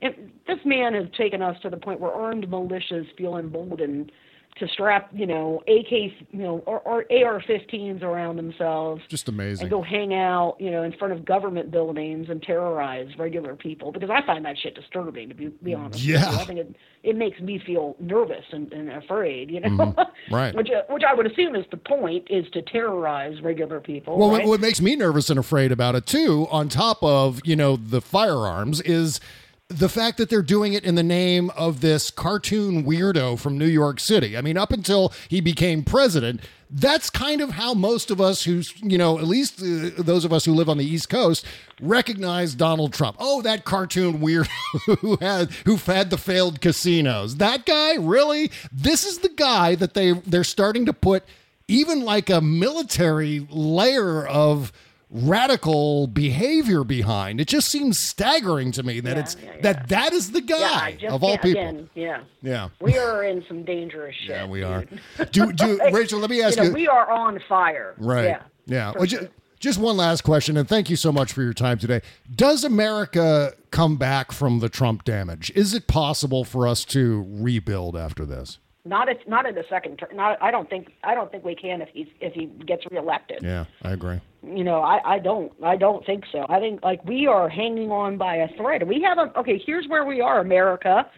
he's. 0.00 0.12
this 0.46 0.58
man 0.64 0.94
has 0.94 1.06
taken 1.16 1.42
us 1.42 1.56
to 1.62 1.70
the 1.70 1.76
point 1.76 2.00
where 2.00 2.12
armed 2.12 2.48
militias 2.48 3.06
feel 3.16 3.36
emboldened 3.36 4.10
to 4.56 4.68
strap, 4.68 5.10
you 5.12 5.26
know, 5.26 5.62
AK, 5.66 5.90
you 5.90 6.12
know, 6.32 6.58
or, 6.64 6.78
or 6.80 6.98
AR-15s 7.10 8.02
around 8.02 8.36
themselves. 8.36 9.02
Just 9.08 9.28
amazing. 9.28 9.64
And 9.64 9.70
go 9.70 9.82
hang 9.82 10.14
out, 10.14 10.56
you 10.60 10.70
know, 10.70 10.84
in 10.84 10.92
front 10.92 11.12
of 11.12 11.24
government 11.24 11.72
buildings 11.72 12.28
and 12.30 12.40
terrorize 12.40 13.08
regular 13.18 13.56
people 13.56 13.90
because 13.90 14.10
I 14.10 14.24
find 14.24 14.44
that 14.44 14.56
shit 14.56 14.76
disturbing 14.76 15.28
to 15.28 15.34
be, 15.34 15.48
be 15.48 15.74
honest. 15.74 16.04
Yeah. 16.04 16.28
I 16.30 16.44
think 16.44 16.60
it 16.60 16.76
it 17.02 17.16
makes 17.16 17.38
me 17.40 17.60
feel 17.64 17.96
nervous 17.98 18.44
and, 18.52 18.72
and 18.72 18.90
afraid, 18.90 19.50
you 19.50 19.60
know. 19.60 19.68
Mm-hmm. 19.68 20.34
Right. 20.34 20.54
which 20.56 20.68
uh, 20.70 20.82
which 20.88 21.02
I 21.02 21.14
would 21.14 21.26
assume 21.26 21.56
is 21.56 21.64
the 21.70 21.76
point 21.76 22.28
is 22.30 22.48
to 22.52 22.62
terrorize 22.62 23.42
regular 23.42 23.80
people. 23.80 24.18
Well, 24.18 24.30
right? 24.30 24.42
what, 24.42 24.48
what 24.48 24.60
makes 24.60 24.80
me 24.80 24.94
nervous 24.94 25.30
and 25.30 25.38
afraid 25.38 25.72
about 25.72 25.96
it 25.96 26.06
too, 26.06 26.46
on 26.50 26.68
top 26.68 27.02
of 27.02 27.40
you 27.44 27.56
know 27.56 27.76
the 27.76 28.00
firearms, 28.00 28.80
is 28.82 29.20
the 29.68 29.88
fact 29.88 30.18
that 30.18 30.28
they're 30.28 30.42
doing 30.42 30.74
it 30.74 30.84
in 30.84 30.94
the 30.94 31.02
name 31.02 31.50
of 31.50 31.80
this 31.80 32.10
cartoon 32.10 32.84
weirdo 32.84 33.38
from 33.38 33.56
New 33.56 33.66
York 33.66 33.98
City. 33.98 34.36
I 34.36 34.42
mean, 34.42 34.58
up 34.58 34.72
until 34.72 35.12
he 35.28 35.40
became 35.40 35.82
president, 35.82 36.42
that's 36.70 37.08
kind 37.08 37.40
of 37.40 37.50
how 37.50 37.72
most 37.72 38.10
of 38.10 38.20
us 38.20 38.44
who's, 38.44 38.74
you 38.82 38.98
know, 38.98 39.18
at 39.18 39.24
least 39.24 39.62
uh, 39.62 39.90
those 39.96 40.24
of 40.24 40.32
us 40.32 40.44
who 40.44 40.52
live 40.52 40.68
on 40.68 40.76
the 40.76 40.84
East 40.84 41.08
Coast 41.08 41.46
recognize 41.80 42.54
Donald 42.54 42.92
Trump. 42.92 43.16
Oh, 43.18 43.40
that 43.42 43.64
cartoon 43.64 44.18
weirdo 44.18 44.48
who 45.00 45.16
had 45.16 45.50
who 45.64 45.78
fed 45.78 46.10
the 46.10 46.18
failed 46.18 46.60
casinos. 46.60 47.36
That 47.36 47.64
guy, 47.64 47.94
really? 47.94 48.50
This 48.70 49.04
is 49.06 49.18
the 49.18 49.28
guy 49.30 49.76
that 49.76 49.94
they 49.94 50.12
they're 50.12 50.44
starting 50.44 50.84
to 50.86 50.92
put 50.92 51.24
even 51.68 52.02
like 52.02 52.28
a 52.28 52.40
military 52.40 53.46
layer 53.50 54.26
of 54.26 54.72
radical 55.14 56.08
behavior 56.08 56.82
behind. 56.84 57.40
It 57.40 57.46
just 57.46 57.68
seems 57.68 57.98
staggering 57.98 58.72
to 58.72 58.82
me 58.82 58.98
that 59.00 59.16
Yeah, 59.16 59.22
it's 59.22 59.36
yeah, 59.36 59.50
yeah. 59.54 59.60
that 59.62 59.88
that 59.88 60.12
is 60.12 60.32
the 60.32 60.40
guy 60.40 60.96
just 61.00 61.14
of 61.14 61.22
all 61.22 61.38
people. 61.38 61.50
Again, 61.62 61.88
yeah. 61.94 62.22
Yeah. 62.42 62.68
We 62.80 62.98
are 62.98 63.22
in 63.22 63.44
some 63.46 63.64
dangerous 63.64 64.14
shit. 64.16 64.30
Yeah, 64.30 64.46
we 64.46 64.62
are. 64.62 64.84
Do 65.30 65.52
do 65.52 65.80
Rachel, 65.92 66.18
let 66.18 66.30
me 66.30 66.42
ask 66.42 66.58
you. 66.58 66.64
you, 66.64 66.72
we 66.72 66.88
are 66.88 67.10
on 67.10 67.40
fire. 67.48 67.94
Right. 67.96 68.24
Yeah. 68.24 68.42
Yeah. 68.66 68.92
Well, 68.96 69.06
sure. 69.06 69.28
just 69.60 69.78
one 69.78 69.96
last 69.96 70.22
question, 70.22 70.56
and 70.56 70.68
thank 70.68 70.90
you 70.90 70.96
so 70.96 71.12
much 71.12 71.32
for 71.32 71.42
your 71.42 71.52
time 71.54 71.78
today. 71.78 72.00
Does 72.34 72.64
America 72.64 73.52
come 73.70 73.96
back 73.96 74.32
from 74.32 74.58
the 74.58 74.68
Trump 74.68 75.04
damage? 75.04 75.52
Is 75.54 75.74
it 75.74 75.86
possible 75.86 76.44
for 76.44 76.66
us 76.66 76.84
to 76.86 77.24
rebuild 77.28 77.96
after 77.96 78.24
this? 78.26 78.58
Not 78.86 79.08
if 79.08 79.16
not 79.26 79.46
in 79.46 79.54
the 79.54 79.64
second 79.70 79.98
term. 79.98 80.10
Not 80.14 80.36
I 80.42 80.50
don't 80.50 80.68
think 80.68 80.92
I 81.02 81.14
don't 81.14 81.30
think 81.30 81.44
we 81.44 81.54
can 81.54 81.80
if 81.80 81.88
he's 81.92 82.08
if 82.20 82.34
he 82.34 82.46
gets 82.66 82.84
reelected. 82.90 83.38
Yeah, 83.42 83.64
I 83.82 83.92
agree. 83.92 84.20
You 84.42 84.62
know, 84.62 84.82
I, 84.82 85.14
I 85.14 85.18
don't 85.18 85.52
I 85.62 85.76
don't 85.76 86.04
think 86.04 86.24
so. 86.30 86.44
I 86.50 86.60
think 86.60 86.82
like 86.82 87.02
we 87.04 87.26
are 87.26 87.48
hanging 87.48 87.90
on 87.90 88.18
by 88.18 88.36
a 88.36 88.48
thread. 88.56 88.86
We 88.86 89.00
have 89.00 89.16
a 89.18 89.38
okay, 89.38 89.62
here's 89.64 89.88
where 89.88 90.04
we 90.04 90.20
are, 90.20 90.40
America. 90.40 91.08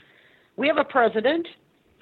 We 0.57 0.69
have 0.69 0.77
a 0.77 0.85
president 0.85 1.49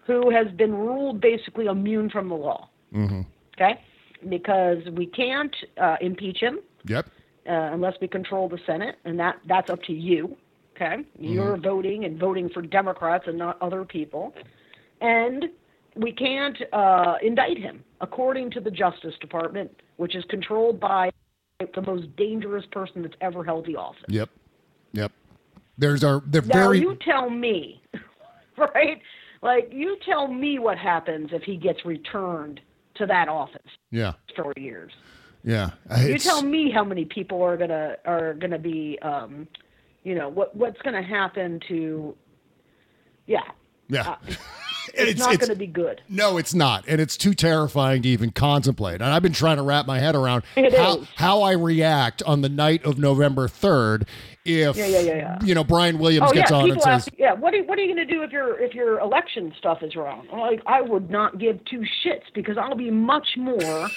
who 0.06 0.30
has 0.30 0.48
been 0.52 0.74
ruled 0.74 1.20
basically 1.20 1.66
immune 1.66 2.10
from 2.10 2.28
the 2.28 2.34
law. 2.34 2.68
Mm-hmm. 2.94 3.22
Okay? 3.56 3.80
Because 4.28 4.78
we 4.92 5.06
can't 5.06 5.54
uh, 5.80 5.96
impeach 6.00 6.38
him 6.40 6.60
Yep. 6.86 7.06
uh, 7.48 7.52
unless 7.52 7.94
we 8.02 8.08
control 8.08 8.48
the 8.48 8.58
Senate, 8.66 8.96
and 9.06 9.18
that 9.18 9.36
that's 9.46 9.70
up 9.70 9.82
to 9.84 9.92
you. 9.92 10.36
Okay, 10.76 11.04
you're 11.20 11.56
voting 11.56 12.04
and 12.04 12.18
voting 12.18 12.48
for 12.48 12.60
Democrats 12.60 13.24
and 13.28 13.38
not 13.38 13.56
other 13.62 13.84
people, 13.84 14.34
and 15.04 15.44
we 15.96 16.12
can't 16.12 16.56
uh, 16.72 17.14
indict 17.22 17.58
him 17.58 17.84
according 18.00 18.50
to 18.52 18.60
the 18.60 18.70
Justice 18.70 19.14
Department, 19.20 19.70
which 19.96 20.14
is 20.16 20.24
controlled 20.28 20.80
by 20.80 21.10
the 21.74 21.82
most 21.82 22.14
dangerous 22.16 22.64
person 22.72 23.02
that's 23.02 23.14
ever 23.20 23.44
held 23.44 23.66
the 23.66 23.76
office. 23.76 24.02
Yep. 24.08 24.28
Yep. 24.92 25.12
There's 25.78 26.02
our 26.04 26.22
they're 26.26 26.42
Now 26.42 26.54
very 26.54 26.80
you 26.80 26.96
tell 27.04 27.30
me, 27.30 27.82
right? 28.58 29.00
Like 29.42 29.68
you 29.72 29.96
tell 30.04 30.26
me 30.28 30.58
what 30.58 30.78
happens 30.78 31.30
if 31.32 31.42
he 31.42 31.56
gets 31.56 31.84
returned 31.84 32.60
to 32.96 33.06
that 33.06 33.28
office 33.28 33.60
yeah 33.90 34.12
for 34.36 34.52
years. 34.56 34.92
yeah. 35.42 35.70
You 35.98 36.14
It's- 36.14 36.22
tell 36.24 36.42
me 36.42 36.70
how 36.70 36.84
many 36.84 37.04
people 37.04 37.42
are 37.42 37.56
gonna 37.56 37.96
are 38.04 38.34
gonna 38.34 38.58
be, 38.58 38.98
um, 39.02 39.48
you 40.04 40.14
know, 40.14 40.28
what 40.28 40.54
what's 40.56 40.80
gonna 40.82 41.02
happen 41.02 41.60
to, 41.68 42.14
yeah, 43.26 43.40
yeah. 43.88 44.10
uh, 44.10 44.16
it's, 44.96 45.18
not 45.20 45.38
gonna 45.38 45.54
be 45.54 45.66
good. 45.66 46.00
No, 46.08 46.36
it's 46.38 46.54
not, 46.54 46.84
and 46.88 47.00
it's 47.00 47.16
too 47.16 47.34
terrifying 47.34 48.02
to 48.02 48.08
even 48.08 48.30
contemplate. 48.30 49.00
And 49.00 49.04
I've 49.04 49.22
been 49.22 49.32
trying 49.32 49.56
to 49.56 49.62
wrap 49.62 49.86
my 49.86 49.98
head 49.98 50.14
around 50.14 50.44
It 50.56 50.74
how 50.74 50.98
is. 50.98 51.08
how 51.16 51.42
I 51.42 51.52
react 51.52 52.22
on 52.24 52.40
the 52.42 52.48
night 52.48 52.84
of 52.84 52.98
November 52.98 53.48
third 53.48 54.06
if 54.44 54.76
Yeah, 54.76 54.86
yeah, 54.86 55.00
yeah, 55.00 55.14
yeah. 55.16 55.38
you 55.42 55.54
know 55.54 55.64
Brian 55.64 55.98
Williams 55.98 56.28
Oh 56.30 56.34
gets 56.34 56.50
yeah, 56.50 56.56
on 56.56 56.70
and 56.70 56.80
says, 56.82 56.86
ask, 57.06 57.08
yeah, 57.18 57.32
what 57.32 57.54
are 57.54 57.62
what 57.64 57.78
are 57.78 57.82
you 57.82 57.88
gonna 57.94 58.04
do 58.06 58.22
if 58.22 58.30
your 58.32 58.60
if 58.60 58.74
your 58.74 59.00
election 59.00 59.52
stuff 59.58 59.82
is 59.82 59.96
wrong? 59.96 60.26
I'm 60.32 60.38
Like 60.38 60.62
I 60.66 60.80
would 60.82 61.10
not 61.10 61.38
give 61.38 61.64
two 61.64 61.80
shits 62.04 62.24
because 62.34 62.56
I'll 62.58 62.74
be 62.76 62.90
much 62.90 63.26
more, 63.36 63.88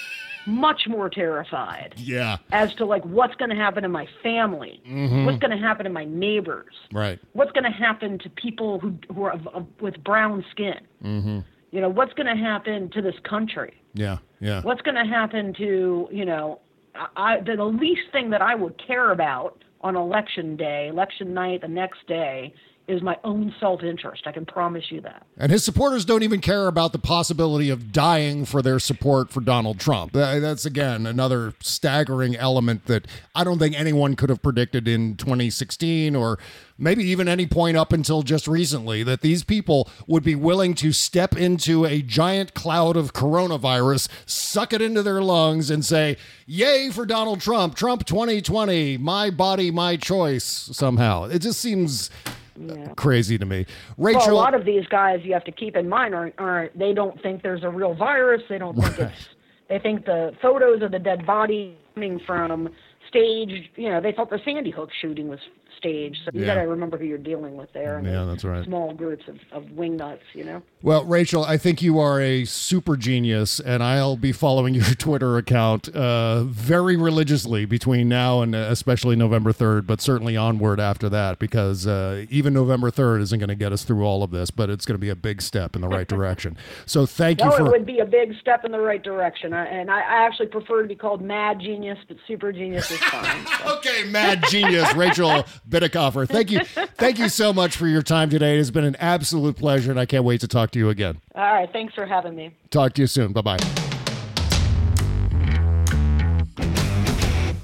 much 0.48 0.88
more 0.88 1.08
terrified 1.10 1.94
"Yeah, 1.96 2.38
as 2.52 2.74
to 2.76 2.84
like 2.86 3.04
what's 3.04 3.34
gonna 3.36 3.54
happen 3.54 3.82
to 3.82 3.88
my 3.88 4.06
family, 4.22 4.80
Mhm. 4.86 5.26
what's 5.26 5.38
gonna 5.38 5.58
happen 5.58 5.84
to 5.84 5.90
my 5.90 6.04
neighbors, 6.04 6.74
right, 6.92 7.18
what's 7.34 7.52
gonna 7.52 7.70
happen 7.70 8.18
to 8.20 8.30
people 8.30 8.80
who 8.80 8.94
who 9.14 9.24
are 9.24 9.38
with 9.80 10.02
brown 10.02 10.44
skin. 10.50 10.80
mm-hmm. 11.04 11.40
You 11.70 11.80
know, 11.82 11.90
what's 11.90 12.14
gonna 12.14 12.36
happen 12.36 12.88
to 12.90 13.02
this 13.02 13.18
country? 13.24 13.74
yeah, 13.94 14.18
yeah, 14.40 14.62
What's 14.62 14.80
going 14.82 14.94
to 14.94 15.04
happen 15.04 15.52
to 15.54 16.08
you 16.10 16.24
know? 16.24 16.60
I, 16.94 17.06
I 17.16 17.40
the, 17.40 17.56
the 17.56 17.64
least 17.64 18.10
thing 18.12 18.30
that 18.30 18.42
I 18.42 18.54
would 18.54 18.76
care 18.78 19.10
about 19.10 19.62
on 19.82 19.96
election 19.96 20.56
day, 20.56 20.88
election 20.88 21.34
night, 21.34 21.60
the 21.62 21.68
next 21.68 22.06
day, 22.06 22.54
is 22.88 23.02
my 23.02 23.16
own 23.22 23.54
self 23.60 23.82
interest. 23.82 24.22
I 24.26 24.32
can 24.32 24.46
promise 24.46 24.90
you 24.90 25.00
that. 25.02 25.26
And 25.36 25.52
his 25.52 25.62
supporters 25.62 26.04
don't 26.04 26.22
even 26.22 26.40
care 26.40 26.66
about 26.66 26.92
the 26.92 26.98
possibility 26.98 27.68
of 27.68 27.92
dying 27.92 28.44
for 28.44 28.62
their 28.62 28.78
support 28.78 29.30
for 29.30 29.40
Donald 29.40 29.78
Trump. 29.78 30.16
Uh, 30.16 30.40
that's, 30.40 30.64
again, 30.64 31.06
another 31.06 31.52
staggering 31.60 32.34
element 32.34 32.86
that 32.86 33.06
I 33.34 33.44
don't 33.44 33.58
think 33.58 33.78
anyone 33.78 34.16
could 34.16 34.30
have 34.30 34.42
predicted 34.42 34.88
in 34.88 35.16
2016 35.16 36.16
or 36.16 36.38
maybe 36.78 37.04
even 37.04 37.28
any 37.28 37.46
point 37.46 37.76
up 37.76 37.92
until 37.92 38.22
just 38.22 38.48
recently 38.48 39.02
that 39.02 39.20
these 39.20 39.44
people 39.44 39.88
would 40.06 40.22
be 40.22 40.34
willing 40.34 40.74
to 40.74 40.92
step 40.92 41.36
into 41.36 41.84
a 41.84 42.00
giant 42.00 42.54
cloud 42.54 42.96
of 42.96 43.12
coronavirus, 43.12 44.08
suck 44.24 44.72
it 44.72 44.80
into 44.80 45.02
their 45.02 45.20
lungs, 45.20 45.70
and 45.70 45.84
say, 45.84 46.16
Yay 46.46 46.90
for 46.90 47.04
Donald 47.04 47.40
Trump, 47.40 47.74
Trump 47.74 48.06
2020, 48.06 48.96
my 48.96 49.28
body, 49.28 49.70
my 49.70 49.96
choice, 49.96 50.44
somehow. 50.44 51.24
It 51.24 51.40
just 51.40 51.60
seems 51.60 52.10
yeah. 52.58 52.92
crazy 52.94 53.38
to 53.38 53.46
me. 53.46 53.66
Rachel, 53.96 54.20
well, 54.26 54.30
a 54.30 54.34
lot 54.34 54.54
of 54.54 54.64
these 54.64 54.86
guys 54.86 55.20
you 55.22 55.32
have 55.32 55.44
to 55.44 55.52
keep 55.52 55.76
in 55.76 55.88
mind 55.88 56.14
aren't, 56.14 56.34
aren't 56.38 56.78
they 56.78 56.92
don't 56.92 57.20
think 57.22 57.42
there's 57.42 57.64
a 57.64 57.68
real 57.68 57.94
virus. 57.94 58.42
They 58.48 58.58
don't 58.58 58.74
think 58.74 58.98
right. 58.98 59.10
it's. 59.10 59.28
They 59.68 59.78
think 59.78 60.06
the 60.06 60.32
photos 60.40 60.80
of 60.82 60.92
the 60.92 60.98
dead 60.98 61.26
body 61.26 61.76
coming 61.94 62.18
from 62.26 62.70
stage. 63.08 63.70
You 63.76 63.90
know, 63.90 64.00
they 64.00 64.12
thought 64.12 64.30
the 64.30 64.40
Sandy 64.44 64.70
Hook 64.70 64.90
shooting 65.00 65.28
was 65.28 65.40
stage. 65.78 66.16
So 66.24 66.30
you 66.34 66.40
yeah. 66.40 66.54
got 66.54 66.62
to 66.62 66.68
remember 66.68 66.98
who 66.98 67.04
you're 67.04 67.18
dealing 67.18 67.56
with 67.56 67.72
there. 67.72 68.02
Yeah, 68.04 68.24
that's 68.24 68.44
right. 68.44 68.64
Small 68.64 68.92
groups 68.92 69.24
of, 69.28 69.38
of 69.52 69.70
wing 69.72 69.96
nuts, 69.96 70.22
you 70.34 70.44
know. 70.44 70.62
Well, 70.82 71.04
Rachel, 71.04 71.44
I 71.44 71.56
think 71.56 71.80
you 71.82 71.98
are 71.98 72.20
a 72.20 72.44
super 72.44 72.96
genius, 72.96 73.60
and 73.60 73.82
I'll 73.82 74.16
be 74.16 74.32
following 74.32 74.74
your 74.78 74.84
Twitter 74.94 75.36
account 75.36 75.88
uh, 75.88 76.44
very 76.44 76.96
religiously 76.96 77.64
between 77.64 78.08
now 78.08 78.42
and 78.42 78.54
uh, 78.54 78.68
especially 78.70 79.16
November 79.16 79.52
3rd, 79.52 79.86
but 79.86 80.00
certainly 80.00 80.36
onward 80.36 80.80
after 80.80 81.08
that, 81.08 81.38
because 81.38 81.86
uh, 81.86 82.26
even 82.30 82.52
November 82.52 82.90
3rd 82.90 83.22
isn't 83.22 83.38
going 83.38 83.48
to 83.48 83.54
get 83.54 83.72
us 83.72 83.84
through 83.84 84.04
all 84.04 84.22
of 84.22 84.30
this, 84.30 84.50
but 84.50 84.70
it's 84.70 84.84
going 84.84 84.94
to 84.94 85.00
be 85.00 85.08
a 85.08 85.16
big 85.16 85.40
step 85.40 85.74
in 85.74 85.82
the 85.82 85.88
right 85.88 86.08
direction. 86.08 86.56
So 86.86 87.06
thank 87.06 87.40
no, 87.40 87.46
you 87.46 87.56
for. 87.56 87.66
it 87.66 87.70
would 87.70 87.86
be 87.86 87.98
a 87.98 88.04
big 88.04 88.32
step 88.40 88.64
in 88.64 88.72
the 88.72 88.80
right 88.80 89.02
direction. 89.02 89.52
I, 89.52 89.66
and 89.66 89.90
I, 89.90 90.00
I, 90.00 90.26
actually 90.26 90.46
prefer 90.46 90.82
to 90.82 90.88
be 90.88 90.94
called 90.94 91.20
Mad 91.20 91.60
Genius, 91.60 91.98
but 92.08 92.16
Super 92.26 92.52
Genius 92.52 92.90
is 92.90 92.98
fine. 92.98 93.46
So. 93.58 93.76
okay, 93.76 94.04
Mad 94.04 94.44
Genius, 94.48 94.94
Rachel 94.94 95.44
Bitecofer. 95.68 96.28
Thank 96.28 96.50
you. 96.50 96.60
Thank 96.96 97.18
you 97.18 97.28
so 97.28 97.52
much 97.52 97.76
for 97.76 97.86
your 97.86 98.02
time 98.02 98.30
today. 98.30 98.54
It 98.54 98.58
has 98.58 98.70
been 98.70 98.84
an 98.84 98.96
absolute 98.96 99.56
pleasure, 99.56 99.90
and 99.90 100.00
I 100.00 100.06
can't 100.06 100.24
wait 100.24 100.40
to 100.40 100.48
talk 100.48 100.70
to 100.72 100.78
you 100.78 100.88
again. 100.88 101.20
All 101.34 101.42
right. 101.42 101.70
Thanks 101.72 101.94
for 101.94 102.06
having 102.06 102.34
me. 102.34 102.54
Talk 102.70 102.94
to 102.94 103.02
you 103.02 103.06
soon. 103.06 103.32
Bye 103.32 103.42
bye. 103.42 103.58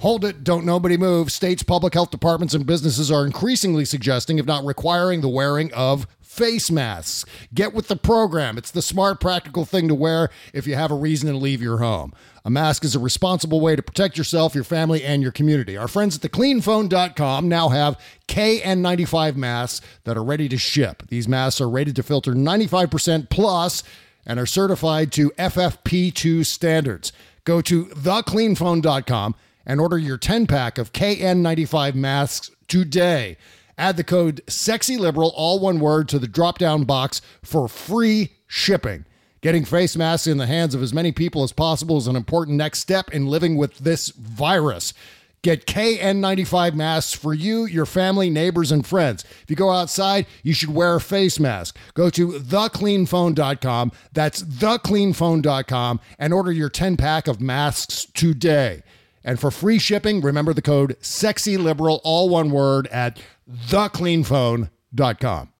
Hold 0.05 0.27
it, 0.27 0.45
don't 0.45 0.67
nobody 0.67 0.99
move. 0.99 1.33
States, 1.33 1.63
public 1.63 1.95
health 1.95 2.11
departments, 2.11 2.53
and 2.53 2.67
businesses 2.67 3.11
are 3.11 3.25
increasingly 3.25 3.87
suggesting, 3.87 4.39
if 4.39 4.45
not 4.45 4.63
requiring, 4.63 5.23
the 5.23 5.31
wearing 5.31 5.73
of 5.73 6.07
face 6.35 6.71
masks. 6.71 7.25
Get 7.55 7.73
with 7.73 7.89
the 7.89 7.97
program. 7.97 8.59
It's 8.59 8.71
the 8.71 8.83
smart, 8.83 9.21
practical 9.21 9.65
thing 9.65 9.89
to 9.89 9.95
wear 9.95 10.31
if 10.53 10.67
you 10.67 10.75
have 10.75 10.91
a 10.91 10.97
reason 10.97 11.31
to 11.31 11.37
leave 11.39 11.63
your 11.63 11.79
home. 11.79 12.13
A 12.45 12.51
mask 12.51 12.85
is 12.85 12.95
a 12.95 12.99
responsible 12.99 13.61
way 13.61 13.77
to 13.77 13.83
protect 13.83 14.19
yourself, 14.19 14.55
your 14.55 14.65
family, 14.65 15.03
and 15.03 15.23
your 15.23 15.33
community. 15.33 15.77
Our 15.77 15.89
friends 15.89 16.17
at 16.17 16.23
thecleanphone.com 16.23 17.49
now 17.49 17.69
have 17.71 17.99
KN95 18.29 19.37
masks 19.37 19.87
that 20.05 20.17
are 20.17 20.25
ready 20.25 20.49
to 20.49 20.59
ship. 20.59 21.05
These 21.09 21.29
masks 21.29 21.61
are 21.61 21.71
rated 21.71 21.97
to 21.97 22.03
filter 22.03 22.33
95% 22.33 23.31
plus 23.31 23.83
and 24.27 24.39
are 24.39 24.47
certified 24.47 25.13
to 25.13 25.31
FFP2 25.31 26.45
standards. 26.45 27.13
Go 27.45 27.61
to 27.63 27.87
thecleanphone.com 27.87 29.35
and 29.67 29.81
order 29.81 29.99
your 29.99 30.19
10 30.19 30.47
pack 30.47 30.79
of 30.79 30.93
KN95 30.93 31.95
masks 31.95 32.51
today. 32.69 33.37
Add 33.77 33.97
the 33.97 34.05
code 34.05 34.43
SEXYLIBERAL, 34.47 35.33
all 35.35 35.59
one 35.59 35.81
word, 35.81 36.09
to 36.11 36.19
the 36.19 36.29
drop 36.29 36.59
down 36.59 36.85
box 36.85 37.21
for 37.43 37.69
free 37.69 38.33
shipping. 38.47 39.05
Getting 39.41 39.65
face 39.65 39.97
masks 39.97 40.27
in 40.27 40.39
the 40.39 40.47
hands 40.47 40.75
of 40.75 40.83
as 40.83 40.95
many 40.95 41.13
people 41.13 41.43
as 41.43 41.53
possible 41.53 41.99
is 41.99 42.07
an 42.07 42.17
important 42.17 42.57
next 42.57 42.79
step 42.79 43.13
in 43.13 43.27
living 43.27 43.57
with 43.57 43.79
this 43.79 44.09
virus. 44.09 44.95
Get 45.43 45.67
KN95 45.67 46.73
masks 46.73 47.13
for 47.13 47.35
you, 47.35 47.67
your 47.67 47.85
family, 47.85 48.31
neighbors, 48.31 48.73
and 48.73 48.87
friends. 48.87 49.25
If 49.43 49.51
you 49.51 49.57
go 49.57 49.69
outside, 49.69 50.25
you 50.43 50.55
should 50.55 50.75
wear 50.75 50.95
a 50.95 51.01
face 51.03 51.39
mask. 51.39 51.77
Go 51.93 52.09
to 52.09 52.29
thecleanphone.com. 52.29 53.93
That's 54.15 54.43
thecleanphone.com 54.43 56.01
and 56.19 56.33
order 56.33 56.51
your 56.51 56.71
10 56.71 56.97
pack 56.97 57.29
of 57.29 57.43
masks 57.43 58.07
today. 58.15 58.83
And 59.23 59.39
for 59.39 59.51
free 59.51 59.79
shipping, 59.79 60.23
remember 60.23 60.55
the 60.55 60.63
code 60.63 60.97
SEXYLIBERAL, 61.03 62.01
all 62.05 62.31
one 62.31 62.51
word, 62.51 62.87
at 62.87 63.21
thecleanphone.com. 63.51 65.49